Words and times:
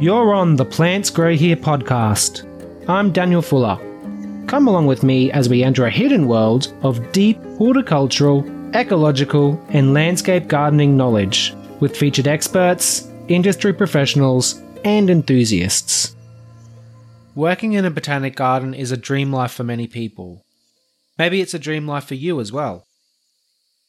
You're 0.00 0.32
on 0.32 0.54
the 0.54 0.64
Plants 0.64 1.10
Grow 1.10 1.34
Here 1.34 1.56
podcast. 1.56 2.46
I'm 2.88 3.10
Daniel 3.10 3.42
Fuller. 3.42 3.76
Come 4.46 4.68
along 4.68 4.86
with 4.86 5.02
me 5.02 5.32
as 5.32 5.48
we 5.48 5.64
enter 5.64 5.86
a 5.86 5.90
hidden 5.90 6.28
world 6.28 6.72
of 6.82 7.10
deep 7.10 7.36
horticultural, 7.56 8.46
ecological, 8.76 9.60
and 9.70 9.94
landscape 9.94 10.46
gardening 10.46 10.96
knowledge 10.96 11.52
with 11.80 11.96
featured 11.96 12.28
experts, 12.28 13.08
industry 13.26 13.72
professionals, 13.72 14.62
and 14.84 15.10
enthusiasts. 15.10 16.14
Working 17.34 17.72
in 17.72 17.84
a 17.84 17.90
botanic 17.90 18.36
garden 18.36 18.74
is 18.74 18.92
a 18.92 18.96
dream 18.96 19.32
life 19.32 19.50
for 19.50 19.64
many 19.64 19.88
people. 19.88 20.44
Maybe 21.18 21.40
it's 21.40 21.54
a 21.54 21.58
dream 21.58 21.88
life 21.88 22.04
for 22.04 22.14
you 22.14 22.38
as 22.38 22.52
well. 22.52 22.86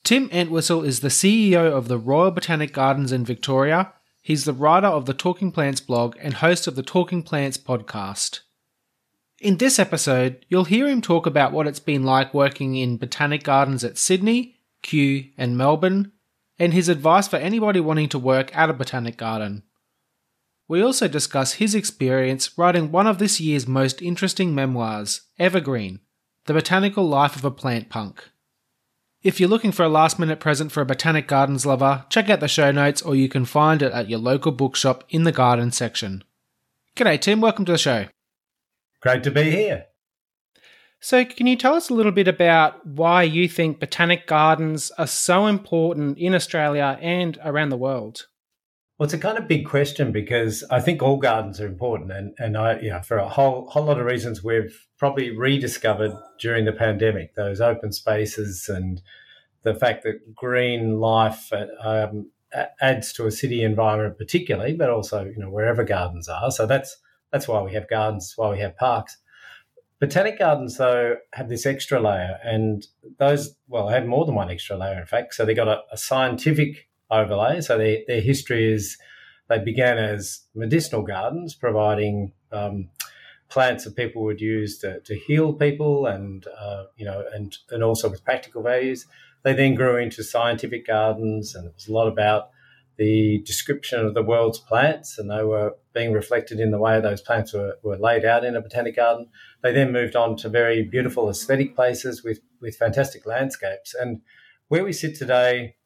Tim 0.03 0.27
Entwisle 0.31 0.83
is 0.83 1.01
the 1.01 1.09
CEO 1.09 1.71
of 1.71 1.87
the 1.87 1.99
Royal 1.99 2.31
Botanic 2.31 2.73
Gardens 2.73 3.11
in 3.11 3.23
Victoria. 3.25 3.93
He's 4.29 4.45
the 4.45 4.53
writer 4.53 4.85
of 4.85 5.07
the 5.07 5.15
Talking 5.15 5.51
Plants 5.51 5.81
blog 5.81 6.15
and 6.21 6.35
host 6.35 6.67
of 6.67 6.75
the 6.75 6.83
Talking 6.83 7.23
Plants 7.23 7.57
podcast. 7.57 8.41
In 9.39 9.57
this 9.57 9.79
episode, 9.79 10.45
you'll 10.49 10.65
hear 10.65 10.87
him 10.87 11.01
talk 11.01 11.25
about 11.25 11.51
what 11.51 11.65
it's 11.65 11.79
been 11.79 12.03
like 12.03 12.31
working 12.31 12.75
in 12.75 12.97
botanic 12.97 13.41
gardens 13.41 13.83
at 13.83 13.97
Sydney, 13.97 14.59
Kew, 14.83 15.31
and 15.35 15.57
Melbourne, 15.57 16.11
and 16.59 16.75
his 16.75 16.89
advice 16.89 17.27
for 17.27 17.37
anybody 17.37 17.79
wanting 17.79 18.07
to 18.09 18.19
work 18.19 18.55
at 18.55 18.69
a 18.69 18.73
botanic 18.73 19.17
garden. 19.17 19.63
We 20.67 20.79
also 20.83 21.07
discuss 21.07 21.53
his 21.53 21.73
experience 21.73 22.55
writing 22.55 22.91
one 22.91 23.07
of 23.07 23.17
this 23.17 23.41
year's 23.41 23.65
most 23.65 23.99
interesting 23.99 24.53
memoirs, 24.53 25.21
Evergreen 25.39 26.01
The 26.45 26.53
Botanical 26.53 27.07
Life 27.07 27.35
of 27.35 27.45
a 27.45 27.49
Plant 27.49 27.89
Punk. 27.89 28.29
If 29.21 29.37
you're 29.37 29.49
looking 29.49 29.73
for 29.73 29.83
a 29.83 29.89
last 29.89 30.17
minute 30.17 30.39
present 30.39 30.71
for 30.71 30.79
a 30.79 30.85
Botanic 30.85 31.27
Gardens 31.27 31.65
lover, 31.65 32.05
check 32.09 32.29
out 32.29 32.39
the 32.39 32.47
show 32.47 32.71
notes 32.71 33.01
or 33.01 33.17
you 33.17 33.27
can 33.27 33.43
find 33.43 33.81
it 33.81 33.91
at 33.91 34.09
your 34.09 34.19
local 34.19 34.53
bookshop 34.53 35.03
in 35.09 35.25
the 35.25 35.33
garden 35.33 35.71
section. 35.71 36.23
G'day, 36.95 37.19
Tim. 37.19 37.41
Welcome 37.41 37.65
to 37.65 37.73
the 37.73 37.77
show. 37.77 38.05
Great 39.01 39.23
to 39.23 39.31
be 39.31 39.51
here. 39.51 39.87
So, 41.01 41.25
can 41.25 41.47
you 41.47 41.57
tell 41.57 41.73
us 41.75 41.89
a 41.89 41.93
little 41.93 42.13
bit 42.13 42.29
about 42.29 42.85
why 42.85 43.23
you 43.23 43.49
think 43.49 43.81
botanic 43.81 44.25
gardens 44.25 44.89
are 44.91 45.07
so 45.07 45.47
important 45.47 46.17
in 46.17 46.33
Australia 46.33 46.97
and 47.01 47.37
around 47.43 47.69
the 47.69 47.77
world? 47.77 48.27
Well, 48.99 49.05
it's 49.05 49.13
a 49.13 49.17
kind 49.17 49.37
of 49.37 49.47
big 49.47 49.65
question 49.65 50.11
because 50.11 50.61
I 50.69 50.81
think 50.81 51.01
all 51.01 51.15
gardens 51.15 51.61
are 51.61 51.65
important, 51.65 52.11
and 52.11 52.33
and 52.37 52.57
I, 52.57 52.79
you 52.81 52.89
know, 52.89 53.01
for 53.01 53.17
a 53.17 53.29
whole 53.29 53.65
whole 53.69 53.85
lot 53.85 53.97
of 53.97 54.05
reasons, 54.05 54.43
we've 54.43 54.87
probably 54.97 55.31
rediscovered 55.31 56.11
during 56.37 56.65
the 56.65 56.73
pandemic 56.73 57.33
those 57.35 57.61
open 57.61 57.93
spaces 57.93 58.67
and 58.67 59.01
the 59.63 59.73
fact 59.73 60.03
that 60.03 60.35
green 60.35 60.99
life 60.99 61.49
um, 61.81 62.29
adds 62.81 63.13
to 63.13 63.25
a 63.25 63.31
city 63.31 63.63
environment, 63.63 64.17
particularly, 64.17 64.73
but 64.73 64.89
also 64.89 65.23
you 65.23 65.37
know 65.37 65.49
wherever 65.49 65.85
gardens 65.85 66.27
are. 66.27 66.51
So 66.51 66.65
that's 66.65 66.97
that's 67.31 67.47
why 67.47 67.61
we 67.61 67.71
have 67.75 67.89
gardens, 67.89 68.33
why 68.35 68.49
we 68.49 68.59
have 68.59 68.75
parks. 68.75 69.15
Botanic 70.01 70.39
gardens, 70.39 70.75
though, 70.75 71.15
have 71.33 71.47
this 71.47 71.65
extra 71.65 72.01
layer, 72.01 72.37
and 72.43 72.85
those 73.17 73.55
well 73.69 73.87
have 73.87 74.05
more 74.05 74.25
than 74.25 74.35
one 74.35 74.51
extra 74.51 74.75
layer, 74.75 74.99
in 74.99 75.05
fact. 75.05 75.35
So 75.35 75.45
they 75.45 75.53
got 75.53 75.69
a, 75.69 75.83
a 75.89 75.97
scientific 75.97 76.88
overlay. 77.11 77.61
So 77.61 77.77
their, 77.77 77.99
their 78.07 78.21
history 78.21 78.71
is 78.71 78.97
they 79.47 79.59
began 79.59 79.97
as 79.97 80.41
medicinal 80.53 81.01
gardens, 81.01 81.55
providing 81.55 82.33
um, 82.51 82.89
plants 83.49 83.83
that 83.83 83.95
people 83.95 84.23
would 84.23 84.39
use 84.39 84.77
to, 84.79 84.99
to 85.01 85.15
heal 85.15 85.53
people 85.53 86.05
and, 86.05 86.45
uh, 86.59 86.83
you 86.97 87.05
know, 87.05 87.23
and, 87.33 87.57
and 87.71 87.83
also 87.83 88.09
with 88.09 88.23
practical 88.23 88.61
values. 88.61 89.07
They 89.43 89.53
then 89.53 89.75
grew 89.75 89.97
into 89.97 90.23
scientific 90.23 90.85
gardens, 90.85 91.55
and 91.55 91.65
it 91.65 91.73
was 91.73 91.87
a 91.87 91.93
lot 91.93 92.07
about 92.07 92.49
the 92.97 93.41
description 93.45 94.05
of 94.05 94.13
the 94.13 94.21
world's 94.21 94.59
plants, 94.59 95.17
and 95.17 95.31
they 95.31 95.43
were 95.43 95.77
being 95.93 96.11
reflected 96.11 96.59
in 96.59 96.71
the 96.71 96.77
way 96.77 96.99
those 96.99 97.21
plants 97.21 97.53
were, 97.53 97.77
were 97.81 97.97
laid 97.97 98.25
out 98.25 98.43
in 98.43 98.57
a 98.57 98.61
botanic 98.61 98.97
garden. 98.97 99.29
They 99.63 99.71
then 99.71 99.93
moved 99.93 100.17
on 100.17 100.35
to 100.37 100.49
very 100.49 100.83
beautiful 100.83 101.29
aesthetic 101.29 101.75
places 101.75 102.23
with, 102.23 102.41
with 102.59 102.75
fantastic 102.75 103.25
landscapes. 103.25 103.95
And 103.95 104.21
where 104.67 104.83
we 104.83 104.91
sit 104.91 105.15
today, 105.15 105.77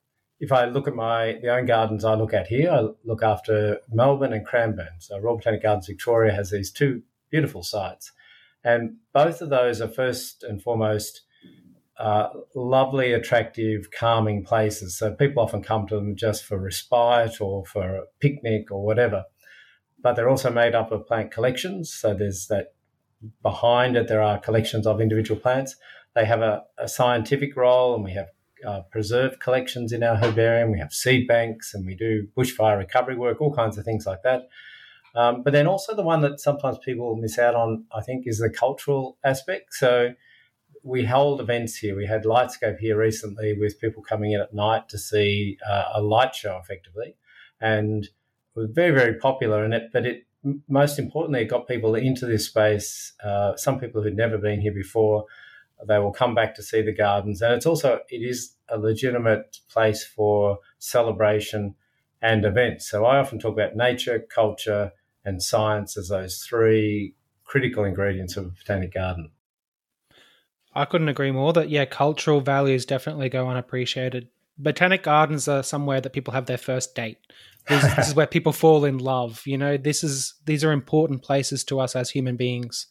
if 0.44 0.52
I 0.52 0.66
look 0.66 0.90
at 0.90 0.94
my 0.94 1.40
the 1.42 1.56
own 1.56 1.66
gardens 1.66 2.04
I 2.04 2.16
look 2.16 2.34
at 2.34 2.48
here, 2.48 2.70
I 2.70 2.90
look 3.06 3.24
after 3.24 3.80
Melbourne 3.90 4.34
and 4.34 4.46
Cranbourne. 4.46 5.00
So 5.00 5.18
Royal 5.18 5.38
Botanic 5.38 5.64
Gardens 5.64 5.88
Victoria 5.88 6.34
has 6.34 6.52
these 6.52 6.70
two 6.70 7.02
beautiful 7.32 7.64
sites, 7.64 8.12
and 8.62 8.98
both 9.14 9.42
of 9.42 9.50
those 9.50 9.80
are 9.80 9.88
first 9.88 10.44
and 10.44 10.62
foremost 10.62 11.22
uh, 11.98 12.28
lovely, 12.56 13.14
attractive, 13.14 13.90
calming 13.98 14.44
places. 14.44 14.98
So 14.98 15.14
people 15.14 15.42
often 15.42 15.64
come 15.64 15.88
to 15.88 15.96
them 15.96 16.18
just 16.18 16.44
for 16.44 16.60
respite 16.60 17.40
or 17.40 17.66
for 17.66 17.96
a 17.96 18.04
picnic 18.20 18.70
or 18.70 18.84
whatever. 18.84 19.24
But 20.02 20.18
they're 20.18 20.30
also 20.30 20.52
made 20.52 20.76
up 20.76 20.92
of 20.92 21.08
plant 21.08 21.32
collections. 21.32 21.94
So 21.94 22.14
there's 22.14 22.48
that 22.48 22.74
behind 23.42 23.96
it, 23.96 24.10
there 24.10 24.22
are 24.22 24.38
collections 24.40 24.86
of 24.86 25.00
individual 25.00 25.40
plants. 25.40 25.78
They 26.16 26.26
have 26.26 26.42
a, 26.42 26.64
a 26.78 26.90
scientific 26.90 27.56
role, 27.56 27.96
and 27.96 28.04
we 28.04 28.12
have 28.12 28.28
uh, 28.66 28.82
preserved 28.92 29.40
collections 29.40 29.92
in 29.92 30.04
our 30.04 30.16
herbarium. 30.16 30.72
We 30.72 30.80
have 30.80 30.94
seed 30.94 31.28
banks 31.28 31.74
and 31.74 31.86
we 31.86 31.96
do 31.96 32.28
bushfire 32.38 32.78
recovery 32.78 33.16
work, 33.16 33.42
all 33.42 33.54
kinds 33.54 33.78
of 33.78 33.86
things 33.86 34.06
like 34.06 34.24
that. 34.24 34.50
Um, 35.16 35.44
but 35.44 35.54
then 35.54 35.68
also 35.68 35.96
the 35.96 36.02
one 36.02 36.22
that 36.22 36.40
sometimes 36.40 36.78
people 36.80 37.16
miss 37.16 37.38
out 37.38 37.56
on, 37.56 37.86
I 37.96 38.02
think, 38.02 38.26
is 38.26 38.40
the 38.40 38.50
cultural 38.50 39.18
aspect. 39.24 39.74
So 39.74 40.14
we 40.84 41.06
hold 41.06 41.40
events 41.40 41.78
here. 41.78 41.96
We 41.96 42.08
had 42.08 42.24
Lightscape 42.24 42.80
here 42.80 42.98
recently 42.98 43.58
with 43.58 43.80
people 43.80 44.04
coming 44.04 44.34
in 44.34 44.42
at 44.42 44.54
night 44.54 44.90
to 44.90 44.98
see 44.98 45.58
uh, 45.68 45.86
a 45.94 46.02
light 46.02 46.36
show, 46.36 46.60
effectively, 46.62 47.16
and 47.62 48.06
it 48.06 48.12
was 48.56 48.70
very, 48.74 48.92
very 48.92 49.16
popular. 49.18 49.64
And 49.64 49.74
it, 49.74 49.92
but 49.94 50.06
it 50.06 50.26
most 50.68 51.00
importantly, 51.00 51.42
it 51.42 51.46
got 51.46 51.68
people 51.68 51.96
into 51.96 52.26
this 52.26 52.46
space. 52.46 53.14
Uh, 53.24 53.56
some 53.56 53.80
people 53.80 54.04
who'd 54.04 54.18
never 54.18 54.38
been 54.38 54.60
here 54.60 54.74
before 54.74 55.26
they 55.88 56.00
will 56.00 56.14
come 56.14 56.36
back 56.36 56.56
to 56.56 56.64
see 56.64 56.82
the 56.82 56.94
gardens, 56.94 57.42
and 57.42 57.54
it's 57.54 57.66
also 57.66 58.00
it 58.10 58.22
is 58.22 58.56
a 58.70 58.78
legitimate 58.78 59.60
place 59.70 60.04
for 60.04 60.60
celebration 60.80 61.76
and 62.22 62.46
events. 62.46 62.90
So 62.90 63.06
I 63.06 63.18
often 63.18 63.40
talk 63.40 63.54
about 63.54 63.76
nature, 63.76 64.26
culture, 64.34 64.92
and 65.26 65.44
science 65.44 65.98
as 65.98 66.10
those 66.10 66.38
three 66.48 67.16
critical 67.44 67.84
ingredients 67.84 68.38
of 68.38 68.46
a 68.46 68.50
botanic 68.50 68.94
garden. 68.94 69.32
I 70.74 70.86
couldn't 70.86 71.10
agree 71.10 71.32
more 71.32 71.54
that 71.54 71.70
yeah, 71.70 71.86
cultural 71.86 72.42
values 72.42 72.86
definitely 72.86 73.30
go 73.30 73.48
unappreciated. 73.48 74.30
Botanic 74.58 75.04
gardens 75.04 75.48
are 75.48 75.64
somewhere 75.64 76.02
that 76.02 76.14
people 76.14 76.34
have 76.34 76.46
their 76.46 76.58
first 76.58 76.96
date. 76.96 77.18
This, 77.68 77.84
this 77.96 78.08
is 78.10 78.16
where 78.16 78.28
people 78.28 78.54
fall 78.54 78.86
in 78.86 78.98
love. 78.98 79.42
You 79.46 79.58
know, 79.58 79.78
this 79.78 80.04
is 80.04 80.36
these 80.46 80.64
are 80.64 80.72
important 80.72 81.22
places 81.22 81.64
to 81.66 81.80
us 81.80 81.96
as 81.96 82.10
human 82.10 82.38
beings. 82.38 82.88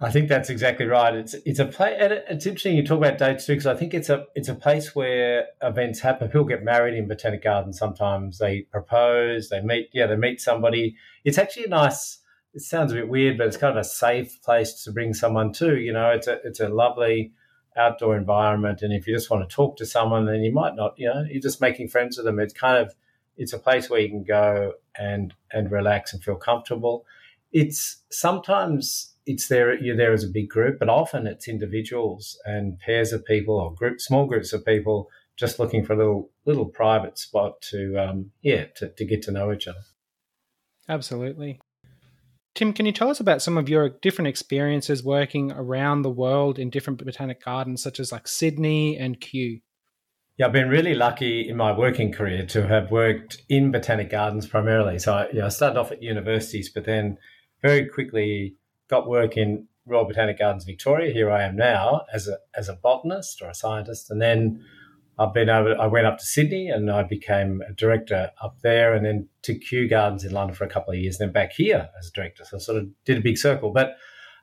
I 0.00 0.10
think 0.10 0.28
that's 0.28 0.50
exactly 0.50 0.86
right. 0.86 1.14
It's 1.14 1.34
it's 1.46 1.60
a 1.60 1.66
place. 1.66 1.96
It's 2.00 2.46
interesting 2.46 2.76
you 2.76 2.84
talk 2.84 2.98
about 2.98 3.16
dates 3.16 3.46
too, 3.46 3.52
because 3.52 3.66
I 3.66 3.76
think 3.76 3.94
it's 3.94 4.08
a 4.08 4.26
it's 4.34 4.48
a 4.48 4.54
place 4.54 4.94
where 4.94 5.46
events 5.62 6.00
happen. 6.00 6.28
People 6.28 6.44
get 6.44 6.64
married 6.64 6.94
in 6.94 7.06
botanic 7.06 7.44
gardens. 7.44 7.78
Sometimes 7.78 8.38
they 8.38 8.62
propose, 8.62 9.48
they 9.50 9.60
meet. 9.60 9.90
Yeah, 9.92 10.06
they 10.06 10.16
meet 10.16 10.40
somebody. 10.40 10.96
It's 11.24 11.38
actually 11.38 11.66
a 11.66 11.68
nice. 11.68 12.18
It 12.54 12.60
sounds 12.62 12.92
a 12.92 12.96
bit 12.96 13.08
weird, 13.08 13.38
but 13.38 13.46
it's 13.46 13.56
kind 13.56 13.76
of 13.76 13.80
a 13.80 13.88
safe 13.88 14.40
place 14.42 14.84
to 14.84 14.92
bring 14.92 15.14
someone 15.14 15.52
to. 15.54 15.76
You 15.76 15.92
know, 15.92 16.10
it's 16.10 16.26
a 16.26 16.40
it's 16.44 16.60
a 16.60 16.68
lovely 16.68 17.32
outdoor 17.76 18.16
environment, 18.16 18.82
and 18.82 18.92
if 18.92 19.06
you 19.06 19.14
just 19.14 19.30
want 19.30 19.48
to 19.48 19.54
talk 19.54 19.76
to 19.76 19.86
someone, 19.86 20.26
then 20.26 20.42
you 20.42 20.52
might 20.52 20.74
not. 20.74 20.94
You 20.96 21.06
know, 21.06 21.24
you're 21.30 21.40
just 21.40 21.60
making 21.60 21.88
friends 21.88 22.16
with 22.16 22.26
them. 22.26 22.40
It's 22.40 22.52
kind 22.52 22.78
of 22.78 22.94
it's 23.36 23.52
a 23.52 23.58
place 23.58 23.88
where 23.88 24.00
you 24.00 24.08
can 24.08 24.24
go 24.24 24.72
and 24.98 25.34
and 25.52 25.70
relax 25.70 26.12
and 26.12 26.22
feel 26.22 26.36
comfortable. 26.36 27.06
It's 27.52 27.98
sometimes 28.10 29.13
it's 29.26 29.48
there 29.48 29.74
you're 29.74 29.96
there 29.96 30.12
as 30.12 30.24
a 30.24 30.28
big 30.28 30.48
group, 30.48 30.78
but 30.78 30.88
often 30.88 31.26
it's 31.26 31.48
individuals 31.48 32.38
and 32.44 32.78
pairs 32.78 33.12
of 33.12 33.24
people 33.24 33.56
or 33.56 33.74
group 33.74 34.00
small 34.00 34.26
groups 34.26 34.52
of 34.52 34.64
people 34.64 35.08
just 35.36 35.58
looking 35.58 35.84
for 35.84 35.94
a 35.94 35.96
little 35.96 36.30
little 36.44 36.66
private 36.66 37.18
spot 37.18 37.60
to 37.70 37.96
um, 37.98 38.30
yeah 38.42 38.66
to, 38.76 38.88
to 38.90 39.04
get 39.04 39.22
to 39.22 39.32
know 39.32 39.52
each 39.52 39.66
other. 39.66 39.80
Absolutely. 40.88 41.60
Tim, 42.54 42.72
can 42.72 42.86
you 42.86 42.92
tell 42.92 43.10
us 43.10 43.18
about 43.18 43.42
some 43.42 43.58
of 43.58 43.68
your 43.68 43.88
different 43.88 44.28
experiences 44.28 45.02
working 45.02 45.50
around 45.50 46.02
the 46.02 46.10
world 46.10 46.58
in 46.58 46.70
different 46.70 47.04
botanic 47.04 47.44
gardens, 47.44 47.82
such 47.82 47.98
as 47.98 48.12
like 48.12 48.28
Sydney 48.28 48.96
and 48.96 49.20
Kew? 49.20 49.58
Yeah, 50.36 50.46
I've 50.46 50.52
been 50.52 50.68
really 50.68 50.94
lucky 50.94 51.48
in 51.48 51.56
my 51.56 51.76
working 51.76 52.12
career 52.12 52.46
to 52.46 52.66
have 52.66 52.92
worked 52.92 53.42
in 53.48 53.72
botanic 53.72 54.10
gardens 54.10 54.46
primarily. 54.46 55.00
So 55.00 55.14
I, 55.14 55.28
you 55.30 55.40
know, 55.40 55.46
I 55.46 55.48
started 55.48 55.78
off 55.78 55.90
at 55.90 56.02
universities, 56.02 56.70
but 56.72 56.84
then 56.84 57.18
very 57.60 57.86
quickly 57.86 58.56
got 58.94 59.08
work 59.08 59.36
in 59.36 59.66
Royal 59.86 60.04
Botanic 60.04 60.38
Gardens 60.38 60.64
Victoria. 60.64 61.12
Here 61.12 61.30
I 61.30 61.42
am 61.42 61.56
now 61.56 62.02
as 62.12 62.28
a 62.28 62.38
as 62.54 62.68
a 62.68 62.74
botanist 62.74 63.42
or 63.42 63.48
a 63.48 63.54
scientist, 63.54 64.10
and 64.10 64.22
then 64.22 64.64
I've 65.18 65.34
been 65.34 65.50
over. 65.50 65.74
I 65.80 65.86
went 65.86 66.06
up 66.06 66.18
to 66.18 66.24
Sydney 66.24 66.68
and 66.68 66.88
I 66.90 67.02
became 67.02 67.60
a 67.68 67.72
director 67.72 68.30
up 68.40 68.60
there, 68.62 68.94
and 68.94 69.04
then 69.04 69.28
to 69.42 69.58
Kew 69.58 69.88
Gardens 69.88 70.24
in 70.24 70.32
London 70.32 70.54
for 70.54 70.64
a 70.64 70.68
couple 70.68 70.92
of 70.92 71.00
years, 71.00 71.18
then 71.18 71.32
back 71.32 71.52
here 71.52 71.88
as 71.98 72.08
a 72.08 72.12
director. 72.12 72.44
So 72.44 72.56
I 72.56 72.60
sort 72.60 72.78
of 72.78 72.88
did 73.04 73.18
a 73.18 73.20
big 73.20 73.36
circle. 73.36 73.72
But 73.72 73.96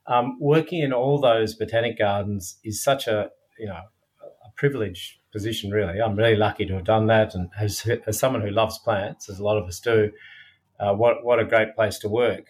um, 0.06 0.38
working 0.40 0.82
in 0.82 0.92
all 0.92 1.20
those 1.20 1.56
botanic 1.56 1.98
gardens 1.98 2.58
is 2.64 2.84
such 2.84 3.08
a 3.08 3.30
you 3.58 3.68
know 3.68 3.82
a 4.48 4.52
privileged 4.58 5.20
position. 5.32 5.72
Really, 5.72 6.02
I'm 6.02 6.18
really 6.18 6.36
lucky 6.36 6.66
to 6.66 6.74
have 6.74 6.84
done 6.96 7.08
that, 7.08 7.36
and 7.36 7.50
as, 7.58 7.90
as 8.06 8.20
someone 8.20 8.42
who 8.42 8.52
loves 8.52 8.78
plants, 8.80 9.30
as 9.30 9.40
a 9.40 9.44
lot 9.44 9.58
of 9.58 9.66
us 9.66 9.80
do, 9.80 10.12
uh, 10.78 10.94
what 10.94 11.24
what 11.24 11.40
a 11.40 11.46
great 11.46 11.74
place 11.74 11.98
to 12.00 12.10
work. 12.10 12.48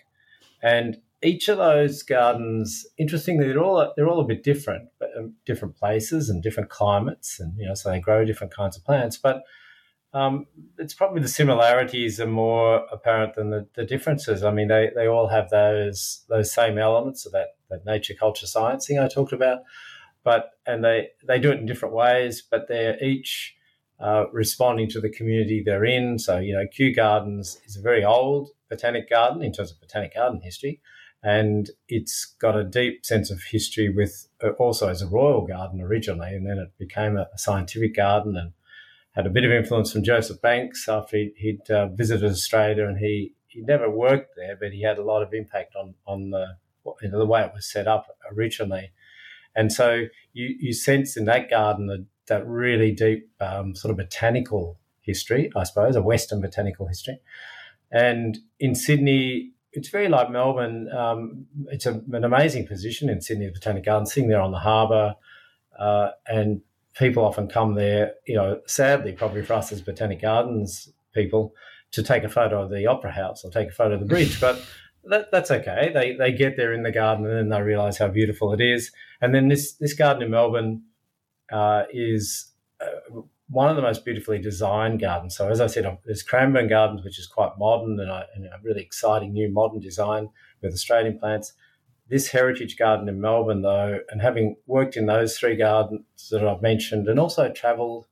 And 0.63 0.97
each 1.23 1.49
of 1.49 1.57
those 1.57 2.03
gardens, 2.03 2.85
interestingly, 2.97 3.47
they're 3.47 3.63
all 3.63 3.93
they're 3.95 4.07
all 4.07 4.21
a 4.21 4.25
bit 4.25 4.43
different, 4.43 4.89
but 4.99 5.09
um, 5.17 5.35
different 5.45 5.75
places 5.75 6.29
and 6.29 6.41
different 6.41 6.69
climates, 6.69 7.39
and 7.39 7.53
you 7.57 7.67
know, 7.67 7.75
so 7.75 7.89
they 7.89 7.99
grow 7.99 8.25
different 8.25 8.53
kinds 8.53 8.77
of 8.77 8.83
plants. 8.83 9.17
But 9.17 9.43
um, 10.13 10.45
it's 10.77 10.93
probably 10.93 11.21
the 11.21 11.27
similarities 11.27 12.19
are 12.19 12.27
more 12.27 12.85
apparent 12.91 13.35
than 13.35 13.49
the, 13.49 13.67
the, 13.75 13.85
differences. 13.85 14.43
I 14.43 14.51
mean, 14.51 14.67
they, 14.67 14.89
they 14.93 15.07
all 15.07 15.27
have 15.27 15.49
those 15.49 16.25
those 16.27 16.53
same 16.53 16.77
elements 16.77 17.25
of 17.25 17.31
that, 17.31 17.55
that 17.69 17.85
nature 17.85 18.13
culture 18.13 18.47
science 18.47 18.87
thing 18.87 18.99
I 18.99 19.07
talked 19.07 19.31
about, 19.31 19.59
but 20.23 20.49
and 20.65 20.83
they 20.83 21.09
they 21.25 21.39
do 21.39 21.51
it 21.51 21.59
in 21.59 21.65
different 21.65 21.95
ways, 21.95 22.41
but 22.41 22.67
they're 22.67 23.01
each 23.01 23.55
uh, 23.99 24.25
responding 24.33 24.89
to 24.89 24.99
the 24.99 25.09
community 25.09 25.61
they're 25.63 25.85
in. 25.85 26.19
So 26.19 26.39
you 26.39 26.53
know, 26.53 26.65
Kew 26.67 26.93
Gardens 26.93 27.59
is 27.65 27.77
a 27.77 27.81
very 27.81 28.03
old 28.03 28.49
botanic 28.69 29.09
garden 29.09 29.43
in 29.43 29.53
terms 29.53 29.71
of 29.71 29.79
botanic 29.79 30.15
garden 30.15 30.41
history, 30.41 30.81
and 31.23 31.69
it's 31.87 32.35
got 32.39 32.57
a 32.57 32.63
deep 32.63 33.05
sense 33.05 33.29
of 33.29 33.43
history 33.43 33.89
with 33.89 34.27
uh, 34.43 34.49
also 34.51 34.87
as 34.89 35.01
a 35.01 35.07
royal 35.07 35.45
garden 35.45 35.81
originally, 35.81 36.35
and 36.35 36.47
then 36.47 36.57
it 36.57 36.71
became 36.77 37.17
a, 37.17 37.27
scientific 37.35 37.95
garden 37.95 38.35
and 38.35 38.53
had 39.11 39.27
a 39.27 39.29
bit 39.29 39.43
of 39.43 39.51
influence 39.51 39.91
from 39.91 40.03
Joseph 40.03 40.41
Banks 40.41 40.87
after 40.87 41.17
he, 41.17 41.59
would 41.59 41.75
uh, 41.75 41.87
visited 41.87 42.31
Australia, 42.31 42.87
and 42.87 42.97
he 42.97 43.33
he 43.47 43.61
never 43.61 43.89
worked 43.89 44.35
there, 44.35 44.55
but 44.59 44.71
he 44.71 44.81
had 44.81 44.97
a 44.97 45.03
lot 45.03 45.21
of 45.21 45.33
impact 45.33 45.75
on 45.75 45.93
on 46.05 46.31
the 46.31 46.57
you 47.01 47.09
know, 47.09 47.19
the 47.19 47.25
way 47.25 47.41
it 47.43 47.51
was 47.53 47.69
set 47.69 47.87
up 47.87 48.07
originally. 48.31 48.91
And 49.55 49.71
so 49.71 50.05
you 50.33 50.55
you 50.59 50.73
sense 50.73 51.17
in 51.17 51.25
that 51.25 51.49
garden 51.49 51.87
that, 51.87 52.05
that 52.27 52.47
really 52.47 52.91
deep 52.91 53.29
um, 53.39 53.75
sort 53.75 53.91
of 53.91 53.97
botanical 53.97 54.79
history, 55.01 55.51
I 55.55 55.63
suppose, 55.63 55.95
a 55.95 56.01
Western 56.01 56.41
botanical 56.41 56.87
history. 56.87 57.19
And 57.91 58.39
in 58.59 58.73
Sydney, 58.73 59.51
it's 59.73 59.89
very 59.89 60.09
like 60.09 60.29
Melbourne. 60.29 60.89
Um, 60.91 61.45
it's 61.67 61.85
a, 61.85 62.01
an 62.11 62.23
amazing 62.23 62.67
position 62.67 63.09
in 63.09 63.21
Sydney, 63.21 63.45
the 63.45 63.53
Botanic 63.53 63.85
Garden, 63.85 64.05
sitting 64.05 64.29
there 64.29 64.41
on 64.41 64.51
the 64.51 64.59
harbour, 64.59 65.15
uh, 65.79 66.09
and 66.27 66.61
people 66.93 67.23
often 67.23 67.47
come 67.47 67.75
there, 67.75 68.13
you 68.25 68.35
know, 68.35 68.59
sadly, 68.65 69.13
probably 69.13 69.43
for 69.43 69.53
us 69.53 69.71
as 69.71 69.81
Botanic 69.81 70.21
Gardens 70.21 70.91
people, 71.13 71.53
to 71.91 72.03
take 72.03 72.23
a 72.23 72.29
photo 72.29 72.61
of 72.63 72.69
the 72.69 72.85
Opera 72.87 73.11
House 73.11 73.43
or 73.43 73.51
take 73.51 73.69
a 73.69 73.73
photo 73.73 73.95
of 73.95 73.99
the 73.99 74.05
bridge. 74.05 74.39
But 74.39 74.61
that, 75.05 75.31
that's 75.31 75.51
okay. 75.51 75.91
They, 75.93 76.15
they 76.15 76.31
get 76.31 76.57
there 76.57 76.73
in 76.73 76.83
the 76.83 76.91
garden 76.91 77.25
and 77.25 77.35
then 77.35 77.49
they 77.49 77.61
realise 77.61 77.97
how 77.97 78.07
beautiful 78.07 78.53
it 78.53 78.61
is. 78.61 78.91
And 79.21 79.33
then 79.33 79.47
this, 79.47 79.73
this 79.73 79.93
garden 79.93 80.23
in 80.23 80.31
Melbourne 80.31 80.83
uh, 81.51 81.83
is 81.91 82.51
uh, 82.79 83.21
one 83.51 83.69
of 83.69 83.75
the 83.75 83.81
most 83.81 84.03
beautifully 84.05 84.39
designed 84.39 85.01
gardens. 85.01 85.35
So, 85.35 85.49
as 85.49 85.61
I 85.61 85.67
said, 85.67 85.97
there's 86.05 86.23
Cranbourne 86.23 86.69
Gardens, 86.69 87.03
which 87.03 87.19
is 87.19 87.27
quite 87.27 87.51
modern 87.59 87.99
and 87.99 88.09
a, 88.09 88.25
and 88.33 88.45
a 88.45 88.59
really 88.63 88.81
exciting 88.81 89.33
new 89.33 89.51
modern 89.51 89.79
design 89.79 90.29
with 90.61 90.73
Australian 90.73 91.19
plants 91.19 91.53
this 92.11 92.27
heritage 92.27 92.77
garden 92.77 93.07
in 93.07 93.21
Melbourne, 93.21 93.61
though, 93.61 93.99
and 94.09 94.21
having 94.21 94.57
worked 94.67 94.97
in 94.97 95.05
those 95.05 95.37
three 95.37 95.55
gardens 95.55 96.03
that 96.29 96.45
I've 96.45 96.61
mentioned, 96.61 97.07
and 97.07 97.17
also 97.17 97.49
travelled, 97.49 98.05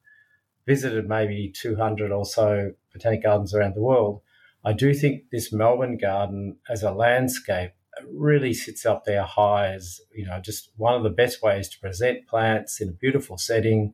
visited 0.65 1.09
maybe 1.09 1.51
200 1.53 2.09
or 2.09 2.25
so 2.25 2.71
botanic 2.93 3.23
gardens 3.23 3.53
around 3.53 3.75
the 3.75 3.81
world, 3.81 4.21
I 4.63 4.71
do 4.71 4.93
think 4.93 5.23
this 5.31 5.51
Melbourne 5.51 5.97
garden 5.97 6.59
as 6.69 6.81
a 6.81 6.91
landscape 6.91 7.71
really 8.09 8.53
sits 8.53 8.85
up 8.85 9.03
there 9.03 9.23
high 9.23 9.73
as, 9.73 9.99
you 10.15 10.25
know, 10.25 10.39
just 10.39 10.71
one 10.77 10.93
of 10.93 11.03
the 11.03 11.09
best 11.09 11.43
ways 11.43 11.67
to 11.67 11.79
present 11.79 12.25
plants 12.25 12.79
in 12.79 12.87
a 12.87 12.93
beautiful 12.93 13.37
setting 13.37 13.93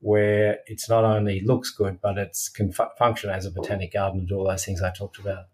where 0.00 0.58
it's 0.66 0.88
not 0.88 1.04
only 1.04 1.40
looks 1.40 1.70
good, 1.70 2.00
but 2.00 2.18
it 2.18 2.36
can 2.54 2.72
fu- 2.72 2.84
function 2.98 3.30
as 3.30 3.46
a 3.46 3.50
botanic 3.50 3.92
garden 3.92 4.20
and 4.20 4.28
do 4.28 4.36
all 4.36 4.48
those 4.48 4.64
things 4.64 4.82
I 4.82 4.90
talked 4.90 5.18
about. 5.18 5.46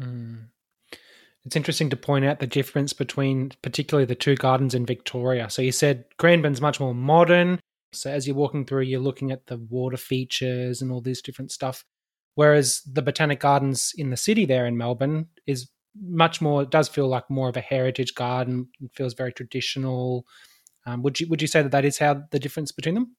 Mm. 0.00 0.48
It's 1.44 1.56
interesting 1.56 1.90
to 1.90 1.96
point 1.96 2.24
out 2.24 2.38
the 2.38 2.46
difference 2.46 2.92
between 2.92 3.52
particularly 3.62 4.04
the 4.04 4.14
two 4.14 4.36
gardens 4.36 4.74
in 4.74 4.86
Victoria. 4.86 5.50
So 5.50 5.62
you 5.62 5.72
said 5.72 6.04
Cranbourne's 6.18 6.60
much 6.60 6.78
more 6.78 6.94
modern. 6.94 7.58
So 7.92 8.10
as 8.10 8.26
you're 8.26 8.36
walking 8.36 8.64
through, 8.64 8.82
you're 8.82 9.00
looking 9.00 9.32
at 9.32 9.46
the 9.46 9.58
water 9.58 9.96
features 9.96 10.80
and 10.80 10.92
all 10.92 11.00
this 11.00 11.20
different 11.20 11.50
stuff. 11.50 11.84
Whereas 12.34 12.82
the 12.90 13.02
Botanic 13.02 13.40
Gardens 13.40 13.92
in 13.96 14.10
the 14.10 14.16
city 14.16 14.46
there 14.46 14.66
in 14.66 14.76
Melbourne 14.76 15.26
is 15.46 15.68
much 16.00 16.40
more, 16.40 16.62
it 16.62 16.70
does 16.70 16.88
feel 16.88 17.08
like 17.08 17.28
more 17.28 17.48
of 17.48 17.56
a 17.56 17.60
heritage 17.60 18.14
garden. 18.14 18.68
It 18.80 18.90
feels 18.94 19.14
very 19.14 19.32
traditional. 19.32 20.24
Um, 20.86 21.02
would 21.02 21.20
you 21.20 21.28
would 21.28 21.42
you 21.42 21.48
say 21.48 21.62
that 21.62 21.72
that 21.72 21.84
is 21.84 21.98
how 21.98 22.22
the 22.30 22.38
difference 22.38 22.72
between 22.72 22.94
them? 22.94 23.16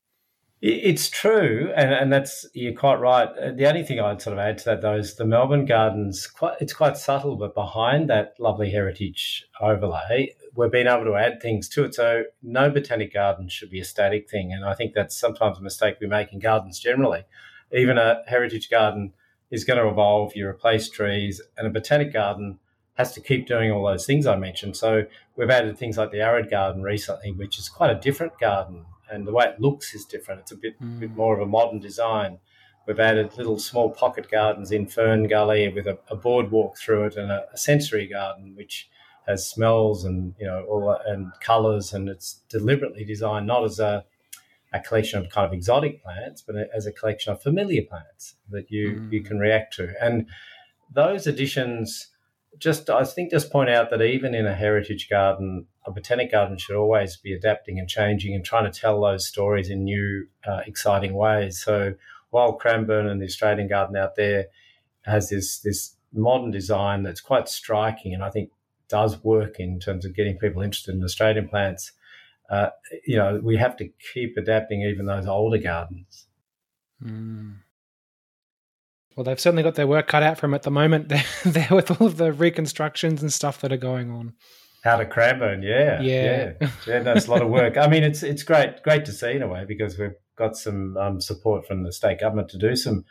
It's 0.66 1.10
true, 1.10 1.74
and, 1.76 1.92
and 1.92 2.14
that's 2.14 2.46
you're 2.54 2.72
quite 2.72 2.96
right. 2.96 3.28
Uh, 3.28 3.52
the 3.52 3.68
only 3.68 3.84
thing 3.84 4.00
I'd 4.00 4.22
sort 4.22 4.32
of 4.32 4.40
add 4.40 4.60
to 4.60 4.66
that, 4.66 4.82
though, 4.82 4.96
is 4.96 5.16
the 5.16 5.26
Melbourne 5.26 5.66
Gardens. 5.66 6.26
Quite, 6.26 6.56
it's 6.62 6.72
quite 6.72 6.96
subtle, 6.96 7.36
but 7.36 7.54
behind 7.54 8.10
that 8.10 8.36
lovely 8.40 8.72
heritage 8.72 9.44
overlay, 9.60 10.34
we've 10.56 10.72
been 10.72 10.88
able 10.88 11.04
to 11.04 11.18
add 11.18 11.42
things 11.42 11.68
to 11.68 11.84
it. 11.84 11.94
So 11.94 12.24
no 12.42 12.70
botanic 12.70 13.14
garden 13.14 13.50
should 13.50 13.72
be 13.72 13.82
a 13.82 13.84
static 13.84 14.30
thing, 14.30 14.54
and 14.54 14.64
I 14.64 14.74
think 14.74 14.94
that's 14.94 15.20
sometimes 15.20 15.58
a 15.58 15.62
mistake 15.62 15.98
we 16.00 16.08
make 16.08 16.32
in 16.32 16.40
gardens 16.40 16.80
generally. 16.80 17.26
Even 17.74 17.98
a 17.98 18.22
heritage 18.28 18.70
garden 18.70 19.12
is 19.52 19.66
going 19.66 19.80
to 19.82 19.90
evolve. 19.90 20.32
You 20.34 20.48
replace 20.48 20.88
trees, 20.90 21.42
and 21.58 21.68
a 21.68 21.72
botanic 21.72 22.14
garden 22.14 22.60
has 22.94 23.12
to 23.16 23.20
keep 23.20 23.48
doing 23.48 23.70
all 23.70 23.86
those 23.86 24.06
things 24.06 24.26
I 24.26 24.38
mentioned. 24.38 24.78
So 24.78 25.08
we've 25.36 25.50
added 25.50 25.78
things 25.78 25.98
like 25.98 26.12
the 26.12 26.22
arid 26.22 26.50
garden 26.50 26.84
recently, 26.84 27.34
which 27.34 27.60
is 27.60 27.68
quite 27.68 27.92
a 27.92 28.00
different 28.00 28.40
garden 28.40 28.86
and 29.14 29.28
the 29.28 29.32
way 29.32 29.46
it 29.46 29.60
looks 29.60 29.94
is 29.94 30.06
different. 30.06 30.42
It's 30.42 30.52
a 30.52 30.58
bit, 30.58 30.82
mm. 30.82 31.00
bit 31.00 31.16
more 31.16 31.36
of 31.36 31.42
a 31.42 31.46
modern 31.46 31.80
design. 31.80 32.40
We've 32.88 33.00
added 33.00 33.38
little 33.38 33.60
small 33.60 33.92
pocket 33.92 34.30
gardens 34.30 34.72
in 34.72 34.88
Fern 34.88 35.28
Gully 35.28 35.70
with 35.70 35.88
a, 35.88 35.98
a 36.10 36.16
boardwalk 36.16 36.78
through 36.78 37.06
it 37.06 37.16
and 37.16 37.32
a, 37.32 37.46
a, 37.54 37.58
sensory 37.58 38.08
garden 38.08 38.56
which 38.56 38.90
has 39.26 39.50
smells 39.50 40.04
and 40.04 40.36
you 40.38 40.46
know 40.46 40.66
all 40.66 41.00
and 41.06 41.32
colours 41.40 41.94
and 41.94 42.10
it's 42.10 42.42
deliberately 42.50 43.06
designed 43.06 43.48
not 43.48 43.64
as 43.64 43.80
a 43.80 44.04
a 44.74 44.80
collection 44.80 45.20
of 45.20 45.30
kind 45.30 45.46
of 45.46 45.54
exotic 45.54 46.04
plants, 46.04 46.42
but 46.42 46.56
as 46.76 46.88
a 46.88 46.92
collection 46.92 47.32
of 47.32 47.42
familiar 47.42 47.84
plants 47.84 48.36
that 48.50 48.72
you 48.72 48.94
mm. 48.94 49.14
you 49.14 49.22
can 49.24 49.38
react 49.38 49.76
to. 49.76 49.94
And 50.02 50.28
those 50.92 51.28
additions 51.28 52.10
just 52.58 52.90
I 52.90 53.04
think 53.04 53.32
just 53.32 53.52
point 53.52 53.70
out 53.70 53.90
that 53.90 54.02
even 54.02 54.34
in 54.36 54.46
a 54.46 54.54
heritage 54.54 55.10
garden, 55.10 55.68
a 55.86 55.92
botanic 55.92 56.32
garden 56.32 56.58
should 56.58 56.76
always 56.76 57.18
be 57.18 57.34
adapting 57.34 57.80
and 57.80 57.90
changing 57.90 58.34
and 58.34 58.44
trying 58.44 58.72
to 58.72 58.80
tell 58.80 59.02
those 59.02 59.28
stories 59.28 59.70
in 59.70 59.84
new, 59.84 60.28
uh, 60.48 60.62
exciting 60.66 61.14
ways. 61.14 61.62
So 61.62 61.96
while 62.30 62.54
Cranbourne 62.54 63.08
and 63.08 63.22
the 63.22 63.26
Australian 63.26 63.68
Garden 63.68 63.96
out 63.96 64.16
there 64.16 64.46
has 65.04 65.30
this 65.30 65.60
this 65.60 65.96
modern 66.14 66.52
design 66.52 67.04
that's 67.04 67.22
quite 67.22 67.50
striking, 67.50 68.14
and 68.14 68.24
I 68.24 68.30
think 68.30 68.52
does 68.88 69.24
work 69.24 69.60
in 69.60 69.80
terms 69.80 70.06
of 70.06 70.16
getting 70.16 70.38
people 70.38 70.62
interested 70.62 70.96
in 70.96 71.04
Australian 71.04 71.48
plants. 71.48 71.92
Uh, 72.50 72.70
you 73.06 73.16
know, 73.16 73.40
we 73.42 73.58
have 73.58 73.76
to 73.78 73.90
keep 74.14 74.38
adapting 74.38 74.82
even 74.84 75.06
those 75.06 75.26
older 75.26 75.58
gardens. 75.58 76.28
Mm. 77.04 77.56
Well, 79.16 79.24
they've 79.24 79.40
certainly 79.40 79.64
got 79.64 79.76
their 79.76 79.88
work 79.88 80.08
cut 80.08 80.24
out 80.24 80.38
for 80.38 80.48
them 80.48 80.54
at 80.54 80.64
the 80.64 80.72
moment. 80.72 81.10
They're 81.10 81.24
there 81.46 81.68
with 81.72 81.92
all 81.92 82.08
of 82.08 82.18
the 82.18 82.34
reconstructions 82.34 83.22
and 83.22 83.32
stuff 83.32 83.62
that 83.62 83.72
are 83.72 83.78
going 83.78 84.12
on. 84.12 84.34
Out 84.86 85.00
of 85.00 85.10
Cranbourne, 85.10 85.64
yeah, 85.64 86.02
yeah, 86.02 86.54
yeah. 86.60 86.70
yeah 86.86 87.00
that's 87.00 87.28
a 87.28 87.32
lot 87.32 87.42
of 87.42 87.50
work. 87.50 87.78
I 87.78 87.88
mean, 87.88 88.04
it's 88.04 88.22
it's 88.22 88.44
great, 88.44 88.84
great 88.84 89.06
to 89.06 89.14
see 89.14 89.32
in 89.32 89.42
a 89.42 89.48
way 89.48 89.64
because 89.66 89.98
we've 89.98 90.16
got 90.36 90.58
some 90.58 90.98
um, 90.98 91.22
support 91.22 91.66
from 91.66 91.84
the 91.84 91.94
state 91.94 92.20
government 92.20 92.50
to 92.50 92.58
do 92.58 92.76
some 92.76 93.06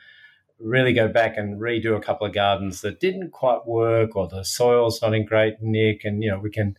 really 0.58 0.92
go 0.92 1.08
back 1.08 1.36
and 1.36 1.60
redo 1.60 1.96
a 1.96 2.00
couple 2.00 2.26
of 2.26 2.32
gardens 2.32 2.82
that 2.82 3.00
didn't 3.00 3.30
quite 3.30 3.66
work 3.66 4.14
or 4.14 4.28
the 4.28 4.44
soil's 4.44 5.02
not 5.02 5.14
in 5.14 5.24
great 5.24 5.62
nick, 5.62 6.04
and 6.04 6.22
you 6.22 6.30
know 6.30 6.38
we 6.38 6.50
can 6.50 6.76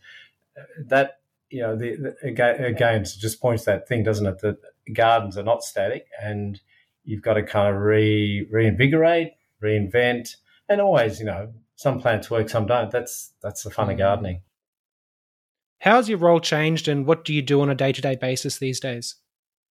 that 0.85 1.19
you 1.49 1.61
know 1.61 1.75
the, 1.75 1.95
the 1.95 2.27
again, 2.27 2.63
again 2.63 3.01
it 3.01 3.09
just 3.19 3.41
points 3.41 3.65
that 3.65 3.87
thing, 3.87 4.03
doesn't 4.03 4.25
it? 4.25 4.39
That 4.41 4.57
gardens 4.93 5.37
are 5.37 5.43
not 5.43 5.63
static 5.63 6.07
and 6.21 6.61
you've 7.03 7.21
got 7.21 7.33
to 7.33 7.43
kind 7.43 7.75
of 7.75 7.81
re 7.81 8.47
reinvigorate, 8.51 9.33
reinvent, 9.61 10.35
and 10.69 10.81
always, 10.81 11.19
you 11.19 11.25
know, 11.25 11.53
some 11.75 11.99
plants 11.99 12.29
work, 12.29 12.49
some 12.49 12.65
don't. 12.65 12.91
That's 12.91 13.33
that's 13.41 13.63
the 13.63 13.69
fun 13.69 13.89
of 13.89 13.95
mm. 13.95 13.99
gardening. 13.99 14.41
How's 15.79 16.07
your 16.07 16.17
role 16.17 16.39
changed, 16.39 16.87
and 16.87 17.05
what 17.05 17.25
do 17.25 17.33
you 17.33 17.41
do 17.41 17.61
on 17.61 17.69
a 17.69 17.75
day 17.75 17.91
to 17.91 18.01
day 18.01 18.15
basis 18.15 18.57
these 18.57 18.79
days? 18.79 19.15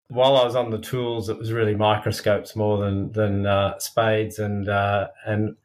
While 0.09 0.37
I 0.37 0.45
was 0.45 0.55
on 0.55 0.69
the 0.69 0.79
tools, 0.79 1.29
it 1.29 1.39
was 1.39 1.51
really 1.51 1.75
microscopes 1.75 2.55
more 2.55 2.77
than 2.77 3.11
than 3.13 3.45
uh, 3.45 3.79
spades 3.79 4.37
and 4.37 4.69
uh, 4.69 5.07
and 5.25 5.55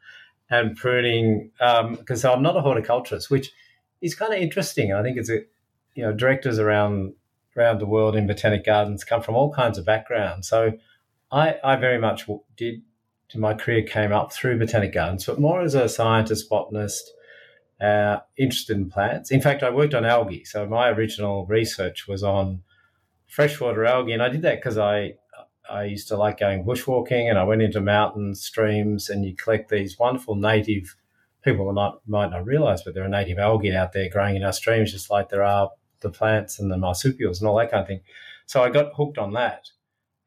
and 0.51 0.77
pruning 0.77 1.51
because 1.59 2.25
um, 2.25 2.33
I'm 2.33 2.43
not 2.43 2.57
a 2.57 2.63
horticulturist, 2.63 3.31
which 3.31 3.53
is 4.01 4.15
kind 4.15 4.33
of 4.33 4.41
interesting. 4.41 4.95
I 4.95 5.03
think 5.03 5.19
it's 5.19 5.31
a 5.31 5.41
you 5.95 6.03
know 6.03 6.13
directors 6.13 6.59
around 6.59 7.13
around 7.57 7.81
the 7.81 7.87
world 7.87 8.17
in 8.17 8.27
botanic 8.27 8.65
gardens 8.65 9.05
come 9.05 9.21
from 9.21 9.35
all 9.35 9.53
kinds 9.53 9.77
of 9.77 9.85
backgrounds, 9.85 10.49
so 10.49 10.73
I, 11.31 11.57
I 11.63 11.77
very 11.77 11.99
much 11.99 12.29
did. 12.57 12.83
My 13.35 13.53
career 13.53 13.83
came 13.83 14.13
up 14.13 14.33
through 14.33 14.59
botanic 14.59 14.95
gardens, 14.95 15.27
but 15.27 15.39
more 15.39 15.61
as 15.61 15.75
a 15.75 15.89
scientist, 15.89 16.49
botanist, 16.49 17.13
uh, 17.81 18.19
interested 18.39 18.77
in 18.77 18.89
plants. 18.89 19.31
In 19.31 19.43
fact, 19.43 19.63
I 19.63 19.71
worked 19.71 19.95
on 19.95 20.07
algae. 20.07 20.45
So 20.45 20.67
my 20.67 20.89
original 20.89 21.47
research 21.47 22.09
was 22.09 22.23
on 22.23 22.63
freshwater 23.27 23.85
algae, 23.85 24.13
and 24.13 24.23
I 24.23 24.29
did 24.31 24.43
that 24.43 24.57
because 24.57 24.79
I 24.79 25.15
I 25.71 25.85
used 25.85 26.09
to 26.09 26.17
like 26.17 26.41
going 26.41 26.65
bushwalking, 26.65 27.29
and 27.29 27.39
I 27.39 27.45
went 27.45 27.63
into 27.63 27.81
mountains, 27.81 28.43
streams, 28.43 29.11
and 29.11 29.25
you 29.25 29.37
collect 29.37 29.69
these 29.69 29.99
wonderful 29.99 30.35
native. 30.35 30.97
People 31.43 31.71
might 31.73 31.93
might 32.07 32.31
not 32.31 32.47
realise, 32.47 32.83
but 32.83 32.95
there 32.95 33.05
are 33.05 33.09
native 33.09 33.39
algae 33.39 33.77
out 33.77 33.93
there 33.93 34.09
growing 34.09 34.37
in 34.37 34.43
our 34.45 34.53
streams, 34.53 34.93
just 34.93 35.11
like 35.11 35.29
there 35.29 35.45
are 35.45 35.71
the 36.01 36.11
plants 36.11 36.59
and 36.59 36.71
the 36.71 36.79
marsupials 36.79 37.41
and 37.41 37.49
all 37.49 37.59
that 37.59 37.71
kind 37.71 37.83
of 37.83 37.89
thing. 37.89 38.01
So 38.47 38.63
I 38.63 38.71
got 38.71 38.95
hooked 38.95 39.19
on 39.19 39.35
that, 39.35 39.69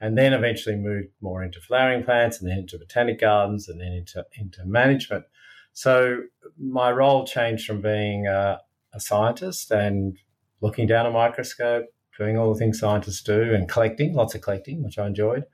and 0.02 0.18
then 0.18 0.34
eventually 0.34 0.76
moved 0.76 1.10
more 1.22 1.44
into 1.44 1.62
flowering 1.62 2.04
plants, 2.04 2.42
and 2.42 2.50
then 2.50 2.58
into 2.58 2.78
botanic 2.78 3.22
gardens, 3.22 3.70
and 3.70 3.80
then 3.80 3.94
into 3.94 4.26
into 4.34 4.66
management. 4.66 5.26
So 5.74 6.24
my 6.60 6.92
role 6.92 7.26
changed 7.26 7.66
from 7.66 7.82
being 7.82 8.28
a, 8.28 8.60
scientist 8.98 9.72
and 9.72 10.18
looking 10.60 10.86
down 10.86 11.06
a 11.06 11.12
microscope, 11.12 11.86
doing 12.18 12.38
all 12.38 12.54
the 12.54 12.60
things 12.60 12.80
scientists 12.80 13.22
do, 13.22 13.54
and 13.54 13.70
collecting, 13.70 14.14
lots 14.14 14.36
of 14.36 14.42
collecting, 14.42 14.84
which 14.84 14.98
I 14.98 15.08
enjoyed, 15.08 15.46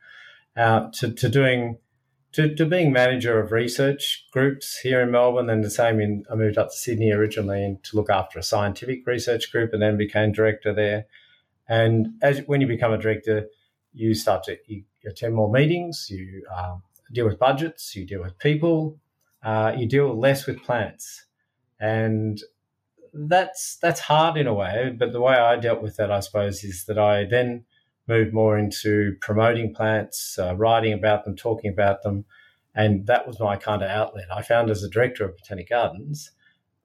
uh, 0.55 0.89
to, 0.93 1.11
to 1.11 1.29
doing 1.29 1.77
to, 2.31 2.55
to 2.55 2.65
being 2.65 2.91
manager 2.91 3.39
of 3.39 3.51
research 3.51 4.27
groups 4.31 4.79
here 4.79 5.01
in 5.01 5.11
Melbourne. 5.11 5.49
And 5.49 5.63
the 5.63 5.69
same 5.69 5.99
in 5.99 6.23
I 6.31 6.35
moved 6.35 6.57
up 6.57 6.69
to 6.69 6.75
Sydney 6.75 7.11
originally 7.11 7.77
to 7.83 7.95
look 7.95 8.09
after 8.09 8.39
a 8.39 8.43
scientific 8.43 9.05
research 9.05 9.51
group, 9.51 9.71
and 9.73 9.81
then 9.81 9.97
became 9.97 10.31
director 10.31 10.73
there. 10.73 11.05
And 11.69 12.07
as 12.21 12.39
when 12.47 12.61
you 12.61 12.67
become 12.67 12.93
a 12.93 12.97
director, 12.97 13.47
you 13.97 14.13
start 14.13 14.43
to 14.43 14.57
you 14.67 14.83
attend 15.05 15.33
more 15.33 15.51
meetings, 15.51 16.07
you 16.09 16.43
um, 16.55 16.83
deal 17.11 17.25
with 17.25 17.39
budgets, 17.39 17.95
you 17.95 18.05
deal 18.05 18.21
with 18.21 18.37
people, 18.37 18.99
uh, 19.43 19.73
you 19.75 19.87
deal 19.87 20.17
less 20.17 20.45
with 20.45 20.61
plants, 20.63 21.25
and 21.79 22.41
that's 23.13 23.77
that's 23.81 24.01
hard 24.01 24.37
in 24.37 24.47
a 24.47 24.53
way. 24.53 24.95
But 24.97 25.11
the 25.11 25.21
way 25.21 25.35
I 25.35 25.55
dealt 25.57 25.81
with 25.81 25.97
that, 25.97 26.11
I 26.11 26.19
suppose, 26.19 26.63
is 26.63 26.85
that 26.85 26.99
I 26.99 27.25
then 27.25 27.65
moved 28.07 28.33
more 28.33 28.57
into 28.57 29.15
promoting 29.19 29.73
plants, 29.73 30.37
uh, 30.39 30.55
writing 30.55 30.93
about 30.93 31.25
them, 31.25 31.35
talking 31.35 31.71
about 31.71 32.03
them, 32.03 32.25
and 32.75 33.07
that 33.07 33.27
was 33.27 33.39
my 33.39 33.55
kind 33.57 33.81
of 33.81 33.89
outlet. 33.89 34.27
I 34.31 34.43
found 34.43 34.69
as 34.69 34.83
a 34.83 34.89
director 34.89 35.25
of 35.25 35.35
Botanic 35.37 35.69
Gardens, 35.69 36.31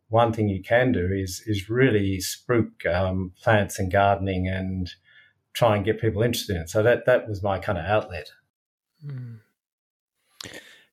one 0.09 0.33
thing 0.33 0.49
you 0.49 0.63
can 0.63 0.93
do 0.93 1.11
is 1.13 1.43
is 1.47 1.69
really 1.69 2.19
spruik 2.19 2.87
um, 2.87 3.33
plants 3.43 3.79
and 3.79 3.93
gardening 3.93 4.49
and 4.49 4.95
try 5.53 5.77
and 5.77 5.85
get 5.85 6.01
people 6.01 6.23
interested 6.23 6.57
in 6.57 6.63
it. 6.63 6.71
So 6.71 6.83
that 6.83 7.07
that 7.07 7.29
was 7.29 7.43
my 7.43 7.59
kind 7.59 7.79
of 7.79 7.85
outlet. 7.85 8.31
Mm. 9.05 9.41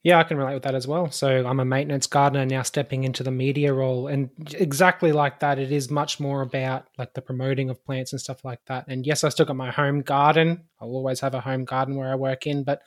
Yeah, 0.02 0.18
I 0.18 0.24
can 0.24 0.38
relate 0.38 0.54
with 0.54 0.64
that 0.64 0.76
as 0.76 0.88
well. 0.88 1.12
So 1.12 1.46
I'm 1.46 1.60
a 1.60 1.66
maintenance 1.66 2.08
gardener 2.08 2.46
now 2.46 2.62
stepping 2.62 3.04
into 3.04 3.22
the 3.22 3.32
media 3.32 3.74
role 3.74 4.08
and 4.08 4.30
exactly 4.54 5.12
like 5.12 5.42
that 5.42 5.60
it 5.60 5.74
is 5.74 5.92
much 5.92 6.22
more 6.22 6.42
about 6.42 6.88
like 6.98 7.14
the 7.14 7.22
promoting 7.22 7.70
of 7.70 7.84
plants 7.84 8.14
and 8.14 8.22
stuff 8.22 8.46
like 8.46 8.64
that. 8.68 8.86
And 8.88 9.06
yes, 9.06 9.26
I 9.26 9.30
still 9.30 9.46
got 9.46 9.58
my 9.58 9.72
home 9.72 10.02
garden. 10.02 10.64
I'll 10.80 10.88
always 10.88 11.20
have 11.20 11.36
a 11.36 11.42
home 11.42 11.66
garden 11.66 11.98
where 11.98 12.12
I 12.12 12.16
work 12.16 12.48
in, 12.48 12.64
but 12.64 12.82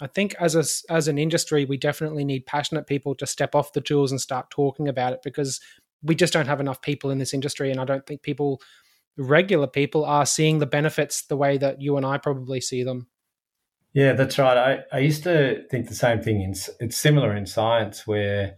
I 0.00 0.08
think 0.08 0.34
as 0.40 0.56
a, 0.56 0.92
as 0.92 1.06
an 1.06 1.16
industry 1.16 1.64
we 1.64 1.76
definitely 1.76 2.24
need 2.24 2.46
passionate 2.46 2.88
people 2.88 3.14
to 3.16 3.26
step 3.26 3.54
off 3.54 3.72
the 3.72 3.80
tools 3.80 4.10
and 4.10 4.20
start 4.20 4.50
talking 4.50 4.88
about 4.88 5.12
it 5.12 5.20
because 5.22 5.60
we 6.02 6.16
just 6.16 6.32
don't 6.32 6.46
have 6.46 6.60
enough 6.60 6.82
people 6.82 7.10
in 7.10 7.18
this 7.18 7.34
industry 7.34 7.70
and 7.70 7.80
I 7.80 7.84
don't 7.84 8.04
think 8.04 8.22
people 8.22 8.60
regular 9.18 9.66
people 9.66 10.04
are 10.04 10.24
seeing 10.24 10.58
the 10.58 10.66
benefits 10.66 11.22
the 11.22 11.36
way 11.36 11.58
that 11.58 11.82
you 11.82 11.96
and 11.96 12.06
I 12.06 12.18
probably 12.18 12.60
see 12.60 12.82
them. 12.82 13.08
Yeah, 13.92 14.12
that's 14.12 14.38
right. 14.38 14.56
I, 14.56 14.96
I 14.96 15.00
used 15.00 15.24
to 15.24 15.66
think 15.70 15.88
the 15.88 15.94
same 15.94 16.22
thing. 16.22 16.40
In, 16.42 16.54
it's 16.80 16.96
similar 16.96 17.34
in 17.34 17.46
science, 17.46 18.06
where 18.06 18.54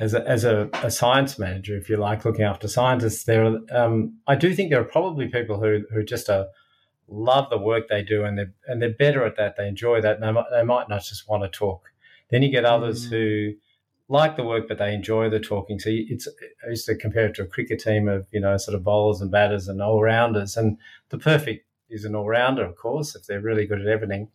as 0.00 0.14
a, 0.14 0.26
as 0.28 0.44
a, 0.44 0.68
a 0.82 0.90
science 0.90 1.38
manager, 1.38 1.76
if 1.76 1.88
you 1.88 1.96
like, 1.96 2.24
looking 2.24 2.44
after 2.44 2.66
scientists, 2.66 3.24
there 3.24 3.58
um, 3.70 4.18
I 4.26 4.34
do 4.34 4.54
think 4.54 4.70
there 4.70 4.80
are 4.80 4.84
probably 4.84 5.28
people 5.28 5.60
who 5.60 5.84
who 5.92 6.02
just 6.02 6.28
uh, 6.28 6.46
love 7.06 7.50
the 7.50 7.58
work 7.58 7.88
they 7.88 8.02
do, 8.02 8.24
and 8.24 8.36
they're 8.36 8.52
and 8.66 8.82
they're 8.82 8.94
better 8.94 9.24
at 9.24 9.36
that. 9.36 9.56
They 9.56 9.68
enjoy 9.68 10.00
that, 10.00 10.16
and 10.16 10.24
they 10.24 10.32
might, 10.32 10.46
they 10.50 10.64
might 10.64 10.88
not 10.88 11.04
just 11.04 11.28
want 11.28 11.44
to 11.44 11.48
talk. 11.48 11.90
Then 12.30 12.42
you 12.42 12.50
get 12.50 12.64
others 12.64 13.06
mm. 13.06 13.10
who 13.10 13.52
like 14.12 14.36
the 14.36 14.44
work, 14.44 14.68
but 14.68 14.78
they 14.78 14.94
enjoy 14.94 15.30
the 15.30 15.40
talking. 15.40 15.78
So 15.78 15.88
it's 15.90 16.28
I 16.64 16.70
used 16.70 16.86
to 16.86 16.94
compare 16.94 17.26
it 17.26 17.34
to 17.36 17.42
a 17.42 17.46
cricket 17.46 17.80
team 17.80 18.08
of 18.08 18.26
you 18.30 18.40
know 18.40 18.56
sort 18.58 18.74
of 18.76 18.84
bowlers 18.84 19.20
and 19.20 19.30
batters 19.30 19.68
and 19.68 19.80
all 19.80 20.02
rounders, 20.02 20.56
and 20.56 20.78
the 21.08 21.18
perfect 21.18 21.66
is 21.88 22.04
an 22.04 22.14
all 22.14 22.28
rounder, 22.28 22.64
of 22.64 22.76
course, 22.76 23.14
if 23.14 23.26
they're 23.26 23.40
really 23.40 23.66
good 23.66 23.80
at 23.80 23.86
everything. 23.86 24.28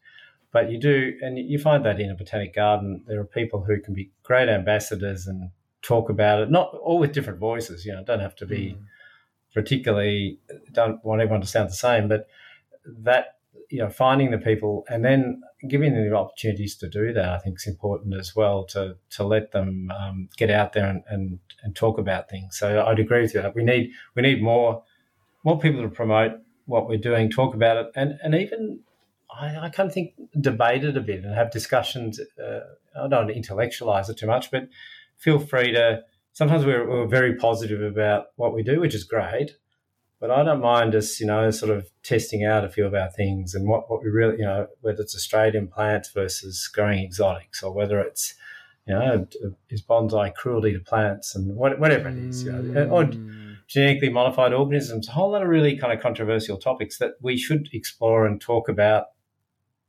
But 0.52 0.72
you 0.72 0.80
do, 0.80 1.18
and 1.22 1.38
you 1.38 1.60
find 1.60 1.86
that 1.86 2.00
in 2.00 2.10
a 2.10 2.16
botanic 2.16 2.56
garden, 2.56 3.04
there 3.06 3.20
are 3.20 3.26
people 3.26 3.64
who 3.64 3.80
can 3.80 3.94
be 3.94 4.12
great 4.24 4.50
ambassadors 4.50 5.28
and 5.28 5.52
talk 5.82 6.10
about 6.10 6.42
it, 6.42 6.50
not 6.50 6.74
all 6.74 7.00
with 7.00 7.14
different 7.14 7.40
voices. 7.40 7.86
You 7.86 7.94
know, 7.94 8.04
don't 8.04 8.20
have 8.20 8.36
to 8.38 8.46
be 8.46 8.76
mm. 8.78 8.84
particularly, 9.54 10.40
don't 10.72 11.04
want 11.06 11.22
everyone 11.22 11.42
to 11.42 11.48
sound 11.48 11.70
the 11.70 11.74
same, 11.74 12.08
but 12.08 12.28
that, 13.04 13.37
you 13.70 13.80
know, 13.80 13.90
finding 13.90 14.32
the 14.32 14.38
people 14.38 14.86
and 14.90 15.04
then 15.04 15.42
giving 15.68 15.94
them 15.94 16.10
the 16.10 16.16
opportunities 16.16 16.76
to 16.78 16.90
do 16.90 17.14
that, 17.14 17.30
I 17.30 17.40
think 17.40 17.58
is 17.58 17.68
important 17.68 18.16
as 18.16 18.36
well 18.36 18.66
to, 18.66 18.96
to 19.12 19.24
let 19.24 19.52
them 19.52 19.92
um, 19.92 20.30
get 20.38 20.50
out 20.50 20.74
there 20.74 20.88
and, 20.88 21.04
and, 21.10 21.40
and 21.64 21.76
talk 21.76 21.98
about 21.98 22.30
things. 22.30 22.58
So 22.58 22.86
I'd 22.86 23.00
agree 23.00 23.22
with 23.22 23.34
you. 23.34 23.52
We 23.56 23.64
need, 23.64 23.92
we 24.16 24.22
need 24.22 24.42
more, 24.42 24.84
more 25.44 25.60
people 25.60 25.82
to 25.82 25.90
promote 25.90 26.34
what 26.66 26.88
we're 26.88 26.98
doing, 26.98 27.30
talk 27.30 27.56
about 27.56 27.78
it, 27.78 27.92
and, 27.96 28.20
and 28.22 28.36
even 28.36 28.80
I, 29.30 29.58
I 29.58 29.70
kind 29.70 29.88
of 29.88 29.94
think 29.94 30.14
debate 30.40 30.84
it 30.84 30.98
a 30.98 31.02
bit 31.02 31.24
and 31.24 31.34
have 31.34 31.52
discussions. 31.52 32.20
Uh, 32.20 32.60
I 33.00 33.08
don't 33.08 33.30
intellectualize 33.30 34.10
it 34.10 34.18
too 34.18 34.28
much, 34.28 34.52
but 34.52 34.68
feel 35.18 35.40
free 35.40 35.72
to. 35.74 36.04
Sometimes 36.34 36.66
we're, 36.66 36.88
we're 36.88 37.08
very 37.08 37.36
positive 37.36 37.82
about 37.82 38.28
what 38.36 38.54
we 38.54 38.62
do, 38.62 38.80
which 38.80 38.94
is 38.94 39.04
great. 39.04 39.58
But 40.20 40.32
I 40.32 40.44
don't 40.44 40.62
mind 40.62 40.96
us, 40.96 41.20
you 41.20 41.28
know, 41.28 41.52
sort 41.52 41.76
of 41.76 41.90
testing 42.02 42.44
out 42.44 42.66
a 42.66 42.70
few 42.70 42.86
of 42.86 42.96
our 42.96 43.12
things 43.12 43.54
and 43.54 43.68
what, 43.68 43.90
what 43.90 44.04
we 44.04 44.10
really, 44.10 44.38
you 44.38 44.46
know, 44.46 44.68
whether 44.82 45.02
it's 45.02 45.16
Australian 45.16 45.68
plants 45.68 46.12
versus 46.12 46.68
growing 46.74 47.04
exotics 47.04 47.62
or 47.62 47.72
whether 47.72 48.00
it's, 48.00 48.34
you 48.88 48.96
know, 48.96 49.28
is 49.70 49.84
bonsai 49.84 50.34
cruelty 50.34 50.74
to 50.74 50.80
plants 50.80 51.36
and 51.36 51.56
whatever 51.56 52.10
it 52.10 52.18
is, 52.18 52.44
you 52.44 52.52
know, 52.52 52.90
or 52.90 53.04
mm. 53.04 53.58
genetically 53.68 54.10
modified 54.10 54.54
organisms, 54.54 55.08
a 55.08 55.12
whole 55.12 55.32
lot 55.32 55.44
of 55.44 55.50
really 55.50 55.78
kind 55.78 55.94
of 55.94 56.02
controversial 56.02 56.58
topics 56.58 56.98
that 56.98 57.12
we 57.22 57.38
should 57.38 57.70
explore 57.74 58.26
and 58.26 58.42
talk 58.42 58.70
about 58.70 59.08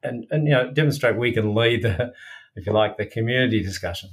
and 0.02 0.26
and 0.30 0.46
you 0.46 0.52
know 0.52 0.70
demonstrate 0.70 1.16
we 1.16 1.32
can 1.32 1.54
lead 1.54 1.82
the, 1.82 2.12
if 2.56 2.66
you 2.66 2.72
like, 2.72 2.96
the 2.96 3.06
community 3.06 3.62
discussion. 3.62 4.10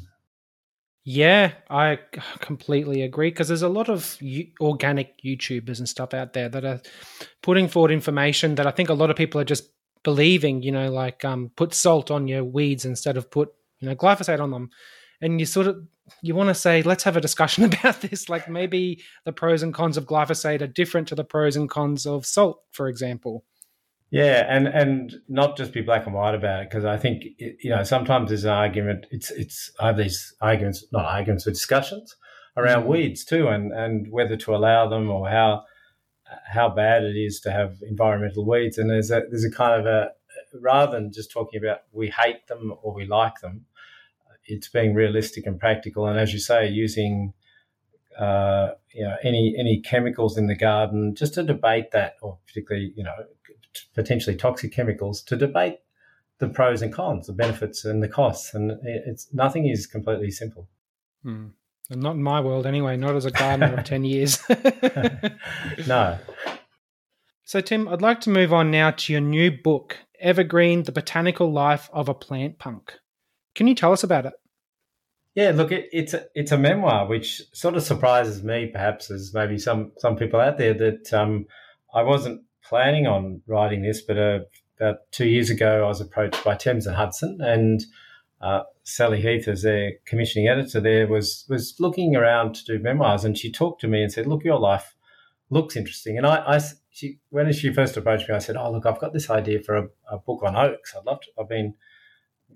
Yeah, 1.08 1.54
I 1.70 2.00
completely 2.40 3.04
agree 3.04 3.30
because 3.30 3.48
there's 3.48 3.62
a 3.62 3.70
lot 3.70 3.90
of 3.90 4.18
organic 4.60 5.22
YouTubers 5.22 5.78
and 5.78 5.88
stuff 5.88 6.16
out 6.16 6.34
there 6.34 6.50
that 6.50 6.66
are 6.66 6.82
putting 7.44 7.68
forward 7.68 7.92
information 7.92 8.56
that 8.56 8.66
I 8.66 8.72
think 8.72 8.90
a 8.90 8.96
lot 8.96 9.12
of 9.12 9.16
people 9.16 9.40
are 9.40 9.46
just 9.46 9.70
believing. 10.04 10.64
You 10.64 10.72
know, 10.72 10.92
like 10.92 11.24
um, 11.24 11.52
put 11.56 11.76
salt 11.76 12.10
on 12.10 12.28
your 12.28 12.44
weeds 12.44 12.86
instead 12.86 13.18
of 13.18 13.30
put 13.30 13.54
you 13.80 13.88
know 13.88 13.96
glyphosate 13.96 14.40
on 14.40 14.50
them, 14.50 14.72
and 15.22 15.40
you 15.40 15.46
sort 15.46 15.68
of 15.68 15.78
you 16.24 16.34
want 16.34 16.50
to 16.50 16.56
say 16.56 16.82
let's 16.82 17.04
have 17.04 17.18
a 17.18 17.22
discussion 17.22 17.64
about 17.72 18.02
this. 18.02 18.28
Like 18.28 18.50
maybe 18.50 19.04
the 19.26 19.32
pros 19.32 19.62
and 19.62 19.76
cons 19.76 19.98
of 19.98 20.08
glyphosate 20.08 20.62
are 20.62 20.68
different 20.68 21.08
to 21.10 21.16
the 21.16 21.24
pros 21.24 21.56
and 21.56 21.70
cons 21.70 22.08
of 22.08 22.26
salt, 22.26 22.64
for 22.72 22.88
example. 22.88 23.46
Yeah, 24.16 24.46
and 24.48 24.66
and 24.70 25.14
not 25.28 25.58
just 25.58 25.74
be 25.74 25.82
black 25.82 26.06
and 26.06 26.16
white 26.16 26.36
about 26.36 26.62
it 26.62 26.70
because 26.70 26.86
I 26.86 26.96
think 26.96 27.26
you 27.38 27.70
know 27.70 27.84
sometimes 27.84 28.30
there's 28.30 28.46
an 28.46 28.52
argument. 28.52 29.08
It's 29.12 29.30
it's 29.30 29.74
I 29.78 29.88
have 29.88 29.98
these 29.98 30.34
arguments, 30.40 30.86
not 30.94 31.04
arguments, 31.04 31.44
but 31.44 31.54
discussions 31.54 32.16
around 32.56 32.84
mm-hmm. 32.84 32.92
weeds 32.92 33.26
too, 33.26 33.50
and 33.50 33.74
and 33.74 34.10
whether 34.10 34.38
to 34.38 34.56
allow 34.56 34.88
them 34.88 35.10
or 35.10 35.28
how 35.28 35.66
how 36.48 36.70
bad 36.70 37.04
it 37.04 37.18
is 37.18 37.42
to 37.42 37.52
have 37.52 37.76
environmental 37.82 38.48
weeds. 38.48 38.78
And 38.78 38.90
there's 38.90 39.12
a 39.12 39.24
there's 39.30 39.44
a 39.44 39.52
kind 39.52 39.82
of 39.82 39.86
a 39.86 40.12
rather 40.62 40.94
than 40.94 41.12
just 41.12 41.30
talking 41.30 41.62
about 41.62 41.80
we 41.92 42.08
hate 42.08 42.48
them 42.48 42.74
or 42.84 42.94
we 42.94 43.06
like 43.06 43.42
them, 43.42 43.66
it's 44.46 44.70
being 44.70 44.94
realistic 44.94 45.46
and 45.46 45.60
practical. 45.60 46.08
And 46.08 46.18
as 46.18 46.32
you 46.32 46.40
say, 46.40 46.70
using 46.70 47.34
uh, 48.18 48.70
you 48.94 49.04
know 49.04 49.18
any 49.26 49.58
any 49.60 49.82
chemicals 49.82 50.38
in 50.38 50.48
the 50.48 50.56
garden, 50.56 51.16
just 51.16 51.34
to 51.34 51.44
debate 51.44 51.92
that, 51.92 52.14
or 52.22 52.38
particularly 52.48 52.94
you 52.96 53.04
know 53.04 53.12
potentially 53.94 54.36
toxic 54.36 54.72
chemicals 54.72 55.22
to 55.24 55.36
debate 55.36 55.80
the 56.40 56.50
pros 56.50 56.82
and 56.82 56.94
cons, 56.94 57.28
the 57.28 57.34
benefits 57.34 57.86
and 57.86 58.04
the 58.04 58.08
costs. 58.08 58.54
And 58.54 58.72
it's 58.84 59.34
nothing 59.34 59.68
is 59.68 59.88
completely 59.88 60.32
simple. 60.32 60.68
Hmm. 61.24 61.48
Not 61.90 62.16
in 62.16 62.24
my 62.24 62.42
world, 62.42 62.66
anyway. 62.66 62.98
Not 62.98 63.16
as 63.16 63.26
a 63.26 63.32
gardener 63.32 63.76
of 63.78 63.84
ten 63.86 64.04
years. 64.04 64.40
no. 65.88 66.18
So, 67.44 67.62
Tim, 67.62 67.88
I'd 67.88 68.02
like 68.02 68.22
to 68.22 68.32
move 68.32 68.52
on 68.52 68.72
now 68.72 68.90
to 68.90 69.14
your 69.14 69.22
new 69.22 69.52
book, 69.52 70.00
Evergreen: 70.20 70.84
The 70.84 70.92
Botanical 70.92 71.52
Life 71.52 71.90
of 71.94 72.10
a 72.10 72.14
Plant 72.14 72.58
Punk. 72.58 72.94
Can 73.54 73.68
you 73.68 73.76
tell 73.76 73.94
us 73.94 74.04
about 74.04 74.26
it? 74.26 74.34
Yeah, 75.36 75.52
look, 75.52 75.72
it, 75.72 75.90
it's 75.92 76.14
a, 76.14 76.26
it's 76.34 76.52
a 76.52 76.58
memoir, 76.58 77.08
which 77.08 77.42
sort 77.54 77.76
of 77.76 77.84
surprises 77.84 78.42
me, 78.42 78.68
perhaps, 78.68 79.12
as 79.12 79.34
maybe 79.34 79.60
some 79.60 79.92
some 79.98 80.16
people 80.16 80.40
out 80.40 80.58
there 80.58 80.74
that 80.74 81.14
um, 81.14 81.46
I 81.94 82.02
wasn't 82.02 82.42
planning 82.68 83.08
on 83.08 83.42
writing 83.48 83.82
this, 83.84 84.02
but 84.02 84.18
uh, 84.18 84.40
about 84.80 84.98
two 85.12 85.28
years 85.28 85.50
ago, 85.50 85.86
I 85.86 85.88
was 85.88 86.02
approached 86.02 86.44
by 86.44 86.56
Thames 86.56 86.88
and 86.88 86.96
Hudson, 86.96 87.40
and 87.42 87.84
uh, 88.42 88.64
Sally 88.84 89.22
Heath, 89.22 89.48
as 89.48 89.62
their 89.62 89.94
commissioning 90.06 90.48
editor, 90.48 90.80
there 90.80 91.08
was 91.08 91.46
was 91.50 91.76
looking 91.80 92.16
around 92.16 92.56
to 92.56 92.64
do 92.66 92.84
memoirs, 92.84 93.24
and 93.24 93.38
she 93.38 93.52
talked 93.52 93.82
to 93.82 93.88
me 93.88 94.02
and 94.02 94.12
said, 94.12 94.28
"Look, 94.28 94.44
your 94.44 94.60
life 94.60 94.96
looks 95.50 95.76
interesting." 95.76 96.18
And 96.18 96.28
I, 96.28 96.56
I 96.56 96.62
she 96.90 97.20
when 97.30 97.52
she 97.54 97.74
first 97.74 97.98
approached 97.98 98.28
me, 98.30 98.36
I 98.36 98.40
said, 98.40 98.58
"Oh, 98.58 98.72
look, 98.72 98.86
I've 98.86 99.00
got 99.00 99.14
this 99.14 99.30
idea 99.30 99.62
for 99.62 99.76
a, 99.76 99.88
a 100.12 100.18
book 100.18 100.44
on 100.44 100.56
oaks. 100.56 100.94
I'd 100.96 101.06
love 101.06 101.22
to. 101.22 101.28
I've 101.40 101.50
been 101.50 101.76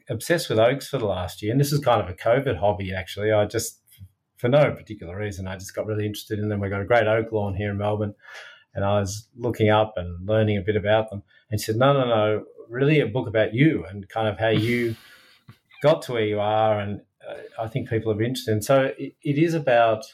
obsessed 0.09 0.49
with 0.49 0.59
oaks 0.59 0.87
for 0.87 0.97
the 0.97 1.05
last 1.05 1.41
year, 1.41 1.51
and 1.51 1.59
this 1.59 1.71
is 1.71 1.79
kind 1.79 2.01
of 2.01 2.09
a 2.09 2.13
COVID 2.13 2.59
hobby. 2.59 2.93
Actually, 2.93 3.31
I 3.31 3.45
just 3.45 3.79
for 4.37 4.47
no 4.47 4.71
particular 4.71 5.17
reason, 5.17 5.47
I 5.47 5.55
just 5.55 5.75
got 5.75 5.85
really 5.85 6.05
interested 6.05 6.39
in 6.39 6.47
them. 6.47 6.61
We've 6.61 6.71
got 6.71 6.81
a 6.81 6.85
great 6.85 7.07
oak 7.07 7.31
lawn 7.31 7.55
here 7.55 7.71
in 7.71 7.77
Melbourne, 7.77 8.15
and 8.73 8.85
I 8.85 8.99
was 8.99 9.27
looking 9.35 9.69
up 9.69 9.93
and 9.95 10.27
learning 10.27 10.57
a 10.57 10.61
bit 10.61 10.75
about 10.75 11.09
them. 11.09 11.23
And 11.49 11.59
she 11.59 11.65
said, 11.65 11.77
"No, 11.77 11.93
no, 11.93 12.05
no, 12.05 12.45
really 12.69 12.99
a 12.99 13.07
book 13.07 13.27
about 13.27 13.53
you 13.53 13.85
and 13.89 14.07
kind 14.09 14.27
of 14.27 14.39
how 14.39 14.49
you 14.49 14.95
got 15.83 16.01
to 16.03 16.13
where 16.13 16.25
you 16.25 16.39
are." 16.39 16.79
And 16.79 17.01
uh, 17.27 17.63
I 17.63 17.67
think 17.67 17.89
people 17.89 18.11
are 18.11 18.21
interested. 18.21 18.53
And 18.53 18.63
so 18.63 18.91
it, 18.97 19.15
it 19.21 19.37
is 19.37 19.53
about 19.53 20.05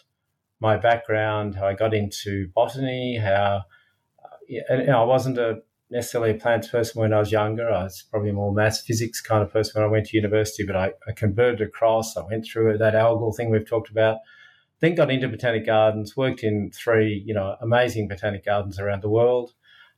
my 0.59 0.77
background, 0.77 1.55
how 1.55 1.67
I 1.67 1.73
got 1.73 1.93
into 1.93 2.49
botany, 2.55 3.17
how 3.17 3.63
uh, 4.23 4.61
and, 4.69 4.81
you 4.81 4.87
know, 4.87 5.01
I 5.01 5.05
wasn't 5.05 5.37
a 5.37 5.61
necessarily 5.91 6.31
a 6.31 6.35
plants 6.35 6.67
person 6.67 6.99
when 6.99 7.13
I 7.13 7.19
was 7.19 7.31
younger. 7.31 7.69
I 7.69 7.83
was 7.83 8.03
probably 8.09 8.31
more 8.31 8.53
maths 8.53 8.81
physics 8.81 9.21
kind 9.21 9.43
of 9.43 9.51
person 9.51 9.79
when 9.79 9.87
I 9.87 9.91
went 9.91 10.07
to 10.07 10.17
university, 10.17 10.65
but 10.65 10.75
I, 10.75 10.91
I 11.07 11.11
converted 11.11 11.61
across. 11.61 12.17
I 12.17 12.23
went 12.25 12.45
through 12.45 12.77
that 12.77 12.93
algal 12.93 13.35
thing 13.35 13.49
we've 13.49 13.67
talked 13.67 13.89
about. 13.89 14.17
Then 14.85 14.93
got 14.93 15.09
into 15.09 15.27
botanic 15.27 15.65
gardens, 15.65 16.15
worked 16.15 16.43
in 16.43 16.69
three, 16.69 17.23
you 17.25 17.33
know, 17.33 17.55
amazing 17.59 18.07
botanic 18.07 18.45
gardens 18.45 18.79
around 18.79 19.01
the 19.01 19.09
world. 19.09 19.55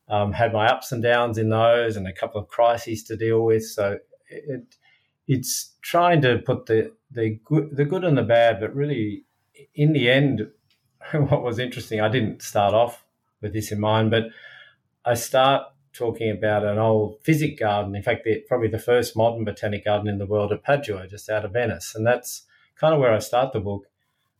Um, 0.07 0.31
had 0.31 0.53
my 0.53 0.67
ups 0.67 0.93
and 0.93 1.03
downs 1.03 1.37
in 1.37 1.49
those, 1.49 1.97
and 1.97 2.07
a 2.07 2.13
couple 2.13 2.39
of 2.39 2.47
crises 2.47 3.03
to 3.03 3.17
deal 3.17 3.43
with. 3.43 3.65
So 3.65 3.97
it, 4.29 4.75
it's 5.27 5.75
trying 5.81 6.21
to 6.21 6.37
put 6.37 6.67
the 6.67 6.93
the 7.11 7.37
good, 7.43 7.75
the 7.75 7.83
good 7.83 8.05
and 8.05 8.17
the 8.17 8.23
bad, 8.23 8.61
but 8.61 8.73
really, 8.73 9.25
in 9.75 9.91
the 9.91 10.09
end, 10.09 10.47
what 11.11 11.43
was 11.43 11.59
interesting, 11.59 11.99
I 11.99 12.07
didn't 12.07 12.41
start 12.41 12.73
off 12.73 13.03
with 13.41 13.51
this 13.51 13.73
in 13.73 13.81
mind, 13.81 14.09
but 14.09 14.27
I 15.03 15.15
start 15.15 15.63
talking 15.91 16.31
about 16.31 16.63
an 16.63 16.77
old 16.77 17.21
physic 17.23 17.59
garden. 17.59 17.93
In 17.93 18.03
fact, 18.03 18.25
probably 18.47 18.69
the 18.69 18.79
first 18.79 19.17
modern 19.17 19.43
botanic 19.43 19.83
garden 19.83 20.07
in 20.07 20.17
the 20.17 20.25
world 20.25 20.53
at 20.53 20.63
Padua, 20.63 21.09
just 21.09 21.29
out 21.29 21.43
of 21.43 21.51
Venice. 21.51 21.93
And 21.93 22.07
that's 22.07 22.43
kind 22.77 22.93
of 22.93 23.01
where 23.01 23.11
I 23.11 23.19
start 23.19 23.51
the 23.51 23.59
book. 23.59 23.87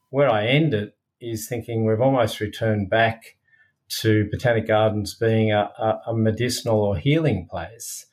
Where 0.10 0.30
I 0.30 0.46
end 0.48 0.74
it 0.74 0.96
is 1.20 1.48
thinking 1.48 1.86
we've 1.86 2.02
almost 2.02 2.40
returned 2.40 2.90
back 2.90 3.38
to 4.02 4.30
botanic 4.30 4.68
gardens 4.68 5.16
being 5.16 5.52
a, 5.52 5.70
a, 6.08 6.14
medicinal 6.14 6.80
or 6.80 6.98
healing 6.98 7.48
place. 7.50 8.06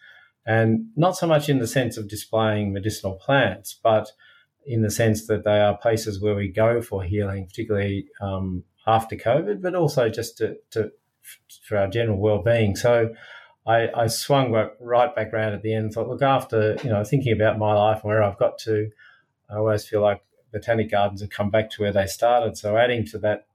And 0.46 0.90
not 0.96 1.16
so 1.16 1.26
much 1.26 1.48
in 1.48 1.58
the 1.58 1.66
sense 1.66 1.96
of 1.96 2.08
displaying 2.08 2.72
medicinal 2.72 3.14
plants, 3.14 3.78
but 3.82 4.12
in 4.66 4.82
the 4.82 4.90
sense 4.90 5.26
that 5.26 5.44
they 5.44 5.60
are 5.60 5.76
places 5.76 6.20
where 6.20 6.34
we 6.34 6.48
go 6.48 6.80
for 6.80 7.02
healing, 7.02 7.46
particularly 7.46 8.06
um, 8.20 8.64
after 8.86 9.16
COVID, 9.16 9.62
but 9.62 9.74
also 9.74 10.08
just 10.08 10.38
to, 10.38 10.56
to 10.70 10.90
for 11.66 11.78
our 11.78 11.88
general 11.88 12.18
well-being. 12.18 12.76
So 12.76 13.14
I, 13.66 13.88
I 13.94 14.06
swung 14.08 14.52
right 14.80 15.14
back 15.14 15.32
around 15.32 15.54
at 15.54 15.62
the 15.62 15.74
end 15.74 15.86
and 15.86 15.92
thought, 15.92 16.08
look, 16.08 16.22
after 16.22 16.76
you 16.82 16.90
know 16.90 17.02
thinking 17.04 17.32
about 17.32 17.58
my 17.58 17.72
life 17.72 18.02
and 18.02 18.04
where 18.04 18.22
I've 18.22 18.38
got 18.38 18.58
to, 18.60 18.90
I 19.50 19.56
always 19.56 19.86
feel 19.86 20.02
like 20.02 20.22
botanic 20.54 20.90
gardens 20.90 21.20
have 21.20 21.30
come 21.30 21.50
back 21.50 21.68
to 21.70 21.82
where 21.82 21.92
they 21.92 22.06
started. 22.06 22.56
So 22.56 22.76
adding 22.76 23.04
to 23.06 23.18
that 23.18 23.46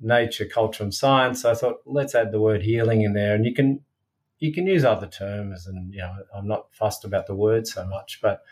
nature, 0.00 0.46
culture, 0.46 0.82
and 0.82 0.94
science, 0.94 1.44
I 1.44 1.54
thought 1.54 1.82
let's 1.84 2.14
add 2.14 2.32
the 2.32 2.40
word 2.40 2.62
healing 2.62 3.02
in 3.02 3.12
there, 3.12 3.34
and 3.34 3.44
you 3.44 3.52
can 3.52 3.80
you 4.38 4.54
can 4.54 4.66
use 4.66 4.84
other 4.84 5.06
terms, 5.06 5.66
and 5.66 5.92
you 5.92 6.00
know 6.00 6.14
I'm 6.34 6.48
not 6.48 6.72
fussed 6.72 7.04
about 7.04 7.26
the 7.26 7.34
word 7.34 7.66
so 7.66 7.84
much, 7.84 8.20
but 8.22 8.42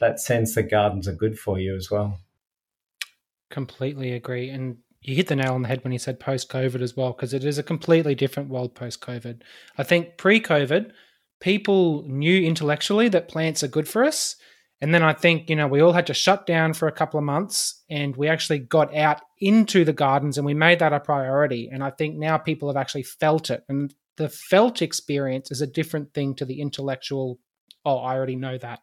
that 0.00 0.18
sense 0.18 0.54
that 0.54 0.64
gardens 0.64 1.06
are 1.06 1.14
good 1.14 1.38
for 1.38 1.58
you 1.58 1.76
as 1.76 1.90
well. 1.90 2.18
Completely 3.50 4.12
agree, 4.12 4.50
and 4.50 4.78
you 5.02 5.14
hit 5.14 5.28
the 5.28 5.36
nail 5.36 5.54
on 5.54 5.62
the 5.62 5.68
head 5.68 5.84
when 5.84 5.92
you 5.92 5.98
said 5.98 6.18
post 6.18 6.50
COVID 6.50 6.80
as 6.82 6.96
well, 6.96 7.12
because 7.12 7.34
it 7.34 7.44
is 7.44 7.58
a 7.58 7.62
completely 7.62 8.14
different 8.14 8.48
world 8.48 8.74
post 8.74 9.00
COVID. 9.00 9.42
I 9.76 9.82
think 9.84 10.16
pre 10.16 10.40
COVID, 10.40 10.90
people 11.40 12.02
knew 12.06 12.42
intellectually 12.42 13.08
that 13.10 13.28
plants 13.28 13.62
are 13.62 13.68
good 13.68 13.88
for 13.88 14.04
us. 14.04 14.36
And 14.80 14.94
then 14.94 15.02
I 15.02 15.12
think, 15.12 15.50
you 15.50 15.56
know, 15.56 15.66
we 15.66 15.80
all 15.80 15.92
had 15.92 16.06
to 16.06 16.14
shut 16.14 16.46
down 16.46 16.72
for 16.72 16.86
a 16.86 16.92
couple 16.92 17.18
of 17.18 17.24
months 17.24 17.82
and 17.90 18.16
we 18.16 18.28
actually 18.28 18.60
got 18.60 18.94
out 18.96 19.20
into 19.40 19.84
the 19.84 19.92
gardens 19.92 20.38
and 20.38 20.46
we 20.46 20.54
made 20.54 20.78
that 20.78 20.92
a 20.92 21.00
priority. 21.00 21.68
And 21.70 21.82
I 21.82 21.90
think 21.90 22.16
now 22.16 22.38
people 22.38 22.68
have 22.68 22.76
actually 22.76 23.02
felt 23.02 23.50
it. 23.50 23.64
And 23.68 23.92
the 24.16 24.28
felt 24.28 24.80
experience 24.80 25.50
is 25.50 25.60
a 25.60 25.66
different 25.66 26.14
thing 26.14 26.34
to 26.36 26.44
the 26.44 26.60
intellectual, 26.60 27.40
oh, 27.84 27.98
I 27.98 28.14
already 28.14 28.36
know 28.36 28.56
that. 28.58 28.80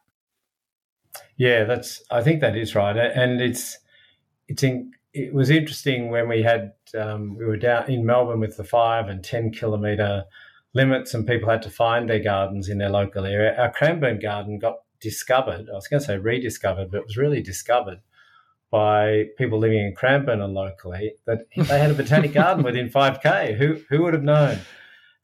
Yeah, 1.38 1.64
that's 1.64 2.02
I 2.10 2.22
think 2.22 2.40
that 2.40 2.56
is 2.56 2.74
right. 2.74 2.96
And 2.96 3.40
it's 3.40 3.78
it's 4.48 4.62
in, 4.62 4.92
it 5.14 5.32
was 5.32 5.48
interesting 5.48 6.10
when 6.10 6.28
we 6.28 6.42
had 6.42 6.72
um, 6.98 7.36
we 7.36 7.46
were 7.46 7.56
down 7.56 7.90
in 7.90 8.04
Melbourne 8.04 8.40
with 8.40 8.58
the 8.58 8.64
five 8.64 9.08
and 9.08 9.24
ten 9.24 9.50
kilometre 9.50 10.24
limits, 10.74 11.14
and 11.14 11.26
people 11.26 11.48
had 11.48 11.62
to 11.62 11.70
find 11.70 12.08
their 12.08 12.20
gardens 12.20 12.68
in 12.68 12.78
their 12.78 12.90
local 12.90 13.24
area. 13.24 13.58
Our 13.58 13.72
Cranbourne 13.72 14.18
garden 14.18 14.58
got 14.58 14.76
discovered. 15.00 15.68
I 15.70 15.74
was 15.74 15.88
going 15.88 16.00
to 16.00 16.06
say 16.06 16.18
rediscovered, 16.18 16.90
but 16.90 16.98
it 16.98 17.06
was 17.06 17.16
really 17.16 17.42
discovered 17.42 18.00
by 18.70 19.26
people 19.38 19.58
living 19.58 19.78
in 19.78 19.94
Cranbourne 19.94 20.40
and 20.40 20.52
locally 20.52 21.14
that 21.26 21.40
they 21.54 21.78
had 21.78 21.90
a 21.90 21.94
botanic 21.94 22.32
garden 22.34 22.64
within 22.64 22.90
five 22.90 23.20
k. 23.20 23.56
Who 23.58 23.80
who 23.88 24.02
would 24.02 24.14
have 24.14 24.22
known? 24.22 24.60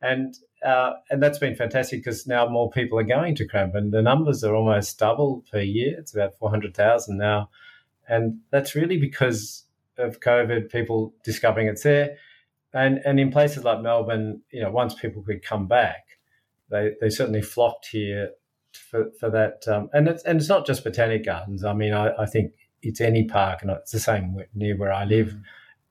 And 0.01 0.35
uh, 0.65 0.95
and 1.11 1.23
that's 1.23 1.39
been 1.39 1.57
fantastic 1.57 2.01
because 2.01 2.27
now 2.27 2.47
more 2.49 2.71
people 2.71 2.99
are 2.99 3.05
going 3.05 3.35
to 3.37 3.47
Cranbourne. 3.47 3.91
The 3.91 4.03
numbers 4.03 4.45
are 4.45 4.55
almost 4.55 4.99
doubled 4.99 5.47
per 5.51 5.61
year. 5.61 5.97
It's 5.99 6.15
about 6.15 6.39
four 6.39 6.51
hundred 6.51 6.75
thousand 6.75 7.19
now, 7.19 7.51
and 8.09 8.41
that's 8.51 8.75
really 8.75 8.99
because 8.99 9.65
of 9.99 10.21
COVID, 10.21 10.71
people 10.71 11.15
discovering 11.25 11.67
it's 11.67 11.83
there. 11.83 12.17
And, 12.73 13.01
and 13.05 13.21
in 13.21 13.31
places 13.31 13.65
like 13.65 13.81
Melbourne, 13.81 14.43
you 14.51 14.63
know, 14.63 14.71
once 14.71 14.95
people 14.95 15.23
could 15.23 15.43
come 15.45 15.67
back, 15.67 16.19
they, 16.71 16.93
they 17.01 17.11
certainly 17.11 17.43
flocked 17.43 17.89
here 17.89 18.31
for, 18.77 19.11
for 19.19 19.31
that. 19.31 19.67
Um, 19.69 19.89
and, 19.93 20.09
it's, 20.09 20.23
and 20.25 20.41
it's 20.41 20.49
not 20.49 20.67
just 20.67 20.85
botanic 20.85 21.25
gardens. 21.25 21.65
I 21.65 21.73
mean, 21.73 21.93
I, 21.93 22.13
I 22.19 22.27
think 22.27 22.53
it's 22.83 23.01
any 23.01 23.25
park, 23.25 23.63
and 23.63 23.71
it's 23.71 23.93
the 23.93 24.01
same 24.01 24.37
near 24.55 24.77
where 24.77 24.93
I 24.93 25.05
live. 25.05 25.29
Mm. 25.29 25.43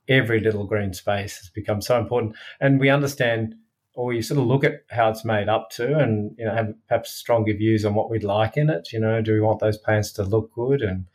Every 0.07 0.39
little 0.39 0.65
green 0.65 0.93
space 0.93 1.37
has 1.39 1.49
become 1.49 1.81
so 1.81 1.97
important. 1.99 2.35
And 2.59 2.79
we 2.79 2.89
understand, 2.89 3.55
or 3.93 4.13
you 4.13 4.21
sort 4.21 4.39
of 4.39 4.47
look 4.47 4.63
at 4.63 4.83
how 4.89 5.09
it's 5.09 5.23
made 5.23 5.47
up 5.47 5.69
to, 5.71 5.97
and 5.97 6.35
you 6.37 6.45
know, 6.45 6.53
have 6.53 6.73
perhaps 6.87 7.11
stronger 7.11 7.53
views 7.53 7.85
on 7.85 7.93
what 7.93 8.09
we'd 8.09 8.23
like 8.23 8.57
in 8.57 8.69
it. 8.69 8.91
You 8.91 8.99
know, 8.99 9.21
do 9.21 9.31
we 9.31 9.39
want 9.39 9.59
those 9.59 9.77
plants 9.77 10.11
to 10.13 10.23
look 10.23 10.51
good 10.53 10.81
and 10.81 11.05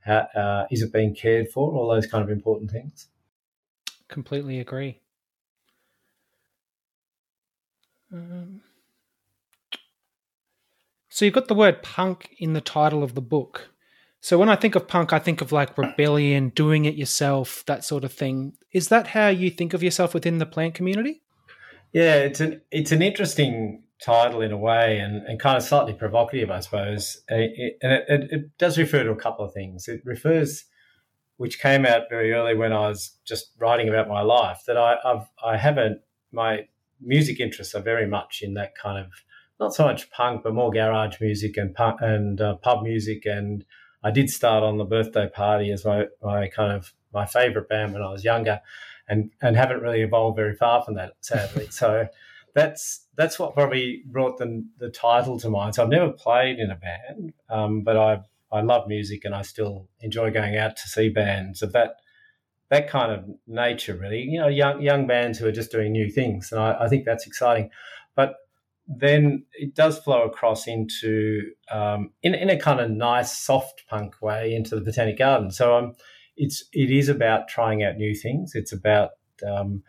how, 0.00 0.28
uh, 0.34 0.66
is 0.70 0.82
it 0.82 0.92
being 0.92 1.14
cared 1.14 1.48
for? 1.48 1.72
All 1.74 1.88
those 1.88 2.06
kind 2.06 2.24
of 2.24 2.30
important 2.30 2.70
things. 2.70 3.08
Completely 4.08 4.60
agree. 4.60 5.00
Um, 8.12 8.60
so 11.16 11.24
you've 11.24 11.32
got 11.32 11.48
the 11.48 11.54
word 11.54 11.82
punk 11.82 12.36
in 12.36 12.52
the 12.52 12.60
title 12.60 13.02
of 13.02 13.14
the 13.14 13.22
book. 13.22 13.70
So 14.20 14.36
when 14.36 14.50
I 14.50 14.54
think 14.54 14.74
of 14.74 14.86
punk, 14.86 15.14
I 15.14 15.18
think 15.18 15.40
of 15.40 15.50
like 15.50 15.78
rebellion, 15.78 16.50
doing 16.50 16.84
it 16.84 16.94
yourself, 16.94 17.64
that 17.66 17.86
sort 17.86 18.04
of 18.04 18.12
thing. 18.12 18.52
Is 18.70 18.88
that 18.88 19.06
how 19.06 19.28
you 19.28 19.48
think 19.48 19.72
of 19.72 19.82
yourself 19.82 20.12
within 20.12 20.36
the 20.36 20.44
plant 20.44 20.74
community? 20.74 21.22
Yeah, 21.94 22.16
it's 22.16 22.40
an 22.40 22.60
it's 22.70 22.92
an 22.92 23.00
interesting 23.00 23.84
title 23.98 24.42
in 24.42 24.52
a 24.52 24.58
way 24.58 24.98
and, 24.98 25.26
and 25.26 25.40
kind 25.40 25.56
of 25.56 25.62
slightly 25.62 25.94
provocative, 25.94 26.50
I 26.50 26.60
suppose. 26.60 27.22
Uh, 27.30 27.36
and, 27.36 27.44
it, 27.50 27.78
it, 27.80 28.30
it, 28.30 28.58
does 28.58 28.76
refer 28.76 29.02
to 29.02 29.10
a 29.10 29.16
couple 29.16 29.42
of 29.42 29.54
things. 29.54 29.88
It 29.88 30.02
refers, 30.04 30.66
which 31.38 31.62
came 31.62 31.86
out 31.86 32.10
very 32.10 32.34
early 32.34 32.54
when 32.54 32.74
I 32.74 32.90
was 32.90 33.16
just 33.24 33.52
writing 33.58 33.88
about 33.88 34.06
my 34.06 34.20
life, 34.20 34.64
that 34.66 34.76
I, 34.76 34.96
I've, 35.02 35.26
I 35.42 35.56
haven't, 35.56 36.02
my 36.30 36.68
music 37.00 37.40
interests 37.40 37.74
are 37.74 37.80
very 37.80 38.06
much 38.06 38.42
in 38.42 38.52
that 38.52 38.76
kind 38.76 38.98
of, 38.98 39.12
not 39.58 39.74
so 39.74 39.84
much 39.84 40.10
punk, 40.10 40.42
but 40.42 40.54
more 40.54 40.70
garage 40.70 41.20
music 41.20 41.56
and, 41.56 41.74
punk, 41.74 42.00
and 42.00 42.40
uh, 42.40 42.56
pub 42.56 42.82
music. 42.82 43.24
And 43.26 43.64
I 44.02 44.10
did 44.10 44.30
start 44.30 44.62
on 44.62 44.76
the 44.76 44.84
birthday 44.84 45.28
party 45.28 45.70
as 45.70 45.84
my, 45.84 46.06
my 46.22 46.48
kind 46.48 46.72
of, 46.72 46.92
my 47.12 47.26
favorite 47.26 47.68
band 47.68 47.92
when 47.92 48.02
I 48.02 48.10
was 48.10 48.24
younger 48.24 48.60
and, 49.08 49.30
and 49.40 49.56
haven't 49.56 49.80
really 49.80 50.02
evolved 50.02 50.36
very 50.36 50.54
far 50.54 50.82
from 50.82 50.94
that, 50.94 51.14
sadly. 51.20 51.66
so, 51.70 52.08
that's 52.56 53.06
that's 53.16 53.38
what 53.38 53.52
probably 53.52 54.02
brought 54.06 54.38
the 54.38 54.66
the 54.78 54.88
title 54.88 55.38
to 55.40 55.50
mind. 55.50 55.74
So 55.74 55.82
I've 55.82 55.90
never 55.90 56.10
played 56.10 56.58
in 56.58 56.70
a 56.70 56.74
band, 56.74 57.34
um, 57.50 57.82
but 57.82 57.98
I 57.98 58.20
I 58.50 58.62
love 58.62 58.88
music 58.88 59.26
and 59.26 59.34
I 59.34 59.42
still 59.42 59.88
enjoy 60.00 60.30
going 60.30 60.56
out 60.56 60.74
to 60.76 60.88
see 60.88 61.10
bands 61.10 61.62
of 61.62 61.72
that 61.72 61.96
that 62.70 62.88
kind 62.88 63.12
of 63.12 63.24
nature. 63.46 63.94
Really, 63.94 64.22
you 64.22 64.40
know, 64.40 64.48
young 64.48 64.80
young 64.80 65.06
bands 65.06 65.38
who 65.38 65.46
are 65.46 65.52
just 65.52 65.70
doing 65.70 65.92
new 65.92 66.08
things, 66.10 66.50
and 66.50 66.58
I, 66.58 66.84
I 66.84 66.88
think 66.88 67.04
that's 67.04 67.26
exciting. 67.26 67.68
But 68.14 68.36
then 68.86 69.44
it 69.54 69.74
does 69.74 69.98
flow 69.98 70.24
across 70.24 70.66
into 70.66 71.42
um, 71.70 72.10
in 72.22 72.34
in 72.34 72.50
a 72.50 72.58
kind 72.58 72.80
of 72.80 72.90
nice 72.90 73.36
soft 73.36 73.84
punk 73.88 74.20
way 74.22 74.54
into 74.54 74.74
the 74.74 74.80
Botanic 74.80 75.18
Garden. 75.18 75.50
So 75.50 75.76
um, 75.76 75.94
it's 76.36 76.64
it 76.72 76.90
is 76.90 77.08
about 77.08 77.48
trying 77.48 77.82
out 77.82 77.96
new 77.96 78.14
things. 78.14 78.52
It's 78.54 78.72
about 78.72 79.10
um, 79.46 79.82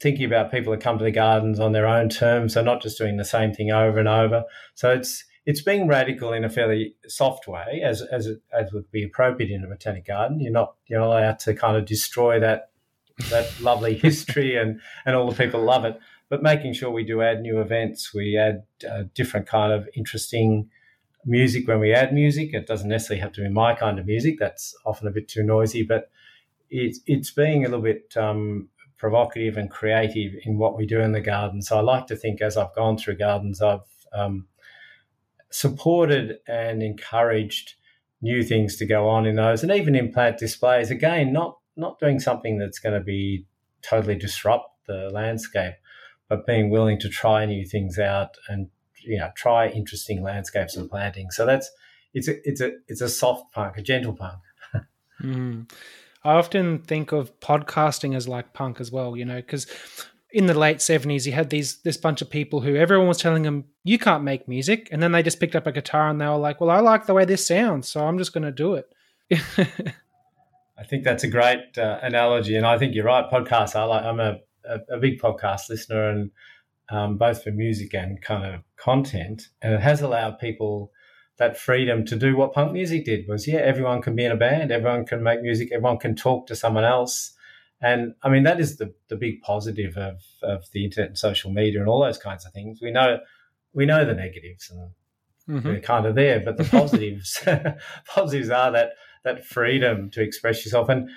thinking 0.00 0.26
about 0.26 0.50
people 0.50 0.72
that 0.72 0.82
come 0.82 0.98
to 0.98 1.04
the 1.04 1.10
gardens 1.10 1.58
on 1.58 1.72
their 1.72 1.86
own 1.86 2.08
terms, 2.08 2.54
so 2.54 2.62
not 2.62 2.82
just 2.82 2.98
doing 2.98 3.16
the 3.16 3.24
same 3.24 3.52
thing 3.52 3.70
over 3.70 3.98
and 3.98 4.08
over. 4.08 4.44
So 4.74 4.90
it's 4.90 5.24
it's 5.46 5.62
being 5.62 5.88
radical 5.88 6.34
in 6.34 6.44
a 6.44 6.50
fairly 6.50 6.94
soft 7.06 7.48
way, 7.48 7.80
as 7.82 8.02
as 8.02 8.28
as 8.52 8.70
would 8.72 8.90
be 8.90 9.02
appropriate 9.02 9.50
in 9.50 9.64
a 9.64 9.68
botanic 9.68 10.06
garden. 10.06 10.40
You're 10.40 10.52
not 10.52 10.74
you're 10.86 11.00
not 11.00 11.06
allowed 11.06 11.38
to 11.40 11.54
kind 11.54 11.76
of 11.76 11.86
destroy 11.86 12.38
that 12.40 12.70
that 13.30 13.60
lovely 13.60 13.94
history 13.94 14.56
and 14.56 14.80
and 15.06 15.16
all 15.16 15.30
the 15.30 15.36
people 15.36 15.64
love 15.64 15.86
it. 15.86 15.98
But 16.28 16.42
making 16.42 16.74
sure 16.74 16.90
we 16.90 17.04
do 17.04 17.22
add 17.22 17.40
new 17.40 17.60
events, 17.60 18.12
we 18.12 18.36
add 18.36 18.64
uh, 18.88 19.04
different 19.14 19.46
kind 19.46 19.72
of 19.72 19.88
interesting 19.94 20.70
music 21.24 21.66
when 21.66 21.80
we 21.80 21.92
add 21.92 22.12
music. 22.12 22.52
It 22.52 22.66
doesn't 22.66 22.88
necessarily 22.88 23.20
have 23.20 23.32
to 23.32 23.42
be 23.42 23.48
my 23.48 23.74
kind 23.74 23.98
of 23.98 24.06
music. 24.06 24.38
That's 24.38 24.74
often 24.84 25.08
a 25.08 25.10
bit 25.10 25.28
too 25.28 25.42
noisy, 25.42 25.82
but 25.82 26.10
it's 26.70 27.00
it's 27.06 27.30
being 27.30 27.64
a 27.64 27.68
little 27.68 27.82
bit 27.82 28.14
um, 28.16 28.68
provocative 28.98 29.56
and 29.56 29.70
creative 29.70 30.34
in 30.44 30.58
what 30.58 30.76
we 30.76 30.86
do 30.86 31.00
in 31.00 31.12
the 31.12 31.20
garden. 31.20 31.62
So 31.62 31.78
I 31.78 31.80
like 31.80 32.06
to 32.08 32.16
think 32.16 32.42
as 32.42 32.56
I've 32.56 32.74
gone 32.74 32.98
through 32.98 33.16
gardens, 33.16 33.62
I've 33.62 33.80
um, 34.12 34.46
supported 35.50 36.38
and 36.46 36.82
encouraged 36.82 37.74
new 38.20 38.42
things 38.42 38.76
to 38.76 38.86
go 38.86 39.08
on 39.08 39.26
in 39.26 39.36
those, 39.36 39.62
and 39.62 39.72
even 39.72 39.94
in 39.94 40.12
plant 40.12 40.38
displays. 40.38 40.90
Again, 40.90 41.32
not 41.32 41.58
not 41.76 41.98
doing 41.98 42.18
something 42.18 42.58
that's 42.58 42.80
going 42.80 42.94
to 42.94 43.04
be 43.04 43.46
totally 43.80 44.16
disrupt 44.16 44.70
the 44.86 45.10
landscape, 45.10 45.74
but 46.28 46.46
being 46.46 46.70
willing 46.70 46.98
to 47.00 47.08
try 47.08 47.44
new 47.46 47.64
things 47.64 47.98
out 47.98 48.36
and 48.48 48.68
you 49.04 49.18
know 49.18 49.30
try 49.36 49.68
interesting 49.68 50.22
landscapes 50.22 50.76
and 50.76 50.90
planting. 50.90 51.30
So 51.30 51.46
that's 51.46 51.70
it's 52.14 52.28
a 52.28 52.34
it's 52.48 52.60
a 52.60 52.72
it's 52.86 53.00
a 53.00 53.08
soft 53.08 53.52
punk, 53.52 53.76
a 53.76 53.82
gentle 53.82 54.14
punk. 54.14 54.40
mm. 55.22 55.70
I 56.24 56.34
often 56.34 56.80
think 56.80 57.12
of 57.12 57.38
podcasting 57.40 58.16
as 58.16 58.28
like 58.28 58.52
punk 58.52 58.80
as 58.80 58.90
well, 58.90 59.16
you 59.16 59.24
know, 59.24 59.36
because 59.36 59.66
in 60.30 60.46
the 60.46 60.54
late 60.54 60.78
70s 60.78 61.24
you 61.24 61.32
had 61.32 61.50
these 61.50 61.80
this 61.82 61.96
bunch 61.96 62.20
of 62.20 62.28
people 62.28 62.60
who 62.60 62.76
everyone 62.76 63.08
was 63.08 63.18
telling 63.18 63.44
them 63.44 63.64
you 63.84 63.98
can't 63.98 64.22
make 64.22 64.46
music 64.46 64.88
and 64.92 65.02
then 65.02 65.12
they 65.12 65.22
just 65.22 65.40
picked 65.40 65.56
up 65.56 65.66
a 65.66 65.72
guitar 65.72 66.10
and 66.10 66.20
they 66.20 66.26
were 66.26 66.36
like 66.36 66.60
well 66.60 66.70
i 66.70 66.80
like 66.80 67.06
the 67.06 67.14
way 67.14 67.24
this 67.24 67.46
sounds 67.46 67.88
so 67.88 68.06
i'm 68.06 68.18
just 68.18 68.32
going 68.34 68.44
to 68.44 68.52
do 68.52 68.74
it 68.74 68.92
i 70.78 70.84
think 70.84 71.02
that's 71.02 71.24
a 71.24 71.28
great 71.28 71.78
uh, 71.78 71.98
analogy 72.02 72.56
and 72.56 72.66
i 72.66 72.76
think 72.76 72.94
you're 72.94 73.06
right 73.06 73.30
podcasts 73.30 73.74
i 73.74 73.82
like 73.84 74.04
i'm 74.04 74.20
a, 74.20 74.38
a, 74.68 74.96
a 74.96 74.98
big 74.98 75.20
podcast 75.20 75.68
listener 75.68 76.08
and 76.10 76.30
um, 76.90 77.18
both 77.18 77.42
for 77.42 77.50
music 77.50 77.94
and 77.94 78.22
kind 78.22 78.54
of 78.54 78.62
content 78.76 79.48
and 79.62 79.74
it 79.74 79.80
has 79.80 80.00
allowed 80.00 80.38
people 80.38 80.92
that 81.38 81.56
freedom 81.56 82.04
to 82.04 82.16
do 82.16 82.36
what 82.36 82.52
punk 82.52 82.72
music 82.72 83.04
did 83.04 83.26
was 83.28 83.46
yeah 83.46 83.58
everyone 83.58 84.02
can 84.02 84.16
be 84.16 84.24
in 84.24 84.32
a 84.32 84.36
band 84.36 84.72
everyone 84.72 85.04
can 85.04 85.22
make 85.22 85.40
music 85.42 85.70
everyone 85.72 85.98
can 85.98 86.16
talk 86.16 86.46
to 86.46 86.56
someone 86.56 86.84
else 86.84 87.34
and 87.80 88.14
I 88.22 88.28
mean, 88.28 88.42
that 88.42 88.60
is 88.60 88.76
the, 88.76 88.92
the 89.08 89.16
big 89.16 89.40
positive 89.42 89.96
of, 89.96 90.22
of 90.42 90.64
the 90.72 90.84
internet 90.84 91.10
and 91.10 91.18
social 91.18 91.52
media 91.52 91.80
and 91.80 91.88
all 91.88 92.02
those 92.02 92.18
kinds 92.18 92.44
of 92.44 92.52
things. 92.52 92.80
We 92.82 92.90
know, 92.90 93.18
we 93.72 93.86
know 93.86 94.04
the 94.04 94.14
negatives 94.14 94.70
and 94.70 94.90
mm-hmm. 95.48 95.68
they're 95.68 95.80
kind 95.80 96.06
of 96.06 96.16
there, 96.16 96.40
but 96.40 96.56
the 96.56 96.64
positives, 96.64 97.40
positives 98.06 98.50
are 98.50 98.72
that, 98.72 98.90
that 99.22 99.44
freedom 99.44 100.10
to 100.10 100.22
express 100.22 100.64
yourself. 100.64 100.88
And, 100.88 101.08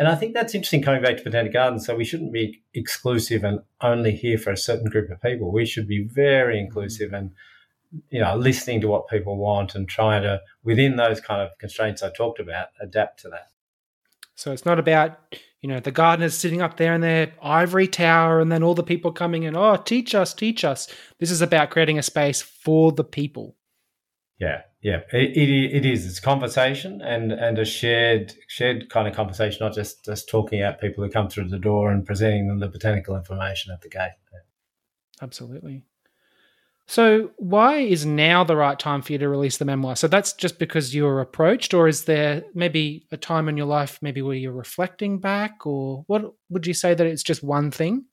and 0.00 0.08
I 0.08 0.14
think 0.14 0.32
that's 0.32 0.54
interesting 0.54 0.80
coming 0.80 1.02
back 1.02 1.18
to 1.18 1.22
Botanic 1.22 1.52
Gardens. 1.52 1.84
So 1.84 1.94
we 1.94 2.06
shouldn't 2.06 2.32
be 2.32 2.62
exclusive 2.72 3.44
and 3.44 3.60
only 3.82 4.16
here 4.16 4.38
for 4.38 4.50
a 4.50 4.56
certain 4.56 4.88
group 4.88 5.10
of 5.10 5.20
people. 5.20 5.52
We 5.52 5.66
should 5.66 5.86
be 5.86 6.02
very 6.02 6.56
mm-hmm. 6.56 6.64
inclusive 6.64 7.12
and, 7.12 7.32
you 8.08 8.18
know, 8.18 8.34
listening 8.34 8.80
to 8.80 8.88
what 8.88 9.08
people 9.08 9.36
want 9.36 9.74
and 9.74 9.86
trying 9.86 10.22
to, 10.22 10.40
within 10.64 10.96
those 10.96 11.20
kind 11.20 11.42
of 11.42 11.50
constraints 11.58 12.02
I 12.02 12.10
talked 12.10 12.40
about, 12.40 12.68
adapt 12.80 13.20
to 13.20 13.28
that. 13.28 13.48
So 14.36 14.52
it's 14.52 14.64
not 14.64 14.78
about 14.78 15.18
you 15.60 15.68
know, 15.68 15.80
the 15.80 15.90
gardeners 15.90 16.34
sitting 16.34 16.62
up 16.62 16.78
there 16.78 16.94
in 16.94 17.02
their 17.02 17.34
ivory 17.42 17.86
tower 17.86 18.40
and 18.40 18.50
then 18.50 18.62
all 18.62 18.74
the 18.74 18.82
people 18.82 19.12
coming 19.12 19.42
in, 19.42 19.54
oh, 19.54 19.76
teach 19.76 20.14
us, 20.14 20.32
teach 20.32 20.64
us. 20.64 20.88
This 21.18 21.30
is 21.30 21.42
about 21.42 21.68
creating 21.68 21.98
a 21.98 22.02
space 22.02 22.40
for 22.40 22.92
the 22.92 23.04
people. 23.04 23.56
Yeah, 24.40 24.62
yeah, 24.80 25.00
it, 25.12 25.36
it, 25.36 25.76
it 25.76 25.86
is. 25.86 26.06
It's 26.06 26.18
conversation 26.18 27.02
and, 27.02 27.30
and 27.30 27.58
a 27.58 27.64
shared 27.64 28.32
shared 28.48 28.88
kind 28.88 29.06
of 29.06 29.14
conversation, 29.14 29.58
not 29.60 29.74
just, 29.74 30.04
just 30.04 30.28
talking 30.28 30.62
at 30.62 30.80
people 30.80 31.04
who 31.04 31.10
come 31.10 31.28
through 31.28 31.48
the 31.48 31.58
door 31.58 31.90
and 31.90 32.06
presenting 32.06 32.48
them 32.48 32.58
the 32.58 32.68
botanical 32.68 33.16
information 33.16 33.72
at 33.72 33.82
the 33.82 33.90
gate. 33.90 34.12
Absolutely. 35.22 35.84
So, 36.86 37.30
why 37.36 37.76
is 37.76 38.04
now 38.04 38.42
the 38.42 38.56
right 38.56 38.76
time 38.76 39.00
for 39.00 39.12
you 39.12 39.18
to 39.18 39.28
release 39.28 39.58
the 39.58 39.64
memoir? 39.64 39.94
So, 39.94 40.08
that's 40.08 40.32
just 40.32 40.58
because 40.58 40.92
you 40.92 41.04
were 41.04 41.20
approached, 41.20 41.72
or 41.72 41.86
is 41.86 42.04
there 42.04 42.42
maybe 42.52 43.06
a 43.12 43.16
time 43.16 43.48
in 43.48 43.56
your 43.56 43.66
life, 43.66 44.00
maybe 44.02 44.22
where 44.22 44.34
you're 44.34 44.52
reflecting 44.52 45.20
back, 45.20 45.66
or 45.66 46.02
what 46.08 46.32
would 46.48 46.66
you 46.66 46.74
say 46.74 46.94
that 46.94 47.06
it's 47.06 47.22
just 47.22 47.44
one 47.44 47.70
thing? 47.70 48.06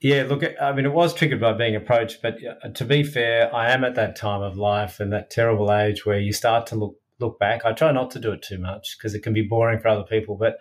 Yeah, 0.00 0.24
look, 0.28 0.44
I 0.60 0.72
mean, 0.72 0.86
it 0.86 0.92
was 0.92 1.12
triggered 1.12 1.40
by 1.40 1.54
being 1.54 1.74
approached, 1.74 2.22
but 2.22 2.38
uh, 2.44 2.68
to 2.68 2.84
be 2.84 3.02
fair, 3.02 3.54
I 3.54 3.72
am 3.72 3.82
at 3.82 3.96
that 3.96 4.14
time 4.14 4.42
of 4.42 4.56
life 4.56 5.00
and 5.00 5.12
that 5.12 5.30
terrible 5.30 5.72
age 5.72 6.06
where 6.06 6.20
you 6.20 6.32
start 6.32 6.66
to 6.68 6.76
look 6.76 6.96
look 7.20 7.38
back. 7.40 7.64
I 7.64 7.72
try 7.72 7.90
not 7.90 8.12
to 8.12 8.20
do 8.20 8.30
it 8.30 8.42
too 8.42 8.58
much 8.58 8.96
because 8.96 9.12
it 9.12 9.24
can 9.24 9.32
be 9.32 9.42
boring 9.42 9.80
for 9.80 9.88
other 9.88 10.04
people, 10.04 10.36
but 10.36 10.58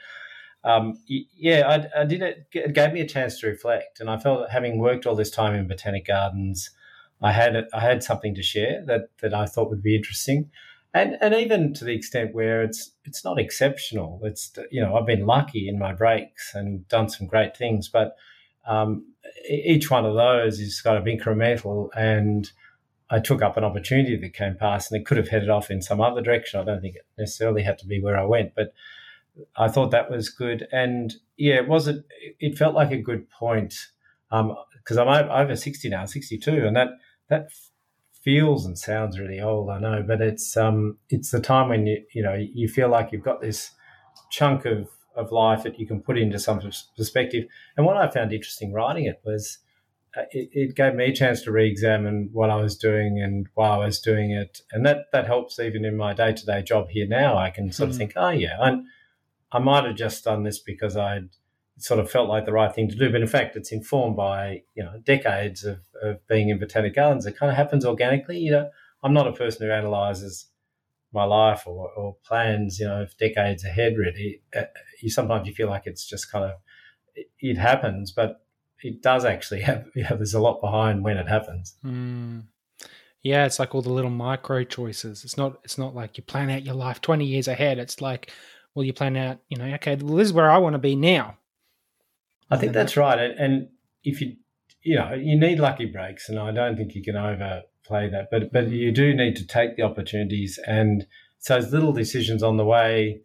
um, 0.63 0.95
yeah, 1.08 1.88
I, 1.95 2.02
I, 2.02 2.06
did 2.06 2.23
it. 2.23 2.47
It 2.52 2.73
gave 2.73 2.93
me 2.93 3.02
a 3.02 3.08
chance 3.08 3.39
to 3.39 3.47
reflect, 3.47 4.00
and 4.00 4.10
I 4.10 4.17
felt 4.17 4.39
that 4.39 4.50
having 4.50 4.80
worked 4.80 5.06
all 5.06 5.15
this 5.15 5.30
time 5.30 5.54
in 5.54 5.67
botanic 5.67 6.08
gardens 6.08 6.71
I 7.21 7.32
had 7.32 7.67
I 7.73 7.80
had 7.80 8.04
something 8.04 8.36
to 8.36 8.43
share 8.43 8.84
that 8.86 9.10
that 9.21 9.34
I 9.34 9.45
thought 9.45 9.69
would 9.69 9.82
be 9.82 9.95
interesting, 9.95 10.52
and 10.93 11.17
and 11.21 11.34
even 11.34 11.73
to 11.76 11.86
the 11.86 11.95
extent 11.95 12.34
where 12.34 12.62
it's 12.62 12.91
it's 13.06 13.23
not 13.23 13.39
exceptional. 13.39 14.19
It's 14.23 14.52
you 14.71 14.82
know 14.82 14.95
I've 14.95 15.08
been 15.08 15.26
lucky 15.26 15.67
in 15.67 15.80
my 15.80 15.93
breaks 15.93 16.54
and 16.54 16.88
done 16.88 17.10
some 17.10 17.28
great 17.28 17.58
things, 17.58 17.88
but 17.88 18.15
um, 18.67 19.06
each 19.49 19.89
one 19.89 20.06
of 20.06 20.15
those 20.15 20.60
is 20.60 20.82
kind 20.82 20.97
of 20.97 21.06
incremental 21.06 21.89
and. 21.95 22.51
I 23.10 23.21
took 23.21 23.41
up 23.41 23.56
an 23.56 23.63
opportunity 23.63 24.17
that 24.17 24.34
came 24.34 24.58
past 24.58 24.91
and 24.91 24.99
it 24.99 25.06
could 25.06 25.15
have 25.15 25.30
headed 25.30 25.49
off 25.49 25.71
in 25.71 25.82
some 25.82 26.01
other 26.01 26.19
direction. 26.21 26.60
I 26.60 26.65
don't 26.65 26.82
think 26.82 26.97
it 26.97 27.06
necessarily 27.17 27.63
had 27.63 27.77
to 27.77 27.88
be 27.88 28.01
where 28.01 28.19
I 28.19 28.25
went, 28.25 28.53
but 28.53 28.73
I 29.56 29.69
thought 29.69 29.91
that 29.91 30.12
was 30.12 30.27
good. 30.27 30.67
And 30.73 31.13
yeah, 31.38 31.56
it 31.56 31.69
wasn't, 31.69 32.06
it 32.41 32.58
felt 32.58 32.75
like 32.75 32.91
a 32.91 33.01
good 33.01 33.30
point. 33.30 33.75
Um, 34.30 34.53
cause 34.84 34.97
I'm 34.97 35.08
over 35.08 35.56
60 35.56 35.88
now, 35.88 36.03
62. 36.03 36.67
And 36.67 36.75
that, 36.75 36.89
that 37.30 37.47
feels 38.27 38.65
and 38.65 38.77
sounds 38.77 39.17
really 39.17 39.39
old, 39.39 39.69
I 39.69 39.80
know, 39.80 40.03
but 40.06 40.19
it's 40.19 40.58
um 40.58 40.97
it's 41.10 41.32
the 41.32 41.39
time 41.39 41.69
when 41.69 41.88
you 41.88 42.03
you 42.13 42.21
know 42.21 42.34
you 42.34 42.67
feel 42.67 42.89
like 42.89 43.13
you've 43.13 43.23
got 43.23 43.39
this 43.39 43.71
chunk 44.30 44.65
of 44.65 44.89
of 45.17 45.32
life 45.32 45.63
that 45.63 45.80
you 45.80 45.88
can 45.88 46.01
put 46.01 46.17
into 46.17 46.39
some 46.39 46.62
perspective. 46.95 47.45
And 47.75 47.86
what 47.86 47.97
I 47.97 48.10
found 48.10 48.32
interesting 48.32 48.71
writing 48.71 49.06
it 49.06 49.19
was 49.25 49.58
uh, 50.15 50.21
it, 50.32 50.49
it, 50.53 50.75
gave 50.75 50.95
me 50.95 51.06
a 51.06 51.13
chance 51.13 51.41
to 51.41 51.51
re-examine 51.51 52.30
what 52.32 52.49
I 52.49 52.56
was 52.56 52.77
doing 52.77 53.21
and 53.21 53.47
why 53.56 53.69
I 53.69 53.77
was 53.77 53.99
doing 53.99 54.32
it, 54.32 54.62
and 54.71 54.86
that 54.86 55.08
that 55.12 55.27
helps 55.27 55.60
even 55.60 55.84
in 55.84 55.97
my 55.97 56.13
day 56.13 56.34
to 56.34 56.45
day 56.45 56.62
job 56.62 56.89
here 56.89 57.08
now. 57.08 57.38
I 57.38 57.49
can 57.49 57.71
sort 57.71 57.89
mm. 57.89 57.91
of 57.91 57.97
think, 57.97 58.13
oh 58.15 58.30
yeah, 58.30 58.58
I, 58.62 58.80
I 59.51 59.60
might 59.60 59.84
have 59.86 59.95
just 59.95 60.23
done 60.23 60.43
this 60.43 60.60
because 60.60 60.95
I'd 60.95 61.30
sort 61.77 61.99
of 61.99 62.10
felt 62.10 62.30
like 62.30 62.45
the 62.45 62.53
right 62.53 62.73
thing 62.73 62.89
to 62.89 62.95
do. 62.95 63.12
But 63.12 63.21
in 63.21 63.27
fact, 63.27 63.56
it's 63.56 63.71
informed 63.71 64.15
by 64.15 64.63
you 64.75 64.84
know 64.84 64.99
decades 65.03 65.65
of, 65.65 65.80
of 66.01 66.25
being 66.27 66.49
in 66.49 66.60
botanic 66.60 66.95
gardens. 66.95 67.25
It 67.25 67.38
kind 67.38 67.51
of 67.51 67.58
happens 67.58 67.86
organically. 67.86 68.39
You 68.39 68.51
know, 68.51 68.69
I'm 69.03 69.13
not 69.13 69.27
a 69.27 69.34
person 69.34 69.65
who 69.65 69.73
analyzes 69.73 70.47
my 71.17 71.25
life 71.25 71.63
or, 71.65 71.89
or 71.91 72.15
plans, 72.25 72.80
you 72.80 72.88
know, 72.88 73.01
of 73.01 73.17
decades 73.17 73.65
ahead. 73.65 73.97
Really, 73.97 74.41
uh, 74.56 74.63
you 75.01 75.10
sometimes 75.10 75.47
you 75.47 75.53
feel 75.53 75.69
like 75.69 75.84
it's 75.86 76.06
just 76.06 76.32
kind 76.32 76.45
of 76.45 76.51
it, 77.15 77.27
it 77.39 77.58
happens, 77.58 78.12
but 78.12 78.45
it 78.82 79.01
does 79.01 79.25
actually 79.25 79.62
have. 79.69 79.88
You 79.95 80.03
know, 80.03 80.15
there's 80.15 80.34
a 80.34 80.39
lot 80.39 80.62
behind 80.62 81.03
when 81.03 81.17
it 81.17 81.27
happens. 81.27 81.75
Mm. 81.84 82.43
Yeah, 83.23 83.45
it's 83.45 83.60
like 83.60 83.75
all 83.75 83.82
the 83.82 83.91
little 83.91 84.12
micro 84.12 84.63
choices. 84.63 85.25
It's 85.25 85.38
not. 85.38 85.60
It's 85.63 85.77
not 85.77 85.95
like 85.95 86.17
you 86.17 86.23
plan 86.23 86.49
out 86.49 86.63
your 86.63 86.75
life 86.75 87.01
20 87.01 87.25
years 87.25 87.47
ahead. 87.47 87.80
It's 87.80 87.99
like, 87.99 88.32
well, 88.73 88.86
you 88.86 88.93
plan 88.93 89.17
out. 89.17 89.39
You 89.49 89.58
know, 89.58 89.65
okay, 89.75 89.95
well, 89.95 90.15
this 90.15 90.27
is 90.27 90.34
where 90.34 90.49
I 90.49 90.60
want 90.60 90.73
to 90.73 90.80
be 90.80 90.95
now 90.95 91.38
I 92.49 92.58
think 92.58 92.73
that's 92.73 92.95
right. 92.95 93.19
And 93.19 93.69
if 94.03 94.21
you, 94.21 94.36
you 94.82 94.95
know, 94.95 95.13
you 95.13 95.38
need 95.38 95.60
lucky 95.60 95.86
breaks, 95.86 96.30
and 96.30 96.39
I 96.39 96.51
don't 96.51 96.77
think 96.77 96.95
you 96.95 97.03
can 97.03 97.15
overplay 97.88 98.10
that. 98.10 98.30
But 98.32 98.52
but 98.52 98.69
you 98.69 98.91
do 98.91 99.13
need 99.13 99.36
to 99.38 99.47
take 99.47 99.76
the 99.76 99.84
opportunities 99.84 100.60
and 100.65 101.06
so 101.39 101.56
those 101.56 101.71
little 101.71 101.93
decisions 101.93 102.43
on 102.43 102.58
the 102.58 102.65
way, 102.65 103.21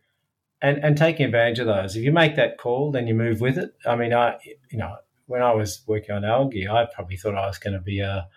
and 0.61 0.79
and 0.85 0.97
taking 0.97 1.27
advantage 1.27 1.59
of 1.59 1.67
those. 1.67 1.97
If 1.97 2.05
you 2.05 2.13
make 2.13 2.37
that 2.37 2.59
call, 2.59 2.93
then 2.93 3.07
you 3.07 3.15
move 3.15 3.41
with 3.41 3.59
it. 3.59 3.75
I 3.87 3.97
mean, 3.97 4.13
I 4.13 4.39
you 4.71 4.79
know 4.79 4.97
when 5.27 5.43
I 5.43 5.55
was 5.55 5.83
working 5.87 6.15
on 6.15 6.25
algae, 6.25 6.69
I 6.69 6.87
probably 6.95 7.17
thought 7.17 7.35
I 7.35 7.47
was 7.47 7.59
going 7.59 7.75
to 7.75 7.81
be 7.81 8.01
a 8.01 8.29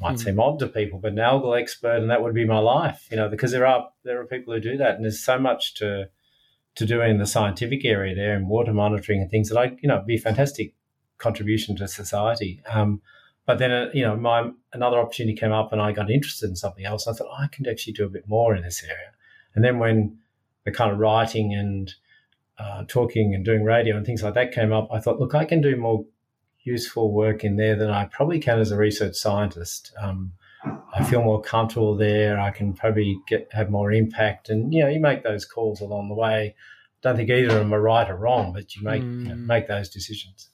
might 0.00 0.18
seem 0.18 0.40
odd 0.40 0.58
to 0.58 0.66
people, 0.66 0.98
but 0.98 1.12
an 1.12 1.18
algal 1.18 1.58
expert, 1.58 1.98
and 1.98 2.10
that 2.10 2.20
would 2.20 2.34
be 2.34 2.44
my 2.44 2.58
life. 2.58 3.06
You 3.10 3.16
know, 3.16 3.28
because 3.28 3.52
there 3.52 3.66
are 3.66 3.88
there 4.02 4.20
are 4.20 4.26
people 4.26 4.52
who 4.52 4.60
do 4.60 4.76
that, 4.76 4.96
and 4.96 5.04
there's 5.04 5.24
so 5.24 5.38
much 5.38 5.74
to 5.74 6.08
to 6.74 6.86
do 6.86 7.00
in 7.00 7.18
the 7.18 7.26
scientific 7.26 7.84
area 7.84 8.16
there 8.16 8.34
and 8.34 8.48
water 8.48 8.72
monitoring 8.72 9.22
and 9.22 9.30
things 9.30 9.48
that 9.48 9.56
I, 9.56 9.76
you 9.80 9.88
know, 9.88 10.02
be 10.04 10.16
a 10.16 10.18
fantastic 10.18 10.74
contribution 11.18 11.76
to 11.76 11.86
society. 11.86 12.60
Um, 12.68 13.00
but 13.46 13.58
then, 13.58 13.70
uh, 13.70 13.90
you 13.92 14.02
know, 14.02 14.16
my 14.16 14.50
another 14.72 14.98
opportunity 14.98 15.36
came 15.36 15.52
up 15.52 15.72
and 15.72 15.80
I 15.80 15.92
got 15.92 16.10
interested 16.10 16.48
in 16.48 16.56
something 16.56 16.84
else. 16.84 17.06
I 17.06 17.12
thought 17.12 17.28
oh, 17.30 17.42
I 17.42 17.48
can 17.48 17.68
actually 17.68 17.92
do 17.92 18.04
a 18.04 18.10
bit 18.10 18.28
more 18.28 18.54
in 18.54 18.62
this 18.62 18.82
area. 18.82 19.12
And 19.54 19.64
then 19.64 19.78
when 19.78 20.18
the 20.64 20.72
kind 20.72 20.90
of 20.90 20.98
writing 20.98 21.54
and 21.54 21.92
uh, 22.58 22.84
talking 22.88 23.34
and 23.34 23.44
doing 23.44 23.64
radio 23.64 23.96
and 23.96 24.06
things 24.06 24.22
like 24.22 24.34
that 24.34 24.52
came 24.52 24.72
up, 24.72 24.88
I 24.92 24.98
thought, 25.00 25.20
look, 25.20 25.34
I 25.34 25.44
can 25.44 25.60
do 25.60 25.76
more 25.76 26.04
useful 26.62 27.12
work 27.12 27.44
in 27.44 27.56
there 27.56 27.76
than 27.76 27.90
I 27.90 28.06
probably 28.06 28.40
can 28.40 28.58
as 28.58 28.70
a 28.70 28.76
research 28.76 29.16
scientist. 29.16 29.92
Um, 30.00 30.32
I 30.94 31.04
feel 31.04 31.22
more 31.22 31.42
comfortable 31.42 31.96
there. 31.96 32.40
I 32.40 32.50
can 32.50 32.72
probably 32.72 33.18
get 33.28 33.48
have 33.52 33.70
more 33.70 33.92
impact, 33.92 34.48
and 34.48 34.72
you 34.72 34.82
know, 34.82 34.88
you 34.88 35.00
make 35.00 35.22
those 35.22 35.44
calls 35.44 35.82
along 35.82 36.08
the 36.08 36.14
way. 36.14 36.54
don't 37.02 37.16
think 37.16 37.28
either 37.28 37.48
of 37.48 37.54
them 37.58 37.74
are 37.74 37.82
right 37.82 38.08
or 38.08 38.16
wrong, 38.16 38.54
but 38.54 38.74
you 38.74 38.82
make 38.82 39.02
mm. 39.02 39.24
you 39.24 39.28
know, 39.28 39.34
hmm. 39.34 39.46
make 39.46 39.68
those 39.68 39.90
decisions. 39.90 40.48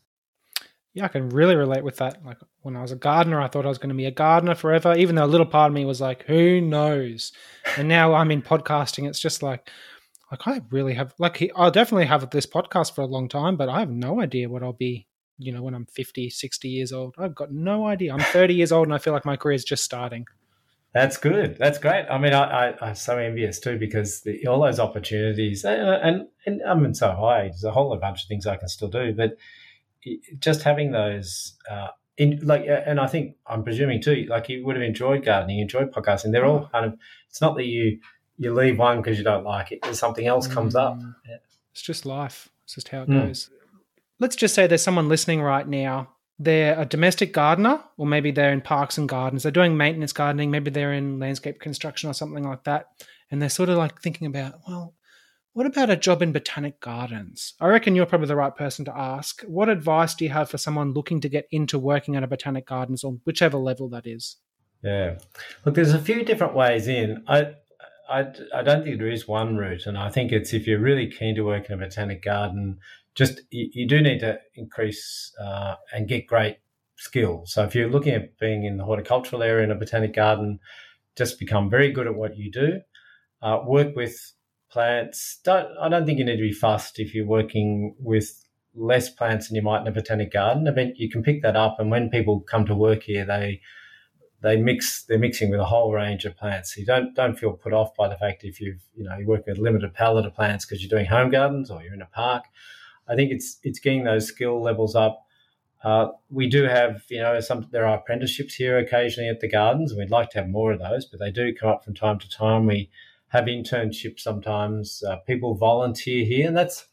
Yeah, 0.92 1.04
I 1.04 1.08
can 1.08 1.28
really 1.28 1.54
relate 1.54 1.84
with 1.84 1.98
that. 1.98 2.24
Like 2.24 2.38
when 2.62 2.76
I 2.76 2.82
was 2.82 2.90
a 2.90 2.96
gardener, 2.96 3.40
I 3.40 3.48
thought 3.48 3.64
I 3.64 3.68
was 3.68 3.78
going 3.78 3.90
to 3.90 3.94
be 3.94 4.06
a 4.06 4.10
gardener 4.10 4.54
forever, 4.54 4.94
even 4.96 5.14
though 5.14 5.24
a 5.24 5.26
little 5.26 5.46
part 5.46 5.70
of 5.70 5.74
me 5.74 5.84
was 5.84 6.00
like, 6.00 6.24
who 6.24 6.60
knows? 6.60 7.32
And 7.76 7.88
now 7.88 8.14
I'm 8.14 8.30
in 8.30 8.42
podcasting. 8.42 9.08
It's 9.08 9.20
just 9.20 9.42
like, 9.42 9.70
like 10.32 10.46
I 10.46 10.62
really 10.70 10.94
have, 10.94 11.14
like, 11.18 11.50
I'll 11.54 11.70
definitely 11.70 12.06
have 12.06 12.28
this 12.30 12.46
podcast 12.46 12.94
for 12.94 13.02
a 13.02 13.06
long 13.06 13.28
time, 13.28 13.56
but 13.56 13.68
I 13.68 13.80
have 13.80 13.90
no 13.90 14.20
idea 14.20 14.48
what 14.48 14.64
I'll 14.64 14.72
be, 14.72 15.06
you 15.38 15.52
know, 15.52 15.62
when 15.62 15.74
I'm 15.74 15.86
50, 15.86 16.28
60 16.28 16.68
years 16.68 16.92
old. 16.92 17.14
I've 17.18 17.36
got 17.36 17.52
no 17.52 17.86
idea. 17.86 18.12
I'm 18.12 18.20
30 18.20 18.54
years 18.54 18.72
old 18.72 18.88
and 18.88 18.94
I 18.94 18.98
feel 18.98 19.12
like 19.12 19.24
my 19.24 19.36
career 19.36 19.54
is 19.54 19.64
just 19.64 19.84
starting. 19.84 20.26
That's 20.92 21.16
good. 21.16 21.56
That's 21.56 21.78
great. 21.78 22.06
I 22.10 22.18
mean, 22.18 22.34
I, 22.34 22.70
I, 22.72 22.88
am 22.88 22.94
so 22.96 23.16
envious 23.16 23.60
too 23.60 23.78
because 23.78 24.22
the, 24.22 24.44
all 24.48 24.60
those 24.60 24.80
opportunities, 24.80 25.64
and, 25.64 25.80
and, 25.80 26.28
and 26.46 26.62
I 26.68 26.74
mean, 26.74 26.94
so 26.94 27.12
high, 27.12 27.42
there's 27.42 27.62
a 27.62 27.70
whole 27.70 27.96
bunch 27.96 28.24
of 28.24 28.28
things 28.28 28.44
I 28.44 28.56
can 28.56 28.68
still 28.68 28.88
do, 28.88 29.14
but 29.16 29.36
just 30.38 30.62
having 30.62 30.92
those, 30.92 31.54
uh, 31.70 31.88
in 32.16 32.40
like, 32.42 32.66
and 32.66 33.00
I 33.00 33.06
think 33.06 33.36
I'm 33.46 33.62
presuming 33.64 34.02
too, 34.02 34.26
like 34.28 34.48
you 34.48 34.64
would 34.64 34.76
have 34.76 34.82
enjoyed 34.82 35.24
gardening, 35.24 35.58
enjoyed 35.60 35.90
podcasting. 35.92 36.32
They're 36.32 36.44
all 36.44 36.68
kind 36.72 36.86
of. 36.86 36.98
It's 37.28 37.40
not 37.40 37.56
that 37.56 37.66
you 37.66 37.98
you 38.36 38.52
leave 38.52 38.78
one 38.78 39.00
because 39.00 39.18
you 39.18 39.24
don't 39.24 39.44
like 39.44 39.72
it. 39.72 39.82
There's 39.82 39.98
something 39.98 40.26
else 40.26 40.46
comes 40.46 40.74
up. 40.74 40.96
Mm. 40.96 41.14
Yeah. 41.28 41.36
It's 41.72 41.82
just 41.82 42.04
life. 42.04 42.48
It's 42.64 42.74
just 42.74 42.88
how 42.88 43.02
it 43.02 43.08
mm. 43.08 43.26
goes. 43.26 43.50
Let's 44.18 44.36
just 44.36 44.54
say 44.54 44.66
there's 44.66 44.82
someone 44.82 45.08
listening 45.08 45.40
right 45.40 45.66
now 45.66 46.08
they're 46.40 46.80
a 46.80 46.86
domestic 46.86 47.34
gardener, 47.34 47.84
or 47.98 48.06
maybe 48.06 48.30
they're 48.30 48.52
in 48.52 48.62
parks 48.62 48.96
and 48.96 49.06
gardens. 49.06 49.42
They're 49.42 49.52
doing 49.52 49.76
maintenance 49.76 50.14
gardening. 50.14 50.50
Maybe 50.50 50.70
they're 50.70 50.94
in 50.94 51.18
landscape 51.18 51.60
construction 51.60 52.08
or 52.08 52.14
something 52.14 52.44
like 52.44 52.64
that. 52.64 52.86
And 53.30 53.42
they're 53.42 53.50
sort 53.50 53.68
of 53.68 53.76
like 53.76 54.00
thinking 54.00 54.26
about, 54.26 54.54
well, 54.66 54.94
what 55.52 55.66
about 55.66 55.90
a 55.90 55.96
job 55.96 56.22
in 56.22 56.32
botanic 56.32 56.80
gardens? 56.80 57.54
I 57.60 57.66
reckon 57.66 57.94
you're 57.94 58.06
probably 58.06 58.28
the 58.28 58.36
right 58.36 58.54
person 58.54 58.84
to 58.84 58.96
ask. 58.96 59.42
What 59.42 59.68
advice 59.68 60.14
do 60.14 60.24
you 60.24 60.30
have 60.30 60.48
for 60.48 60.58
someone 60.58 60.92
looking 60.92 61.20
to 61.22 61.28
get 61.28 61.48
into 61.50 61.78
working 61.78 62.14
at 62.16 62.22
a 62.22 62.28
botanic 62.28 62.66
gardens 62.66 63.02
on 63.02 63.20
whichever 63.24 63.58
level 63.58 63.88
that 63.90 64.06
is? 64.06 64.36
Yeah. 64.82 65.18
Look, 65.64 65.74
there's 65.74 65.92
a 65.92 65.98
few 65.98 66.24
different 66.24 66.54
ways 66.54 66.86
in. 66.86 67.24
I, 67.26 67.54
I, 68.08 68.26
I 68.54 68.62
don't 68.62 68.84
think 68.84 68.98
there 68.98 69.10
is 69.10 69.26
one 69.26 69.56
route. 69.56 69.86
And 69.86 69.98
I 69.98 70.08
think 70.08 70.30
it's 70.30 70.52
if 70.52 70.66
you're 70.66 70.78
really 70.80 71.10
keen 71.10 71.34
to 71.34 71.42
work 71.42 71.68
in 71.68 71.74
a 71.74 71.84
botanic 71.84 72.22
garden, 72.22 72.78
just 73.14 73.40
you, 73.50 73.68
you 73.72 73.88
do 73.88 74.00
need 74.00 74.20
to 74.20 74.38
increase 74.54 75.32
uh, 75.42 75.74
and 75.92 76.08
get 76.08 76.26
great 76.26 76.58
skills. 76.96 77.52
So 77.52 77.64
if 77.64 77.74
you're 77.74 77.90
looking 77.90 78.14
at 78.14 78.38
being 78.38 78.64
in 78.64 78.76
the 78.76 78.84
horticultural 78.84 79.42
area 79.42 79.64
in 79.64 79.70
a 79.70 79.74
botanic 79.74 80.14
garden, 80.14 80.60
just 81.16 81.38
become 81.40 81.68
very 81.68 81.90
good 81.90 82.06
at 82.06 82.14
what 82.14 82.36
you 82.36 82.52
do. 82.52 82.80
Uh, 83.42 83.58
work 83.66 83.96
with 83.96 84.32
plants. 84.70 85.40
Don't 85.44 85.68
I 85.80 85.88
don't 85.88 86.06
think 86.06 86.18
you 86.18 86.24
need 86.24 86.36
to 86.36 86.42
be 86.42 86.52
fussed 86.52 86.98
if 86.98 87.14
you're 87.14 87.26
working 87.26 87.94
with 87.98 88.44
less 88.74 89.10
plants 89.10 89.48
than 89.48 89.56
you 89.56 89.62
might 89.62 89.80
in 89.80 89.88
a 89.88 89.92
botanic 89.92 90.32
garden. 90.32 90.68
I 90.68 90.70
mean, 90.70 90.94
you 90.96 91.10
can 91.10 91.22
pick 91.22 91.42
that 91.42 91.56
up, 91.56 91.76
and 91.78 91.90
when 91.90 92.08
people 92.10 92.40
come 92.40 92.66
to 92.66 92.74
work 92.74 93.02
here, 93.04 93.24
they 93.24 93.60
they 94.42 94.56
mix 94.56 95.04
they're 95.04 95.18
mixing 95.18 95.50
with 95.50 95.60
a 95.60 95.64
whole 95.64 95.92
range 95.92 96.24
of 96.24 96.36
plants. 96.36 96.74
So 96.74 96.80
you 96.80 96.86
don't 96.86 97.14
don't 97.14 97.38
feel 97.38 97.52
put 97.52 97.72
off 97.72 97.94
by 97.94 98.08
the 98.08 98.16
fact 98.16 98.44
if 98.44 98.60
you've 98.60 98.82
you 98.94 99.04
know 99.04 99.16
you're 99.18 99.28
working 99.28 99.44
with 99.48 99.58
a 99.58 99.62
limited 99.62 99.94
palette 99.94 100.26
of 100.26 100.34
plants 100.34 100.64
because 100.64 100.82
you're 100.82 100.90
doing 100.90 101.06
home 101.06 101.30
gardens 101.30 101.70
or 101.70 101.82
you're 101.82 101.94
in 101.94 102.02
a 102.02 102.06
park. 102.06 102.44
I 103.08 103.16
think 103.16 103.32
it's 103.32 103.58
it's 103.62 103.80
getting 103.80 104.04
those 104.04 104.26
skill 104.26 104.62
levels 104.62 104.94
up. 104.94 105.24
Uh, 105.82 106.08
we 106.28 106.46
do 106.46 106.64
have, 106.64 107.04
you 107.08 107.20
know, 107.20 107.40
some 107.40 107.66
there 107.70 107.86
are 107.86 107.98
apprenticeships 107.98 108.54
here 108.54 108.78
occasionally 108.78 109.30
at 109.30 109.40
the 109.40 109.48
gardens, 109.48 109.90
and 109.90 109.98
we'd 109.98 110.10
like 110.10 110.30
to 110.30 110.38
have 110.38 110.48
more 110.48 110.72
of 110.72 110.78
those, 110.78 111.06
but 111.06 111.18
they 111.18 111.30
do 111.30 111.54
come 111.54 111.70
up 111.70 111.84
from 111.84 111.94
time 111.94 112.18
to 112.18 112.28
time. 112.28 112.66
We 112.66 112.90
have 113.30 113.44
internships 113.44 114.20
sometimes. 114.20 115.02
Uh, 115.02 115.16
people 115.26 115.54
volunteer 115.54 116.24
here, 116.24 116.46
and 116.46 116.56
that's 116.56 116.86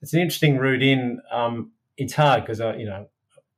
it's 0.00 0.12
an 0.12 0.20
interesting 0.20 0.58
route 0.58 0.82
in. 0.82 1.20
Um, 1.30 1.72
it's 1.96 2.14
hard 2.14 2.42
because 2.42 2.60
I, 2.60 2.76
you 2.76 2.86
know, 2.86 3.08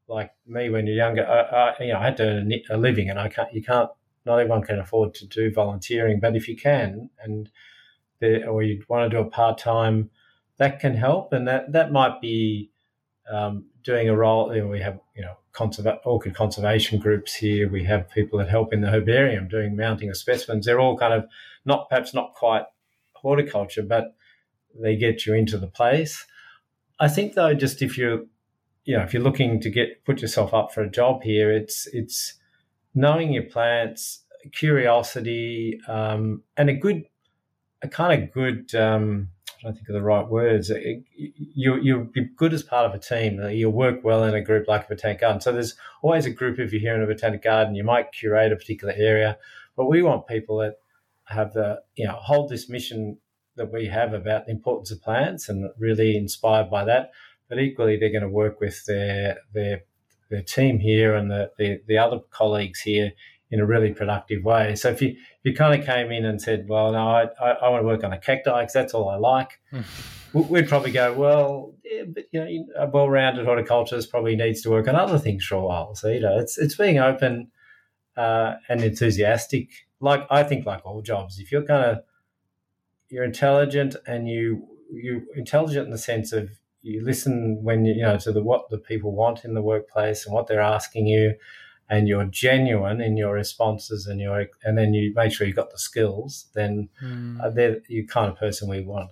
like 0.09 0.33
me 0.47 0.69
when 0.71 0.87
you're 0.87 0.97
younger, 0.97 1.27
I, 1.27 1.41
I, 1.41 1.83
you 1.83 1.93
know, 1.93 1.99
I 1.99 2.05
had 2.05 2.17
to 2.19 2.25
earn 2.25 2.53
a 2.71 2.77
living, 2.77 3.09
and 3.11 3.19
I 3.19 3.29
can't. 3.29 3.53
You 3.53 3.63
can't. 3.63 3.91
Not 4.25 4.41
everyone 4.41 4.63
can 4.63 4.81
afford 4.81 5.15
to 5.15 5.27
do 5.27 5.53
volunteering, 5.53 6.19
but 6.19 6.35
if 6.35 6.49
you 6.49 6.57
can, 6.57 7.11
and 7.23 7.51
or 8.49 8.63
you 8.63 8.83
want 8.89 9.11
to 9.11 9.17
do 9.17 9.23
a 9.23 9.31
part 9.31 9.59
time 9.59 10.11
that 10.59 10.81
can 10.81 10.95
help, 10.95 11.33
and 11.33 11.47
that 11.47 11.73
that 11.73 11.93
might 11.93 12.21
be 12.21 12.71
um, 13.31 13.67
doing 13.85 14.09
a 14.09 14.17
role. 14.17 14.55
You 14.55 14.63
know, 14.63 14.69
we 14.69 14.81
have 14.81 14.99
you 15.15 15.23
know 15.23 15.37
conserva- 15.53 15.99
orchid 16.05 16.35
conservation 16.35 16.99
groups 16.99 17.35
here. 17.35 17.69
We 17.69 17.85
have 17.85 18.11
people 18.11 18.39
that 18.39 18.49
help 18.49 18.73
in 18.73 18.81
the 18.81 18.91
herbarium 18.91 19.49
doing 19.49 19.77
mounting 19.77 20.09
of 20.09 20.17
specimens. 20.17 20.67
They're 20.67 20.81
all 20.81 20.97
kind 20.97 21.15
of 21.15 21.27
not 21.67 21.89
perhaps 21.89 22.15
not 22.15 22.35
quite 22.35 22.65
horticulture, 23.15 23.83
but 23.83 24.15
they 24.81 24.97
get 24.97 25.27
you 25.27 25.35
into 25.35 25.59
the 25.59 25.67
place. 25.67 26.25
I 26.99 27.09
think 27.09 27.35
though, 27.35 27.55
just 27.55 27.83
if 27.83 27.99
you're 27.99 28.25
you 28.85 28.97
know 28.97 29.03
if 29.03 29.13
you're 29.13 29.23
looking 29.23 29.61
to 29.61 29.71
get 29.71 30.05
put 30.05 30.23
yourself 30.23 30.55
up 30.55 30.73
for 30.73 30.83
a 30.83 30.91
job 30.91 31.23
here, 31.23 31.53
it's 31.53 31.87
it's 31.93 32.35
knowing 32.95 33.33
your 33.33 33.45
plants, 33.45 34.25
curiosity, 34.53 35.81
um, 35.89 36.43
and 36.57 36.71
a 36.71 36.75
good 36.75 37.05
a 37.83 37.89
kind 37.89 38.23
of 38.23 38.33
good 38.33 38.75
um, 38.75 39.29
I 39.59 39.65
don't 39.65 39.75
think 39.75 39.89
of 39.89 39.95
the 39.95 40.03
right 40.03 40.27
words. 40.27 40.71
You 41.17 41.77
you'll 41.77 42.05
be 42.05 42.29
good 42.37 42.53
as 42.53 42.63
part 42.63 42.87
of 42.87 42.95
a 42.95 42.99
team. 42.99 43.41
You'll 43.51 43.73
work 43.73 44.05
well 44.05 44.25
in 44.25 44.35
a 44.35 44.41
group 44.41 44.69
like 44.69 44.85
a 44.85 44.89
botanic 44.89 45.21
garden. 45.21 45.41
So 45.41 45.53
there's 45.53 45.75
always 46.03 46.27
a 46.27 46.31
group 46.31 46.59
if 46.59 46.73
you're 46.73 46.81
here 46.81 46.95
in 46.95 47.03
a 47.03 47.07
botanic 47.07 47.43
garden. 47.43 47.75
You 47.75 47.85
might 47.85 48.13
curate 48.13 48.53
a 48.53 48.57
particular 48.57 48.95
area, 48.97 49.39
but 49.77 49.87
we 49.87 50.03
want 50.03 50.27
people 50.27 50.59
that 50.59 50.77
have 51.27 51.53
the 51.53 51.81
you 51.95 52.07
know 52.07 52.15
hold 52.15 52.49
this 52.49 52.69
mission 52.69 53.19
that 53.57 53.73
we 53.73 53.87
have 53.87 54.13
about 54.13 54.47
the 54.47 54.53
importance 54.53 54.91
of 54.91 55.03
plants 55.03 55.49
and 55.49 55.71
really 55.79 56.17
inspired 56.17 56.71
by 56.71 56.85
that. 56.85 57.11
But 57.49 57.59
equally, 57.59 57.97
they're 57.97 58.11
going 58.11 58.23
to 58.23 58.29
work 58.29 58.61
with 58.61 58.85
their 58.87 59.39
their 59.53 59.83
their 60.31 60.43
team 60.43 60.79
here 60.79 61.15
and 61.15 61.31
the, 61.31 61.51
the, 61.59 61.81
the 61.87 61.99
other 61.99 62.19
colleagues 62.31 62.81
here 62.81 63.13
in 63.51 63.61
a 63.61 63.67
really 63.67 63.93
productive 63.93 64.45
way. 64.45 64.75
So 64.75 64.91
if 64.91 65.01
you 65.01 65.11
if 65.11 65.45
you 65.45 65.55
kind 65.55 65.79
of 65.79 65.87
came 65.87 66.11
in 66.11 66.25
and 66.25 66.41
said, 66.43 66.67
"Well, 66.69 66.93
no, 66.93 67.09
I, 67.09 67.29
I, 67.41 67.51
I 67.51 67.69
want 67.69 67.83
to 67.83 67.87
work 67.87 68.03
on 68.03 68.13
a 68.13 68.19
cacti 68.19 68.61
because 68.61 68.73
that's 68.73 68.95
all 68.95 69.09
I 69.09 69.17
like," 69.17 69.61
we'd 70.33 70.69
probably 70.69 70.91
go, 70.91 71.13
"Well, 71.13 71.75
yeah, 71.85 72.03
but 72.09 72.25
you 72.33 72.41
know, 72.41 72.67
a 72.77 72.89
well-rounded 72.89 73.47
horticulturist 73.47 74.11
probably 74.11 74.35
needs 74.35 74.63
to 74.63 74.71
work 74.71 74.89
on 74.89 74.97
other 74.97 75.19
things 75.19 75.45
for 75.45 75.55
a 75.55 75.63
while." 75.63 75.95
So 75.95 76.09
you 76.09 76.21
know, 76.21 76.39
it's 76.39 76.59
it's 76.59 76.75
being 76.75 76.99
open 76.99 77.53
uh, 78.17 78.55
and 78.69 78.83
enthusiastic. 78.83 79.71
Like 80.01 80.27
I 80.31 80.43
think, 80.43 80.67
like 80.67 80.85
all 80.85 81.03
jobs, 81.03 81.39
if 81.39 81.51
you're 81.51 81.65
kind 81.65 81.85
of 81.85 81.99
you're 83.09 83.25
intelligent 83.25 83.97
and 84.07 84.29
you 84.29 84.67
you're 84.93 85.23
intelligent 85.35 85.87
in 85.87 85.91
the 85.91 85.99
sense 85.99 86.33
of 86.33 86.51
you 86.83 87.05
listen 87.05 87.63
when 87.63 87.85
you, 87.85 87.95
you 87.95 88.03
know 88.03 88.19
to 88.19 88.33
the 88.33 88.43
what 88.43 88.69
the 88.71 88.79
people 88.79 89.13
want 89.13 89.45
in 89.45 89.55
the 89.55 89.63
workplace 89.63 90.27
and 90.27 90.35
what 90.35 90.47
they're 90.47 90.61
asking 90.61 91.07
you 91.07 91.35
and 91.89 92.09
you're 92.09 92.25
genuine 92.25 93.01
in 93.01 93.17
your 93.17 93.35
responses 93.35 94.07
and 94.07 94.21
your 94.21 94.47
and 94.65 94.77
then 94.77 94.93
you 94.93 95.13
make 95.15 95.33
sure 95.33 95.47
you've 95.47 95.57
got 95.57 95.71
the 95.71 95.79
skills, 95.79 96.47
then 96.55 96.89
mm. 97.03 97.41
uh, 97.41 97.51
they're 97.51 97.81
the 97.89 98.05
kind 98.07 98.31
of 98.31 98.39
person 98.39 98.69
we 98.69 98.83
want. 98.83 99.11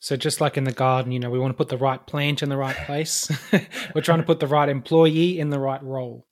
So 0.00 0.16
just 0.16 0.40
like 0.40 0.56
in 0.56 0.64
the 0.64 0.72
garden, 0.72 1.10
you 1.12 1.18
know, 1.18 1.28
we 1.28 1.38
want 1.38 1.50
to 1.50 1.56
put 1.56 1.68
the 1.68 1.76
right 1.76 2.04
plant 2.06 2.42
in 2.42 2.48
the 2.48 2.56
right 2.56 2.76
place. 2.76 3.30
We're 3.94 4.00
trying 4.00 4.20
to 4.20 4.24
put 4.24 4.38
the 4.38 4.46
right 4.46 4.68
employee 4.68 5.40
in 5.40 5.50
the 5.50 5.58
right 5.58 5.82
role. 5.82 6.27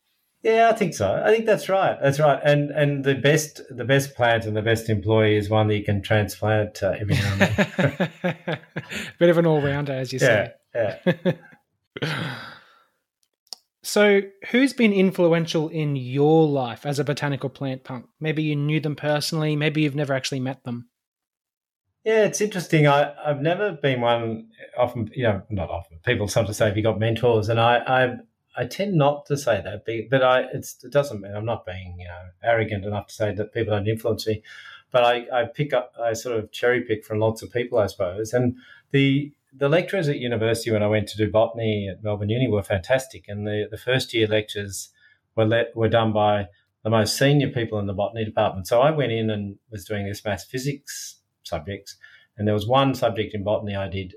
Yeah, 0.47 0.71
I 0.73 0.77
think 0.77 0.95
so. 0.95 1.21
I 1.25 1.35
think 1.35 1.45
that's 1.45 1.69
right. 1.69 1.99
That's 2.01 2.21
right. 2.21 2.41
And 2.45 2.71
and 2.71 3.05
the 3.05 3.17
best 3.17 3.63
the 3.69 3.85
best 3.85 4.15
plant 4.15 4.45
and 4.45 4.57
the 4.57 4.63
best 4.63 4.89
employee 4.89 5.37
is 5.37 5.51
one 5.51 5.67
that 5.67 5.77
you 5.77 5.83
can 5.83 6.03
transplant 6.03 6.85
uh, 6.85 6.95
every 7.01 7.17
now 7.17 7.33
and 7.33 8.11
then. 8.23 8.59
Bit 9.19 9.29
of 9.29 9.39
an 9.39 9.47
all 9.47 9.61
rounder, 9.61 9.93
as 9.93 10.13
you 10.13 10.21
yeah, 10.23 10.53
say. 10.73 11.39
Yeah. 12.03 12.23
So, 13.83 14.23
who's 14.51 14.73
been 14.73 14.93
influential 14.93 15.69
in 15.69 15.95
your 15.95 16.49
life 16.49 16.85
as 16.85 16.99
a 16.99 17.05
botanical 17.05 17.49
plant 17.49 17.85
punk? 17.85 18.07
Maybe 18.19 18.43
you 18.43 18.57
knew 18.57 18.81
them 18.81 18.97
personally, 18.97 19.55
maybe 19.55 19.83
you've 19.83 19.95
never 19.95 20.13
actually 20.13 20.41
met 20.41 20.65
them. 20.65 20.89
Yeah, 22.03 22.25
it's 22.25 22.41
interesting. 22.41 22.89
I, 22.89 23.15
I've 23.25 23.41
never 23.41 23.79
been 23.81 24.01
one. 24.01 24.49
Often, 24.77 25.13
you 25.15 25.23
know, 25.23 25.43
not 25.51 25.71
often. 25.71 26.01
People 26.05 26.27
sometimes 26.27 26.57
say, 26.57 26.67
"Have 26.67 26.77
you 26.77 26.83
got 26.83 26.99
mentors?" 26.99 27.49
And 27.49 27.61
I, 27.61 27.77
I, 27.79 28.17
I 28.57 28.65
tend 28.65 28.95
not 28.95 29.27
to 29.27 29.37
say 29.37 29.61
that, 29.63 29.85
but 30.11 30.23
I, 30.23 30.41
it 30.53 30.67
doesn't 30.91 31.21
mean 31.21 31.35
I'm 31.35 31.45
not 31.45 31.67
being, 31.67 31.97
you 32.01 32.07
know, 32.07 32.29
arrogant 32.43 32.85
enough 32.85 33.09
to 33.09 33.15
say 33.15 33.35
that 33.35 33.53
people 33.53 33.75
don't 33.75 33.89
influence 33.89 34.27
me. 34.27 34.43
But 34.91 35.05
I, 35.05 35.27
I 35.33 35.45
pick 35.45 35.75
up, 35.75 35.93
I 36.03 36.15
sort 36.15 36.39
of 36.39 36.53
cherry 36.53 36.81
pick 36.83 37.05
from 37.05 37.19
lots 37.19 37.43
of 37.43 37.53
people, 37.53 37.79
I 37.79 37.87
suppose. 37.87 38.33
And 38.33 38.57
the 38.93 39.33
the 39.59 39.69
lecturers 39.69 40.09
at 40.09 40.19
university 40.19 40.71
when 40.71 40.83
I 40.83 40.87
went 40.87 41.09
to 41.09 41.17
do 41.17 41.31
botany 41.31 41.89
at 41.89 42.05
Melbourne 42.05 42.29
Uni 42.29 42.49
were 42.49 42.63
fantastic, 42.63 43.25
and 43.29 43.47
the, 43.47 43.67
the 43.71 43.79
first 43.79 44.13
year 44.13 44.27
lectures 44.27 44.91
were 45.35 45.47
let, 45.47 45.75
were 45.75 45.89
done 45.89 46.13
by 46.13 46.49
the 46.85 46.91
most 46.91 47.17
senior 47.17 47.49
people 47.49 47.79
in 47.79 47.87
the 47.87 47.95
botany 47.95 48.25
department. 48.25 48.67
So 48.67 48.81
I 48.81 48.91
went 48.91 49.13
in 49.13 49.31
and 49.31 49.57
was 49.71 49.85
doing 49.85 50.07
this 50.07 50.25
maths 50.25 50.45
physics 50.45 51.21
subjects, 51.43 51.97
and 52.37 52.47
there 52.47 52.55
was 52.55 52.67
one 52.67 52.95
subject 52.95 53.35
in 53.35 53.45
botany 53.45 53.75
I 53.75 53.89
did 53.89 54.15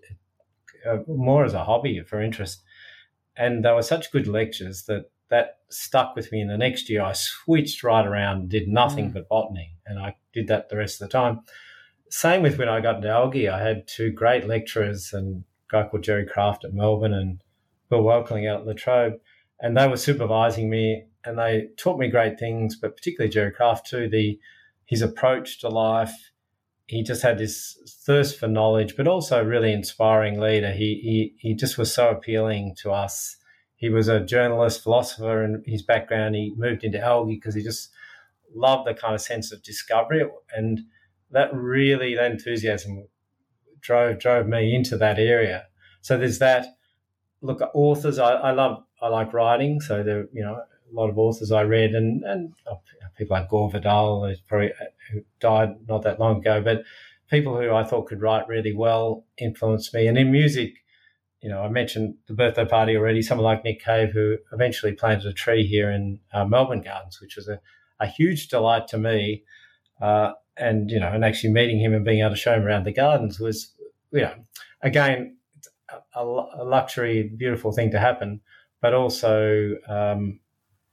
uh, 0.86 0.97
more 1.08 1.45
as 1.45 1.54
a 1.54 1.63
hobby 1.63 2.02
for 2.02 2.21
interest, 2.21 2.62
and 3.39 3.65
they 3.65 3.71
were 3.71 3.82
such 3.82 4.12
good 4.12 4.28
lectures 4.28 4.84
that 4.84 5.10
that 5.30 5.58
stuck 5.69 6.15
with 6.15 6.32
me. 6.32 6.41
In 6.41 6.47
the 6.47 6.58
next 6.58 6.89
year, 6.89 7.02
I 7.02 7.13
switched 7.13 7.84
right 7.84 8.06
around, 8.06 8.49
did 8.49 8.67
nothing 8.67 9.10
mm. 9.10 9.13
but 9.13 9.30
botany, 9.30 9.75
and 9.88 9.97
I 9.97 10.15
did 10.34 10.47
that 10.49 10.69
the 10.69 10.78
rest 10.78 11.02
of 11.02 11.10
the 11.10 11.12
time 11.12 11.41
same 12.10 12.41
with 12.41 12.58
when 12.58 12.69
I 12.69 12.82
got 12.82 12.97
into 12.97 13.10
algae. 13.10 13.49
I 13.49 13.62
had 13.62 13.88
two 13.88 14.12
great 14.12 14.47
lecturers 14.47 15.13
and 15.13 15.43
a 15.69 15.84
guy 15.84 15.88
called 15.88 16.04
Gerry 16.04 16.25
Kraft 16.25 16.65
at 16.65 16.73
Melbourne 16.73 17.13
and 17.13 17.41
Bill 17.89 18.04
Woelkerling 18.04 18.49
out 18.49 18.62
at 18.62 18.67
La 18.67 18.73
Trobe, 18.73 19.19
and 19.60 19.78
they 19.78 19.88
were 19.88 19.97
supervising 19.97 20.69
me 20.69 21.06
and 21.25 21.38
they 21.38 21.67
taught 21.78 21.99
me 21.99 22.08
great 22.08 22.39
things, 22.39 22.75
but 22.75 22.95
particularly 22.95 23.32
Gerry 23.32 23.52
Kraft 23.52 23.88
too. 23.88 24.10
The 24.10 24.39
his 24.86 25.02
approach 25.04 25.60
to 25.60 25.69
life, 25.69 26.29
he 26.89 27.04
just 27.04 27.21
had 27.21 27.38
this 27.38 27.78
thirst 28.04 28.39
for 28.39 28.47
knowledge, 28.47 28.95
but 28.97 29.08
also 29.08 29.39
a 29.39 29.45
really 29.45 29.71
inspiring 29.71 30.39
leader. 30.39 30.71
He 30.71 30.95
he 31.04 31.49
he 31.49 31.54
just 31.54 31.78
was 31.78 31.93
so 31.93 32.10
appealing 32.10 32.75
to 32.82 32.91
us. 32.91 33.38
He 33.75 33.89
was 33.89 34.08
a 34.08 34.25
journalist, 34.25 34.82
philosopher, 34.82 35.43
and 35.43 35.63
his 35.67 35.84
background. 35.84 36.34
He 36.34 36.52
moved 36.58 36.84
into 36.84 36.99
algae 36.99 37.36
because 37.36 37.54
he 37.54 37.62
just 37.62 37.91
loved 38.56 38.88
the 38.88 38.95
kind 38.95 39.13
of 39.13 39.21
sense 39.21 39.52
of 39.52 39.62
discovery, 39.62 40.25
and 40.58 40.80
that 41.30 41.54
really 41.54 42.15
that 42.15 42.32
enthusiasm 42.32 43.08
drove 43.82 44.17
drove 44.17 44.47
me 44.47 44.73
into 44.73 44.97
that 44.97 45.19
area. 45.19 45.67
So 46.02 46.17
there's 46.17 46.39
that. 46.39 46.65
Look, 47.41 47.62
authors. 47.75 48.17
I, 48.17 48.32
I 48.32 48.52
love. 48.52 48.84
I 48.99 49.10
like 49.10 49.32
writing. 49.32 49.80
So 49.80 50.02
there, 50.02 50.25
you 50.34 50.41
know, 50.41 50.60
a 50.91 50.95
lot 50.95 51.10
of 51.10 51.17
authors 51.17 51.52
I 51.52 51.62
read, 51.62 51.91
and 51.95 52.23
and 52.23 52.54
oh, 52.67 52.80
people 53.17 53.38
like 53.38 53.49
Gore 53.49 53.69
Vidal, 53.69 54.25
who's 54.25 54.41
probably 54.41 54.71
who 55.12 55.21
died 55.39 55.75
not 55.88 56.04
that 56.04 56.19
long 56.19 56.38
ago, 56.38 56.62
but 56.62 56.84
people 57.30 57.60
who 57.60 57.73
I 57.73 57.84
thought 57.84 58.08
could 58.08 58.21
write 58.21 58.47
really 58.47 58.73
well 58.73 59.25
influenced 59.38 59.93
me. 59.93 60.08
And 60.08 60.17
in 60.17 60.32
music, 60.32 60.73
you 61.41 61.49
know, 61.49 61.62
I 61.62 61.69
mentioned 61.69 62.15
the 62.28 62.34
birthday 62.34 62.65
party 62.65 62.95
already. 62.95 63.21
Someone 63.21 63.45
like 63.45 63.63
Nick 63.63 63.84
Cave, 63.84 64.12
who 64.12 64.38
eventually 64.52 64.93
planted 64.93 65.28
a 65.28 65.34
tree 65.34 65.65
here 65.65 65.91
in 65.91 66.19
uh, 66.34 66.45
Melbourne 66.45 66.82
Gardens, 66.82 67.21
which 67.21 67.36
was 67.36 67.47
a, 67.47 67.60
a 67.99 68.08
huge 68.08 68.47
delight 68.47 68.88
to 68.89 68.97
me. 68.97 69.43
Uh, 70.02 70.34
and 70.58 70.89
you 70.91 70.99
know, 70.99 71.08
and 71.08 71.23
actually 71.23 71.54
meeting 71.54 71.80
him 71.80 71.93
and 71.93 72.04
being 72.04 72.19
able 72.19 72.32
to 72.32 72.36
show 72.36 72.54
him 72.54 72.65
around 72.65 72.84
the 72.84 72.93
gardens 72.93 73.39
was, 73.39 73.73
you 74.12 74.21
know, 74.21 74.34
again, 74.82 75.38
a, 76.15 76.21
a 76.21 76.63
luxury, 76.63 77.23
beautiful 77.23 77.71
thing 77.71 77.91
to 77.91 77.99
happen. 77.99 78.41
But 78.82 78.93
also, 78.93 79.75
um, 79.88 80.39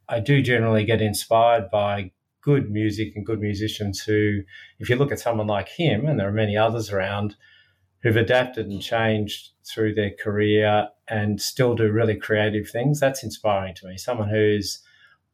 I 0.08 0.20
do 0.20 0.42
generally 0.42 0.84
get 0.84 1.02
inspired 1.02 1.70
by 1.70 2.12
good 2.40 2.70
music 2.70 3.12
and 3.16 3.26
good 3.26 3.40
musicians 3.40 4.00
who, 4.00 4.40
if 4.78 4.88
you 4.88 4.96
look 4.96 5.10
at 5.10 5.18
someone 5.18 5.48
like 5.48 5.68
him, 5.68 6.06
and 6.06 6.18
there 6.18 6.28
are 6.28 6.32
many 6.32 6.56
others 6.56 6.92
around, 6.92 7.34
who've 8.02 8.16
adapted 8.16 8.66
and 8.66 8.80
changed 8.80 9.50
through 9.64 9.94
their 9.94 10.12
career 10.22 10.88
and 11.08 11.40
still 11.40 11.74
do 11.74 11.90
really 11.90 12.14
creative 12.14 12.70
things, 12.70 13.00
that's 13.00 13.24
inspiring 13.24 13.74
to 13.74 13.86
me. 13.88 13.96
Someone 13.96 14.28
who's 14.28 14.80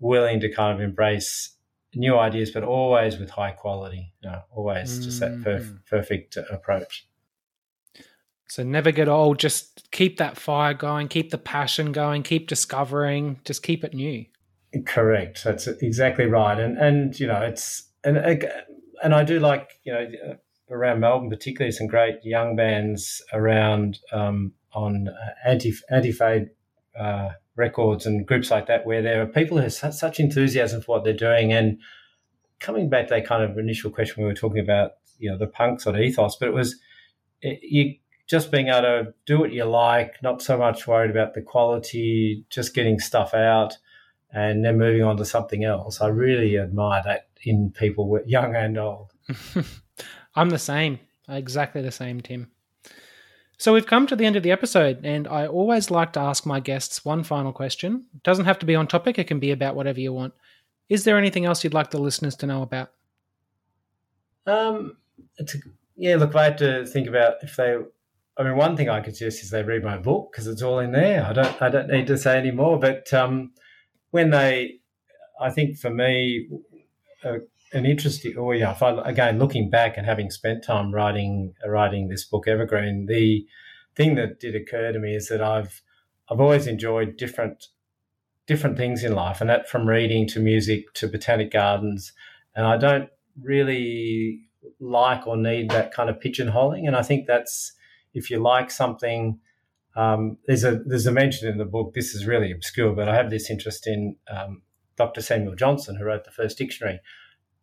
willing 0.01 0.41
to 0.41 0.51
kind 0.51 0.73
of 0.75 0.81
embrace 0.81 1.55
new 1.95 2.17
ideas, 2.17 2.51
but 2.51 2.65
always 2.65 3.19
with 3.19 3.29
high 3.29 3.51
quality, 3.51 4.15
you 4.23 4.31
know, 4.31 4.41
always 4.51 4.93
mm-hmm. 4.93 5.03
just 5.03 5.21
that 5.21 5.33
perf- 5.41 5.61
mm-hmm. 5.61 5.77
perfect 5.91 6.39
approach. 6.51 7.07
So 8.49 8.63
never 8.63 8.91
get 8.91 9.09
old. 9.09 9.39
Just 9.39 9.91
keep 9.93 10.17
that 10.17 10.39
fire 10.39 10.75
going, 10.75 11.09
keep 11.09 11.31
the 11.31 11.39
passion 11.39 11.93
going, 11.93 12.23
keep 12.23 12.49
discovering, 12.49 13.41
just 13.45 13.63
keep 13.63 13.85
it 13.85 13.95
new. 13.95 14.25
Correct. 14.87 15.45
That's 15.45 15.67
exactly 15.67 16.27
right. 16.27 16.59
And 16.59 16.79
and 16.79 17.19
you 17.19 17.27
know 17.27 17.43
it's 17.43 17.91
and 18.05 18.17
and 19.03 19.15
I 19.15 19.25
do 19.25 19.39
like 19.39 19.81
you 19.85 19.93
know 19.93 20.37
around 20.71 21.01
Melbourne 21.01 21.29
particularly 21.29 21.73
some 21.73 21.87
great 21.87 22.25
young 22.25 22.57
bands 22.57 23.23
around 23.33 23.99
um, 24.13 24.53
on 24.73 25.09
anti 25.45 25.75
anti 25.91 26.13
fade 26.13 26.49
uh, 26.99 27.31
records 27.57 28.07
and 28.07 28.27
groups 28.27 28.51
like 28.51 28.67
that 28.67 28.87
where 28.87 29.03
there 29.03 29.23
are 29.23 29.27
people 29.27 29.59
who 29.59 29.65
have 29.65 29.73
such 29.73 30.19
enthusiasm 30.19 30.81
for 30.81 30.97
what 30.97 31.05
they're 31.05 31.13
doing 31.13 31.53
and 31.53 31.79
coming 32.61 32.89
back 32.89 33.09
to 33.09 33.15
that 33.15 33.27
kind 33.27 33.43
of 33.43 33.59
initial 33.59 33.91
question 33.91 34.23
we 34.23 34.29
were 34.29 34.35
talking 34.35 34.61
about 34.61 34.93
you 35.19 35.31
know 35.31 35.37
the 35.37 35.47
punk 35.47 35.81
sort 35.81 35.97
of 35.97 36.01
ethos 36.01 36.37
but 36.37 36.49
it 36.49 36.55
was 36.55 36.77
it, 37.43 37.59
you 37.63 37.95
just 38.27 38.51
being 38.51 38.69
able 38.69 38.81
to 38.81 39.15
do 39.27 39.39
what 39.39 39.53
you 39.53 39.65
like 39.65 40.15
not 40.23 40.41
so 40.41 40.57
much 40.57 40.87
worried 40.87 41.11
about 41.11 41.35
the 41.35 41.43
quality 41.43 42.45
just 42.49 42.75
getting 42.75 42.99
stuff 42.99 43.35
out 43.35 43.77
and 44.33 44.65
then 44.65 44.79
moving 44.79 45.03
on 45.03 45.17
to 45.19 45.25
something 45.25 45.65
else. 45.65 46.01
I 46.01 46.09
really 46.09 46.59
admire 46.59 47.03
that 47.05 47.29
in 47.45 47.71
people, 47.71 48.19
young 48.27 48.57
and 48.57 48.79
old. 48.79 49.13
I'm 50.35 50.51
the 50.51 50.59
same, 50.59 50.99
exactly 51.29 51.83
the 51.83 51.93
same, 51.93 52.21
Tim. 52.21 52.51
So 53.59 53.73
we've 53.73 53.87
come 53.87 54.07
to 54.09 54.17
the 54.17 54.25
end 54.25 54.37
of 54.37 54.43
the 54.43 54.51
episode, 54.51 55.05
and 55.05 55.29
I 55.29 55.47
always 55.47 55.91
like 55.91 56.15
to 56.15 56.21
ask 56.21 56.47
my 56.47 56.59
guests 56.59 57.05
one 57.05 57.23
final 57.23 57.53
question. 57.53 58.07
It 58.15 58.23
doesn't 58.23 58.47
have 58.47 58.59
to 58.61 58.67
be 58.67 58.75
on 58.75 58.87
topic, 58.87 59.19
it 59.19 59.29
can 59.29 59.39
be 59.39 59.53
about 59.53 59.77
whatever 59.77 60.01
you 60.01 60.13
want. 60.13 60.35
Is 60.89 61.05
there 61.05 61.17
anything 61.17 61.45
else 61.45 61.63
you'd 61.63 61.75
like 61.75 61.91
the 61.91 62.01
listeners 62.01 62.35
to 62.37 62.47
know 62.47 62.63
about? 62.63 62.91
Um, 64.47 64.97
it's 65.39 65.55
a, 65.55 65.59
yeah, 65.97 66.17
look, 66.17 66.35
I 66.35 66.45
had 66.45 66.59
to 66.59 66.87
think 66.87 67.09
about 67.09 67.35
if 67.43 67.57
they. 67.57 67.77
I 68.37 68.43
mean, 68.43 68.57
one 68.57 68.77
thing 68.77 68.89
I 68.89 69.01
could 69.01 69.15
suggest 69.15 69.45
is 69.45 69.51
they 69.51 69.63
read 69.63 69.85
my 69.85 69.99
book 69.99 70.33
because 70.33 70.47
it's 70.47 70.63
all 70.63 70.79
in 70.79 70.93
there. 70.93 71.25
I 71.25 71.35
don't, 71.35 71.63
I 71.63 71.69
don't 71.69 71.89
need 71.89 72.07
to 72.07 72.17
say 72.17 72.39
any 72.39 72.51
more. 72.51 72.79
But 72.79 73.13
um, 73.13 73.53
when 74.13 74.31
they, 74.31 74.79
I 75.41 75.51
think 75.51 75.77
for 75.77 75.91
me, 75.91 76.49
uh, 77.25 77.39
an 77.73 77.87
interesting, 77.87 78.37
or 78.37 78.55
yeah, 78.55 78.77
I, 78.81 79.09
again, 79.09 79.39
looking 79.39 79.71
back 79.71 79.97
and 79.97 80.07
having 80.07 80.31
spent 80.31 80.63
time 80.63 80.95
writing 80.95 81.55
writing 81.67 82.09
this 82.09 82.25
book, 82.25 82.47
Evergreen, 82.47 83.07
the 83.07 83.45
thing 83.97 84.15
that 84.15 84.39
did 84.39 84.55
occur 84.55 84.93
to 84.93 84.99
me 84.99 85.17
is 85.17 85.29
that 85.29 85.43
I've 85.43 85.83
I've 86.31 86.41
always 86.41 86.67
enjoyed 86.67 87.17
different 87.17 87.69
different 88.47 88.77
things 88.77 89.03
in 89.03 89.15
life, 89.15 89.41
and 89.41 89.49
that 89.49 89.69
from 89.69 89.89
reading 89.89 90.29
to 90.29 90.41
music 90.41 90.93
to 90.95 91.09
botanic 91.09 91.51
gardens, 91.51 92.13
and 92.55 92.67
I 92.67 92.77
don't 92.77 93.09
really 93.43 94.43
like 94.79 95.27
or 95.27 95.39
need 95.39 95.71
that 95.71 95.95
kind 95.95 96.11
of 96.11 96.21
pigeonholing, 96.21 96.87
and 96.87 96.95
I 96.95 97.03
think 97.03 97.27
that's 97.27 97.73
if 98.13 98.31
you 98.31 98.39
like 98.39 98.71
something 98.71 99.39
um, 99.95 100.39
there's 100.47 100.65
a 100.65 100.81
there's 100.87 101.07
a 101.07 101.13
mention 101.13 101.49
in 101.49 101.59
the 101.59 101.65
book. 101.65 101.95
This 101.95 102.15
is 102.15 102.27
really 102.27 102.51
obscure, 102.51 102.93
but 102.93 103.09
I 103.09 103.15
have 103.15 103.31
this 103.31 103.51
interest 103.51 103.87
in 103.87 104.17
um, 104.29 104.63
Dr. 104.97 105.21
Samuel 105.21 105.55
Johnson, 105.55 105.97
who 105.97 106.05
wrote 106.05 106.25
the 106.25 106.31
first 106.31 106.59
dictionary. 106.59 107.01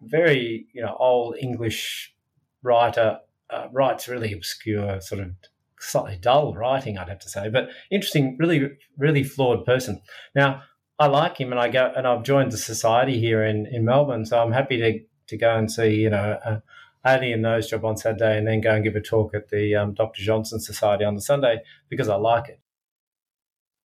Very 0.02 0.68
you 0.74 0.82
know 0.82 0.96
old 1.00 1.38
English 1.40 2.14
writer 2.62 3.20
uh, 3.50 3.68
writes 3.72 4.08
really 4.08 4.34
obscure, 4.34 5.02
sort 5.02 5.22
of 5.22 5.32
slightly 5.80 6.18
dull 6.18 6.54
writing, 6.54 6.98
I'd 6.98 7.10
have 7.10 7.20
to 7.20 7.30
say, 7.30 7.50
but 7.50 7.70
interesting, 7.90 8.38
really 8.38 8.70
really 8.98 9.24
flawed 9.24 9.66
person. 9.66 10.02
Now 10.36 10.64
I 11.00 11.08
like 11.08 11.40
him, 11.40 11.52
and 11.52 11.60
I 11.60 11.70
go 11.70 11.92
and 11.96 12.08
I've 12.08 12.24
joined 12.24 12.52
the 12.52 12.58
society 12.58 13.20
here 13.20 13.44
in 13.44 13.66
in 13.66 13.86
Melbourne, 13.86 14.26
so 14.26 14.40
I'm 14.40 14.52
happy 14.52 14.78
to 14.78 15.00
to 15.28 15.38
go 15.38 15.56
and 15.56 15.72
see 15.72 15.96
you 15.96 16.10
know 16.12 16.62
only 17.06 17.32
in 17.32 17.42
nose 17.42 17.70
job 17.70 17.86
on 17.86 17.98
Saturday 17.98 18.38
and 18.38 18.48
then 18.48 18.62
go 18.62 18.72
and 18.72 18.84
give 18.84 18.96
a 18.96 19.02
talk 19.02 19.34
at 19.34 19.50
the 19.50 19.76
um, 19.76 19.94
Dr. 19.94 20.22
Johnson 20.22 20.60
Society 20.60 21.04
on 21.04 21.16
the 21.16 21.22
Sunday 21.22 21.62
because 21.90 22.10
I 22.10 22.16
like 22.16 22.50
it. 22.50 22.60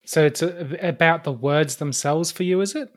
So 0.06 0.26
it's 0.26 0.41
a, 0.41 0.78
about 0.82 1.23
the 1.23 1.32
words 1.32 1.78
themselves 1.78 2.32
for 2.32 2.43
you, 2.43 2.60
is 2.62 2.76
it? 2.76 2.89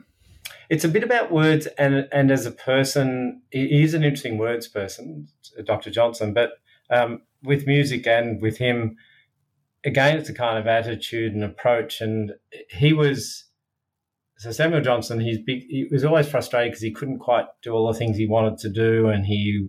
It's 0.69 0.83
a 0.83 0.89
bit 0.89 1.03
about 1.03 1.31
words, 1.31 1.67
and 1.77 2.07
and 2.11 2.31
as 2.31 2.45
a 2.45 2.51
person, 2.51 3.41
he 3.51 3.81
is 3.83 3.93
an 3.93 4.03
interesting 4.03 4.37
words 4.37 4.67
person, 4.67 5.27
Dr. 5.65 5.89
Johnson. 5.89 6.33
But 6.33 6.51
um, 6.89 7.21
with 7.43 7.67
music 7.67 8.05
and 8.05 8.41
with 8.41 8.57
him, 8.57 8.97
again, 9.85 10.17
it's 10.17 10.29
a 10.29 10.33
kind 10.33 10.57
of 10.57 10.67
attitude 10.67 11.33
and 11.33 11.43
approach. 11.43 12.01
And 12.01 12.33
he 12.69 12.91
was 12.91 13.45
so 14.37 14.51
Samuel 14.51 14.81
Johnson. 14.81 15.21
He's 15.21 15.39
big. 15.39 15.63
He 15.69 15.87
was 15.89 16.03
always 16.03 16.27
frustrated 16.27 16.71
because 16.71 16.83
he 16.83 16.91
couldn't 16.91 17.19
quite 17.19 17.45
do 17.63 17.73
all 17.73 17.91
the 17.91 17.97
things 17.97 18.17
he 18.17 18.27
wanted 18.27 18.57
to 18.59 18.69
do, 18.69 19.07
and 19.07 19.25
he 19.25 19.67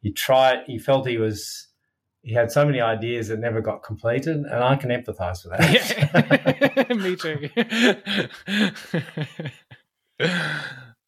he 0.00 0.12
tried, 0.12 0.64
he 0.66 0.78
felt 0.78 1.08
he 1.08 1.18
was, 1.18 1.68
he 2.22 2.34
had 2.34 2.50
so 2.50 2.64
many 2.64 2.80
ideas 2.80 3.28
that 3.28 3.38
never 3.38 3.60
got 3.60 3.82
completed, 3.82 4.36
and 4.36 4.64
I 4.64 4.76
can 4.76 4.90
empathize 4.90 5.44
with 5.44 5.58
that. 5.58 6.96
Me 6.96 7.16
too. 7.16 7.48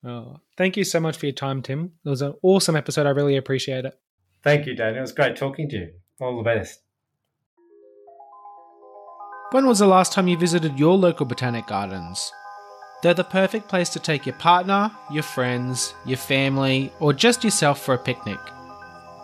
oh, 0.05 0.37
thank 0.57 0.76
you 0.76 0.85
so 0.85 1.00
much 1.00 1.16
for 1.16 1.26
your 1.26 1.35
time, 1.35 1.62
Tim. 1.62 1.92
It 2.05 2.09
was 2.09 2.22
an 2.22 2.35
awesome 2.42 2.76
episode. 2.76 3.07
I 3.07 3.11
really 3.11 3.37
appreciate 3.37 3.85
it. 3.85 3.94
Thank 4.42 4.66
you, 4.66 4.74
Daniel. 4.74 4.98
It 4.98 5.03
was 5.03 5.12
great 5.12 5.37
talking 5.37 5.68
to 5.70 5.76
you. 5.76 5.90
All 6.20 6.37
the 6.37 6.42
best. 6.42 6.81
When 9.53 9.66
was 9.66 9.81
the 9.81 9.87
last 9.87 10.12
time 10.12 10.29
you 10.29 10.36
visited 10.36 10.78
your 10.78 10.97
local 10.97 11.26
botanic 11.26 11.66
gardens? 11.66 12.30
They're 13.03 13.14
the 13.14 13.24
perfect 13.24 13.68
place 13.68 13.88
to 13.91 13.99
take 13.99 14.26
your 14.26 14.36
partner, 14.36 14.93
your 15.11 15.22
friends, 15.22 15.95
your 16.05 16.18
family, 16.18 16.93
or 17.01 17.12
just 17.12 17.43
yourself 17.43 17.82
for 17.82 17.95
a 17.95 17.99
picnic. 17.99 18.38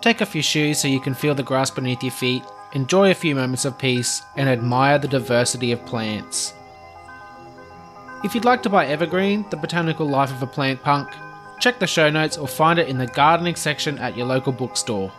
Take 0.06 0.22
off 0.22 0.36
your 0.36 0.42
shoes 0.44 0.78
so 0.78 0.86
you 0.86 1.00
can 1.00 1.14
feel 1.14 1.34
the 1.34 1.42
grass 1.42 1.68
beneath 1.68 2.00
your 2.00 2.12
feet, 2.12 2.44
enjoy 2.74 3.10
a 3.10 3.14
few 3.14 3.34
moments 3.34 3.64
of 3.64 3.76
peace, 3.76 4.22
and 4.36 4.48
admire 4.48 5.00
the 5.00 5.08
diversity 5.08 5.72
of 5.72 5.84
plants. 5.84 6.54
If 8.22 8.32
you'd 8.32 8.44
like 8.44 8.62
to 8.62 8.68
buy 8.68 8.86
Evergreen, 8.86 9.44
The 9.50 9.56
Botanical 9.56 10.08
Life 10.08 10.30
of 10.30 10.40
a 10.40 10.46
Plant 10.46 10.80
Punk, 10.84 11.08
check 11.58 11.80
the 11.80 11.88
show 11.88 12.08
notes 12.08 12.38
or 12.38 12.46
find 12.46 12.78
it 12.78 12.86
in 12.86 12.98
the 12.98 13.08
gardening 13.08 13.56
section 13.56 13.98
at 13.98 14.16
your 14.16 14.26
local 14.26 14.52
bookstore. 14.52 15.10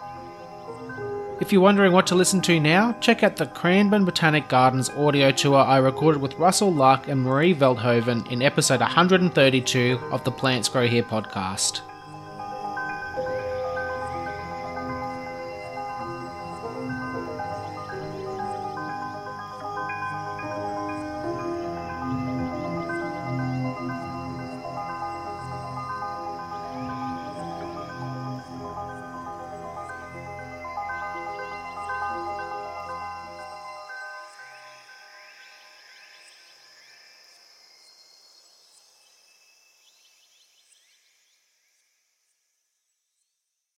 If 1.41 1.51
you're 1.51 1.59
wondering 1.59 1.91
what 1.91 2.07
to 2.07 2.15
listen 2.15 2.39
to 2.43 2.57
now, 2.57 2.93
check 3.01 3.23
out 3.23 3.35
the 3.35 3.47
Cranbourne 3.47 4.05
Botanic 4.05 4.47
Gardens 4.47 4.89
audio 4.91 5.31
tour 5.31 5.57
I 5.57 5.79
recorded 5.79 6.21
with 6.21 6.35
Russell 6.35 6.73
Luck 6.73 7.09
and 7.09 7.23
Marie 7.23 7.53
Veldhoven 7.53 8.31
in 8.31 8.41
episode 8.41 8.79
132 8.79 9.99
of 10.13 10.23
the 10.23 10.31
Plants 10.31 10.69
Grow 10.69 10.88
Here 10.88 11.03
podcast. 11.03 11.81